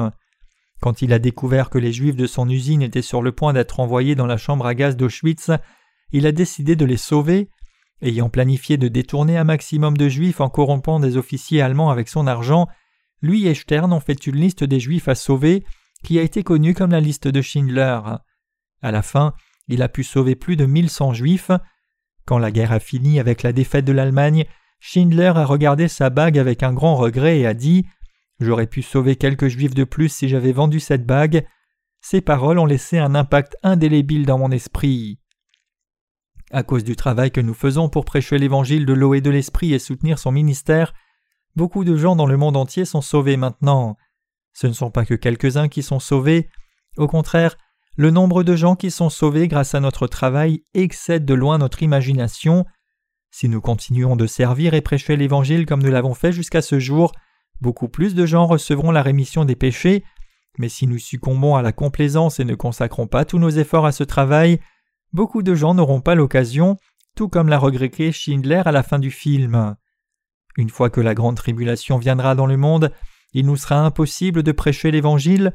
Quand 0.81 1.01
il 1.01 1.11
a 1.11 1.19
découvert 1.19 1.69
que 1.69 1.77
les 1.77 1.91
Juifs 1.91 2.15
de 2.15 2.27
son 2.27 2.49
usine 2.49 2.81
étaient 2.81 3.01
sur 3.01 3.21
le 3.21 3.31
point 3.31 3.53
d'être 3.53 3.79
envoyés 3.79 4.15
dans 4.15 4.25
la 4.25 4.37
chambre 4.37 4.65
à 4.65 4.75
gaz 4.75 4.95
d'Auschwitz, 4.95 5.51
il 6.11 6.25
a 6.25 6.31
décidé 6.31 6.75
de 6.75 6.85
les 6.85 6.97
sauver, 6.97 7.49
ayant 8.01 8.29
planifié 8.29 8.77
de 8.77 8.87
détourner 8.87 9.37
un 9.37 9.43
maximum 9.43 9.97
de 9.97 10.07
Juifs 10.07 10.39
en 10.39 10.49
corrompant 10.49 10.99
des 10.99 11.17
officiers 11.17 11.61
allemands 11.61 11.89
avec 11.89 12.07
son 12.07 12.27
argent. 12.27 12.67
Lui 13.21 13.47
et 13.47 13.53
Stern 13.53 13.91
ont 13.91 13.99
fait 13.99 14.25
une 14.25 14.37
liste 14.37 14.63
des 14.63 14.79
Juifs 14.79 15.09
à 15.09 15.15
sauver, 15.15 15.65
qui 16.03 16.17
a 16.17 16.21
été 16.21 16.43
connue 16.43 16.73
comme 16.73 16.91
la 16.91 17.01
liste 17.01 17.27
de 17.27 17.41
Schindler. 17.41 17.99
À 18.81 18.91
la 18.91 19.01
fin, 19.01 19.33
il 19.67 19.81
a 19.81 19.89
pu 19.89 20.05
sauver 20.05 20.35
plus 20.35 20.55
de 20.55 20.65
1100 20.65 21.13
Juifs. 21.13 21.51
Quand 22.25 22.37
la 22.37 22.51
guerre 22.51 22.71
a 22.71 22.79
fini 22.79 23.19
avec 23.19 23.43
la 23.43 23.51
défaite 23.51 23.85
de 23.85 23.91
l'Allemagne, 23.91 24.45
Schindler 24.79 25.33
a 25.35 25.45
regardé 25.45 25.89
sa 25.89 26.09
bague 26.09 26.39
avec 26.39 26.63
un 26.63 26.71
grand 26.71 26.95
regret 26.95 27.39
et 27.39 27.45
a 27.45 27.53
dit 27.53 27.85
J'aurais 28.39 28.67
pu 28.67 28.81
sauver 28.81 29.15
quelques 29.15 29.47
juifs 29.47 29.73
de 29.73 29.83
plus 29.83 30.09
si 30.09 30.29
j'avais 30.29 30.53
vendu 30.53 30.79
cette 30.79 31.05
bague. 31.05 31.45
Ces 32.01 32.21
paroles 32.21 32.59
ont 32.59 32.65
laissé 32.65 32.97
un 32.97 33.13
impact 33.13 33.57
indélébile 33.63 34.25
dans 34.25 34.37
mon 34.37 34.51
esprit. 34.51 35.19
À 36.51 36.63
cause 36.63 36.83
du 36.83 36.95
travail 36.95 37.31
que 37.31 37.41
nous 37.41 37.53
faisons 37.53 37.89
pour 37.89 38.05
prêcher 38.05 38.37
l'évangile 38.37 38.85
de 38.85 38.93
l'eau 38.93 39.13
et 39.13 39.21
de 39.21 39.29
l'esprit 39.29 39.73
et 39.73 39.79
soutenir 39.79 40.17
son 40.17 40.31
ministère, 40.31 40.93
beaucoup 41.55 41.83
de 41.83 41.95
gens 41.95 42.15
dans 42.15 42.25
le 42.25 42.37
monde 42.37 42.57
entier 42.57 42.85
sont 42.85 43.01
sauvés 43.01 43.37
maintenant. 43.37 43.97
Ce 44.53 44.65
ne 44.65 44.73
sont 44.73 44.89
pas 44.89 45.05
que 45.05 45.13
quelques-uns 45.13 45.67
qui 45.67 45.83
sont 45.83 45.99
sauvés, 45.99 46.49
au 46.97 47.07
contraire, 47.07 47.55
le 47.97 48.11
nombre 48.11 48.43
de 48.43 48.55
gens 48.55 48.75
qui 48.75 48.91
sont 48.91 49.09
sauvés 49.09 49.47
grâce 49.47 49.75
à 49.75 49.79
notre 49.79 50.07
travail 50.07 50.63
excède 50.73 51.25
de 51.25 51.33
loin 51.33 51.57
notre 51.57 51.83
imagination. 51.83 52.65
Si 53.29 53.49
nous 53.49 53.61
continuons 53.61 54.15
de 54.15 54.25
servir 54.25 54.73
et 54.73 54.81
prêcher 54.81 55.17
l'Évangile 55.17 55.65
comme 55.65 55.83
nous 55.83 55.91
l'avons 55.91 56.13
fait 56.13 56.31
jusqu'à 56.31 56.61
ce 56.61 56.79
jour, 56.79 57.11
beaucoup 57.61 57.89
plus 57.89 58.15
de 58.15 58.25
gens 58.25 58.45
recevront 58.45 58.91
la 58.91 59.01
rémission 59.01 59.45
des 59.45 59.55
péchés, 59.55 60.03
mais 60.57 60.69
si 60.69 60.87
nous 60.87 60.99
succombons 60.99 61.55
à 61.55 61.61
la 61.61 61.71
complaisance 61.71 62.39
et 62.39 62.45
ne 62.45 62.55
consacrons 62.55 63.07
pas 63.07 63.25
tous 63.25 63.39
nos 63.39 63.49
efforts 63.49 63.85
à 63.85 63.91
ce 63.91 64.03
travail, 64.03 64.59
beaucoup 65.13 65.43
de 65.43 65.55
gens 65.55 65.73
n'auront 65.73 66.01
pas 66.01 66.15
l'occasion, 66.15 66.77
tout 67.15 67.29
comme 67.29 67.49
l'a 67.49 67.57
regretté 67.57 68.11
Schindler 68.11 68.61
à 68.65 68.71
la 68.71 68.83
fin 68.83 68.99
du 68.99 69.11
film. 69.11 69.75
Une 70.57 70.69
fois 70.69 70.89
que 70.89 71.01
la 71.01 71.13
grande 71.13 71.37
tribulation 71.37 71.97
viendra 71.97 72.35
dans 72.35 72.45
le 72.45 72.57
monde, 72.57 72.91
il 73.33 73.45
nous 73.45 73.55
sera 73.55 73.77
impossible 73.77 74.43
de 74.43 74.51
prêcher 74.51 74.91
l'Évangile. 74.91 75.53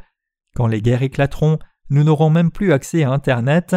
Quand 0.54 0.66
les 0.66 0.80
guerres 0.80 1.02
éclateront, 1.02 1.58
nous 1.90 2.04
n'aurons 2.04 2.30
même 2.30 2.50
plus 2.50 2.72
accès 2.72 3.02
à 3.02 3.10
Internet. 3.10 3.76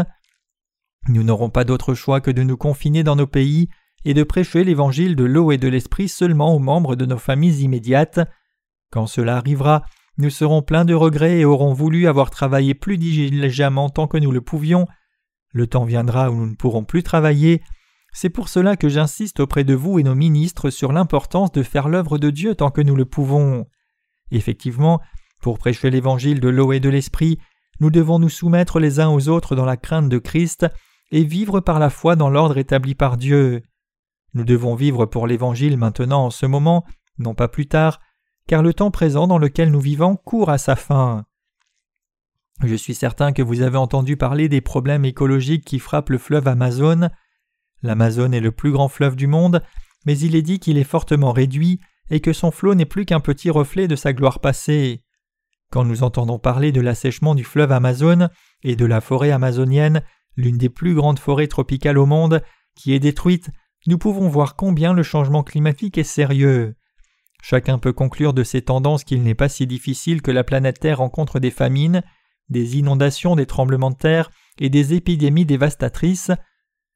Nous 1.09 1.23
n'aurons 1.23 1.49
pas 1.49 1.63
d'autre 1.63 1.93
choix 1.93 2.21
que 2.21 2.31
de 2.31 2.43
nous 2.43 2.57
confiner 2.57 3.03
dans 3.03 3.15
nos 3.15 3.27
pays 3.27 3.69
et 4.07 4.13
de 4.13 4.23
prêcher 4.23 4.63
l'évangile 4.63 5.17
de 5.17 5.25
l'eau 5.25 5.51
et 5.51 5.57
de 5.57 5.67
l'esprit 5.67 6.07
seulement 6.07 6.55
aux 6.55 6.59
membres 6.59 6.95
de 6.95 7.05
nos 7.05 7.17
familles 7.17 7.63
immédiates. 7.63 8.21
Quand 8.89 9.05
cela 9.05 9.35
arrivera, 9.35 9.83
nous 10.17 10.29
serons 10.29 10.61
pleins 10.61 10.85
de 10.85 10.93
regrets 10.93 11.39
et 11.39 11.45
aurons 11.45 11.73
voulu 11.73 12.07
avoir 12.07 12.29
travaillé 12.29 12.73
plus 12.73 12.97
diligemment 12.97 13.89
tant 13.89 14.07
que 14.07 14.17
nous 14.17 14.31
le 14.31 14.39
pouvions. 14.39 14.87
Le 15.51 15.67
temps 15.67 15.83
viendra 15.83 16.31
où 16.31 16.35
nous 16.35 16.47
ne 16.47 16.55
pourrons 16.55 16.85
plus 16.85 17.03
travailler. 17.03 17.61
C'est 18.13 18.29
pour 18.29 18.47
cela 18.47 18.77
que 18.77 18.87
j'insiste 18.87 19.41
auprès 19.41 19.65
de 19.65 19.73
vous 19.73 19.99
et 19.99 20.03
nos 20.03 20.15
ministres 20.15 20.69
sur 20.69 20.93
l'importance 20.93 21.51
de 21.51 21.61
faire 21.61 21.89
l'œuvre 21.89 22.17
de 22.17 22.29
Dieu 22.29 22.55
tant 22.55 22.71
que 22.71 22.79
nous 22.79 22.95
le 22.95 23.03
pouvons. 23.03 23.65
Effectivement, 24.31 25.01
pour 25.41 25.59
prêcher 25.59 25.89
l'évangile 25.89 26.39
de 26.39 26.47
l'eau 26.47 26.71
et 26.71 26.79
de 26.79 26.87
l'esprit, 26.87 27.39
nous 27.81 27.91
devons 27.91 28.19
nous 28.19 28.29
soumettre 28.29 28.79
les 28.79 29.01
uns 29.01 29.09
aux 29.09 29.27
autres 29.27 29.57
dans 29.57 29.65
la 29.65 29.75
crainte 29.75 30.07
de 30.07 30.17
Christ 30.17 30.65
et 31.11 31.25
vivre 31.25 31.59
par 31.59 31.77
la 31.77 31.89
foi 31.89 32.15
dans 32.15 32.29
l'ordre 32.29 32.57
établi 32.57 32.95
par 32.95 33.17
Dieu. 33.17 33.63
Nous 34.37 34.45
devons 34.45 34.75
vivre 34.75 35.07
pour 35.07 35.25
l'Évangile 35.25 35.77
maintenant 35.77 36.25
en 36.25 36.29
ce 36.29 36.45
moment, 36.45 36.85
non 37.17 37.33
pas 37.33 37.47
plus 37.47 37.65
tard, 37.65 37.99
car 38.47 38.61
le 38.61 38.71
temps 38.71 38.91
présent 38.91 39.25
dans 39.25 39.39
lequel 39.39 39.71
nous 39.71 39.79
vivons 39.79 40.15
court 40.15 40.51
à 40.51 40.59
sa 40.59 40.75
fin. 40.75 41.25
Je 42.63 42.75
suis 42.75 42.93
certain 42.93 43.33
que 43.33 43.41
vous 43.41 43.63
avez 43.63 43.79
entendu 43.79 44.15
parler 44.15 44.47
des 44.47 44.61
problèmes 44.61 45.05
écologiques 45.05 45.65
qui 45.65 45.79
frappent 45.79 46.11
le 46.11 46.19
fleuve 46.19 46.47
Amazon. 46.47 47.09
L'Amazon 47.81 48.31
est 48.31 48.39
le 48.39 48.51
plus 48.51 48.71
grand 48.71 48.89
fleuve 48.89 49.15
du 49.15 49.25
monde, 49.25 49.63
mais 50.05 50.19
il 50.19 50.35
est 50.35 50.43
dit 50.43 50.59
qu'il 50.59 50.77
est 50.77 50.83
fortement 50.83 51.31
réduit 51.31 51.79
et 52.11 52.19
que 52.19 52.31
son 52.31 52.51
flot 52.51 52.75
n'est 52.75 52.85
plus 52.85 53.05
qu'un 53.05 53.19
petit 53.19 53.49
reflet 53.49 53.87
de 53.87 53.95
sa 53.95 54.13
gloire 54.13 54.39
passée. 54.39 55.03
Quand 55.71 55.83
nous 55.83 56.03
entendons 56.03 56.37
parler 56.37 56.71
de 56.71 56.81
l'assèchement 56.81 57.33
du 57.33 57.43
fleuve 57.43 57.71
Amazon 57.71 58.29
et 58.61 58.75
de 58.75 58.85
la 58.85 59.01
forêt 59.01 59.31
amazonienne, 59.31 60.03
l'une 60.35 60.59
des 60.59 60.69
plus 60.69 60.93
grandes 60.93 61.17
forêts 61.17 61.47
tropicales 61.47 61.97
au 61.97 62.05
monde, 62.05 62.43
qui 62.75 62.93
est 62.93 62.99
détruite, 62.99 63.49
nous 63.87 63.97
pouvons 63.97 64.27
voir 64.27 64.55
combien 64.55 64.93
le 64.93 65.01
changement 65.01 65.43
climatique 65.43 65.97
est 65.97 66.03
sérieux. 66.03 66.75
Chacun 67.41 67.79
peut 67.79 67.93
conclure 67.93 68.33
de 68.33 68.43
ces 68.43 68.61
tendances 68.61 69.03
qu'il 69.03 69.23
n'est 69.23 69.35
pas 69.35 69.49
si 69.49 69.65
difficile 69.65 70.21
que 70.21 70.31
la 70.31 70.43
planète 70.43 70.79
Terre 70.79 70.97
rencontre 70.97 71.39
des 71.39 71.51
famines, 71.51 72.03
des 72.49 72.77
inondations, 72.77 73.35
des 73.35 73.45
tremblements 73.45 73.91
de 73.91 73.95
terre 73.95 74.29
et 74.59 74.69
des 74.69 74.93
épidémies 74.93 75.45
dévastatrices. 75.45 76.31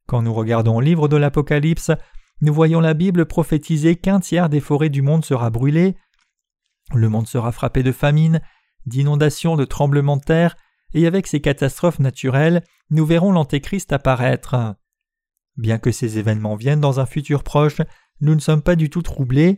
Quand 0.07 0.21
nous 0.21 0.33
regardons 0.33 0.79
le 0.79 0.85
livre 0.85 1.07
de 1.07 1.15
l'Apocalypse, 1.15 1.91
nous 2.41 2.53
voyons 2.53 2.81
la 2.81 2.93
Bible 2.93 3.25
prophétiser 3.25 3.95
qu'un 3.95 4.19
tiers 4.19 4.49
des 4.49 4.59
forêts 4.59 4.89
du 4.89 5.01
monde 5.01 5.23
sera 5.23 5.49
brûlé. 5.49 5.95
Le 6.93 7.07
monde 7.07 7.27
sera 7.27 7.51
frappé 7.51 7.83
de 7.83 7.91
famine, 7.91 8.41
d'inondations, 8.85 9.55
de 9.55 9.65
tremblements 9.65 10.17
de 10.17 10.23
terre, 10.23 10.57
et 10.93 11.07
avec 11.07 11.27
ces 11.27 11.39
catastrophes 11.39 11.99
naturelles, 11.99 12.63
nous 12.89 13.05
verrons 13.05 13.31
l'Antéchrist 13.31 13.93
apparaître. 13.93 14.75
Bien 15.57 15.77
que 15.77 15.91
ces 15.91 16.17
événements 16.17 16.55
viennent 16.55 16.79
dans 16.79 16.99
un 16.99 17.05
futur 17.05 17.43
proche, 17.43 17.81
nous 18.21 18.35
ne 18.35 18.39
sommes 18.39 18.61
pas 18.61 18.75
du 18.75 18.89
tout 18.89 19.01
troublés, 19.01 19.57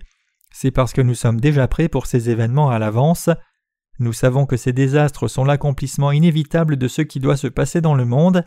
c'est 0.51 0.71
parce 0.71 0.93
que 0.93 1.01
nous 1.01 1.15
sommes 1.15 1.39
déjà 1.39 1.67
prêts 1.67 1.89
pour 1.89 2.05
ces 2.05 2.29
événements 2.29 2.69
à 2.69 2.79
l'avance. 2.79 3.29
Nous 3.99 4.13
savons 4.13 4.45
que 4.45 4.57
ces 4.57 4.73
désastres 4.73 5.27
sont 5.27 5.43
l'accomplissement 5.43 6.11
inévitable 6.11 6.77
de 6.77 6.87
ce 6.87 7.01
qui 7.01 7.19
doit 7.19 7.37
se 7.37 7.47
passer 7.47 7.81
dans 7.81 7.95
le 7.95 8.05
monde, 8.05 8.45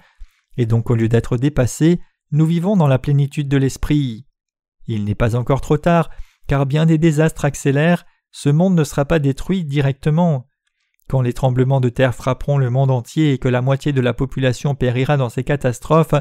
et 0.57 0.66
donc 0.66 0.90
au 0.90 0.94
lieu 0.94 1.09
d'être 1.09 1.36
dépassés, 1.36 2.01
nous 2.32 2.47
vivons 2.47 2.76
dans 2.76 2.88
la 2.88 2.99
plénitude 2.99 3.49
de 3.49 3.57
l'esprit. 3.57 4.26
Il 4.86 5.05
n'est 5.05 5.14
pas 5.14 5.36
encore 5.36 5.61
trop 5.61 5.78
tard, 5.78 6.11
car 6.47 6.66
bien 6.66 6.86
des 6.86 6.99
désastres 6.99 7.44
accélèrent, 7.44 8.07
ce 8.30 8.49
monde 8.49 8.74
ne 8.74 8.84
sera 8.84 9.05
pas 9.05 9.18
détruit 9.18 9.64
directement. 9.64 10.49
Quand 11.09 11.22
les 11.22 11.32
tremblements 11.32 11.80
de 11.80 11.88
terre 11.88 12.14
frapperont 12.14 12.59
le 12.59 12.70
monde 12.70 12.90
entier 12.90 13.32
et 13.32 13.38
que 13.38 13.49
la 13.49 13.62
moitié 13.62 13.92
de 13.92 14.01
la 14.01 14.12
population 14.12 14.74
périra 14.74 15.16
dans 15.16 15.28
ces 15.28 15.44
catastrophes, 15.44 16.14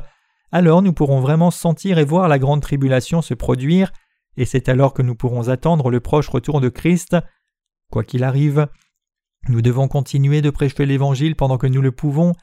alors 0.51 0.81
nous 0.81 0.93
pourrons 0.93 1.19
vraiment 1.19 1.51
sentir 1.51 1.97
et 1.97 2.05
voir 2.05 2.27
la 2.27 2.39
grande 2.39 2.61
tribulation 2.61 3.21
se 3.21 3.33
produire, 3.33 3.91
et 4.37 4.45
c'est 4.45 4.69
alors 4.69 4.93
que 4.93 5.01
nous 5.01 5.15
pourrons 5.15 5.49
attendre 5.49 5.89
le 5.89 5.99
proche 5.99 6.27
retour 6.27 6.61
de 6.61 6.69
Christ. 6.69 7.15
Quoi 7.91 8.03
qu'il 8.03 8.23
arrive, 8.23 8.67
nous 9.47 9.61
devons 9.61 9.87
continuer 9.87 10.41
de 10.41 10.49
prêcher 10.49 10.85
l'Évangile 10.85 11.35
pendant 11.35 11.57
que 11.57 11.67
nous 11.67 11.81
le 11.81 11.91
pouvons. 11.91 12.33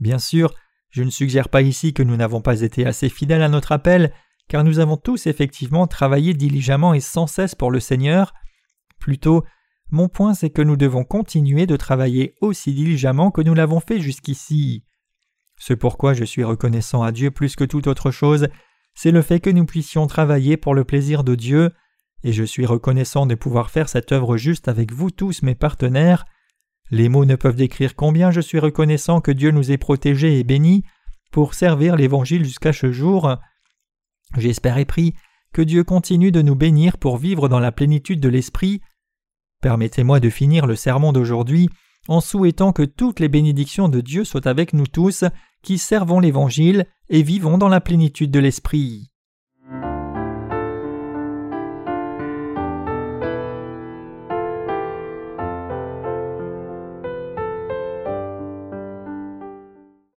Bien 0.00 0.18
sûr, 0.18 0.54
je 0.90 1.02
ne 1.02 1.10
suggère 1.10 1.48
pas 1.48 1.62
ici 1.62 1.94
que 1.94 2.02
nous 2.02 2.16
n'avons 2.16 2.40
pas 2.40 2.60
été 2.62 2.86
assez 2.86 3.08
fidèles 3.08 3.42
à 3.42 3.48
notre 3.48 3.72
appel, 3.72 4.12
car 4.48 4.64
nous 4.64 4.80
avons 4.80 4.96
tous 4.96 5.26
effectivement 5.26 5.86
travaillé 5.86 6.34
diligemment 6.34 6.92
et 6.92 7.00
sans 7.00 7.26
cesse 7.26 7.54
pour 7.54 7.70
le 7.70 7.80
Seigneur. 7.80 8.34
Plutôt, 8.98 9.44
mon 9.90 10.08
point 10.08 10.34
c'est 10.34 10.50
que 10.50 10.62
nous 10.62 10.76
devons 10.76 11.04
continuer 11.04 11.66
de 11.66 11.76
travailler 11.76 12.34
aussi 12.40 12.74
diligemment 12.74 13.30
que 13.30 13.42
nous 13.42 13.54
l'avons 13.54 13.80
fait 13.80 14.00
jusqu'ici. 14.00 14.84
Ce 15.60 15.74
pourquoi 15.74 16.14
je 16.14 16.24
suis 16.24 16.42
reconnaissant 16.42 17.02
à 17.02 17.12
Dieu 17.12 17.30
plus 17.30 17.54
que 17.54 17.64
toute 17.64 17.86
autre 17.86 18.10
chose, 18.10 18.48
c'est 18.94 19.10
le 19.10 19.20
fait 19.20 19.40
que 19.40 19.50
nous 19.50 19.66
puissions 19.66 20.06
travailler 20.06 20.56
pour 20.56 20.74
le 20.74 20.84
plaisir 20.84 21.22
de 21.22 21.34
Dieu, 21.34 21.70
et 22.24 22.32
je 22.32 22.44
suis 22.44 22.64
reconnaissant 22.64 23.26
de 23.26 23.34
pouvoir 23.34 23.68
faire 23.68 23.90
cette 23.90 24.10
œuvre 24.10 24.38
juste 24.38 24.68
avec 24.68 24.90
vous 24.90 25.10
tous 25.10 25.42
mes 25.42 25.54
partenaires. 25.54 26.24
Les 26.90 27.10
mots 27.10 27.26
ne 27.26 27.36
peuvent 27.36 27.56
décrire 27.56 27.94
combien 27.94 28.30
je 28.30 28.40
suis 28.40 28.58
reconnaissant 28.58 29.20
que 29.20 29.30
Dieu 29.30 29.50
nous 29.50 29.70
ait 29.70 29.76
protégés 29.76 30.38
et 30.38 30.44
bénis 30.44 30.82
pour 31.30 31.52
servir 31.52 31.94
l'Évangile 31.94 32.44
jusqu'à 32.44 32.72
ce 32.72 32.90
jour. 32.90 33.36
J'espère 34.38 34.78
et 34.78 34.86
prie 34.86 35.14
que 35.52 35.60
Dieu 35.60 35.84
continue 35.84 36.32
de 36.32 36.40
nous 36.40 36.54
bénir 36.54 36.96
pour 36.96 37.18
vivre 37.18 37.50
dans 37.50 37.60
la 37.60 37.70
plénitude 37.70 38.20
de 38.20 38.30
l'Esprit. 38.30 38.80
Permettez-moi 39.60 40.20
de 40.20 40.30
finir 40.30 40.66
le 40.66 40.74
sermon 40.74 41.12
d'aujourd'hui 41.12 41.68
en 42.08 42.20
souhaitant 42.20 42.72
que 42.72 42.82
toutes 42.82 43.20
les 43.20 43.28
bénédictions 43.28 43.88
de 43.88 44.00
Dieu 44.00 44.24
soient 44.24 44.48
avec 44.48 44.72
nous 44.72 44.86
tous 44.86 45.24
qui 45.62 45.78
servons 45.78 46.20
l'Évangile 46.20 46.86
et 47.08 47.22
vivons 47.22 47.58
dans 47.58 47.68
la 47.68 47.80
plénitude 47.80 48.30
de 48.30 48.40
l'Esprit. 48.40 49.09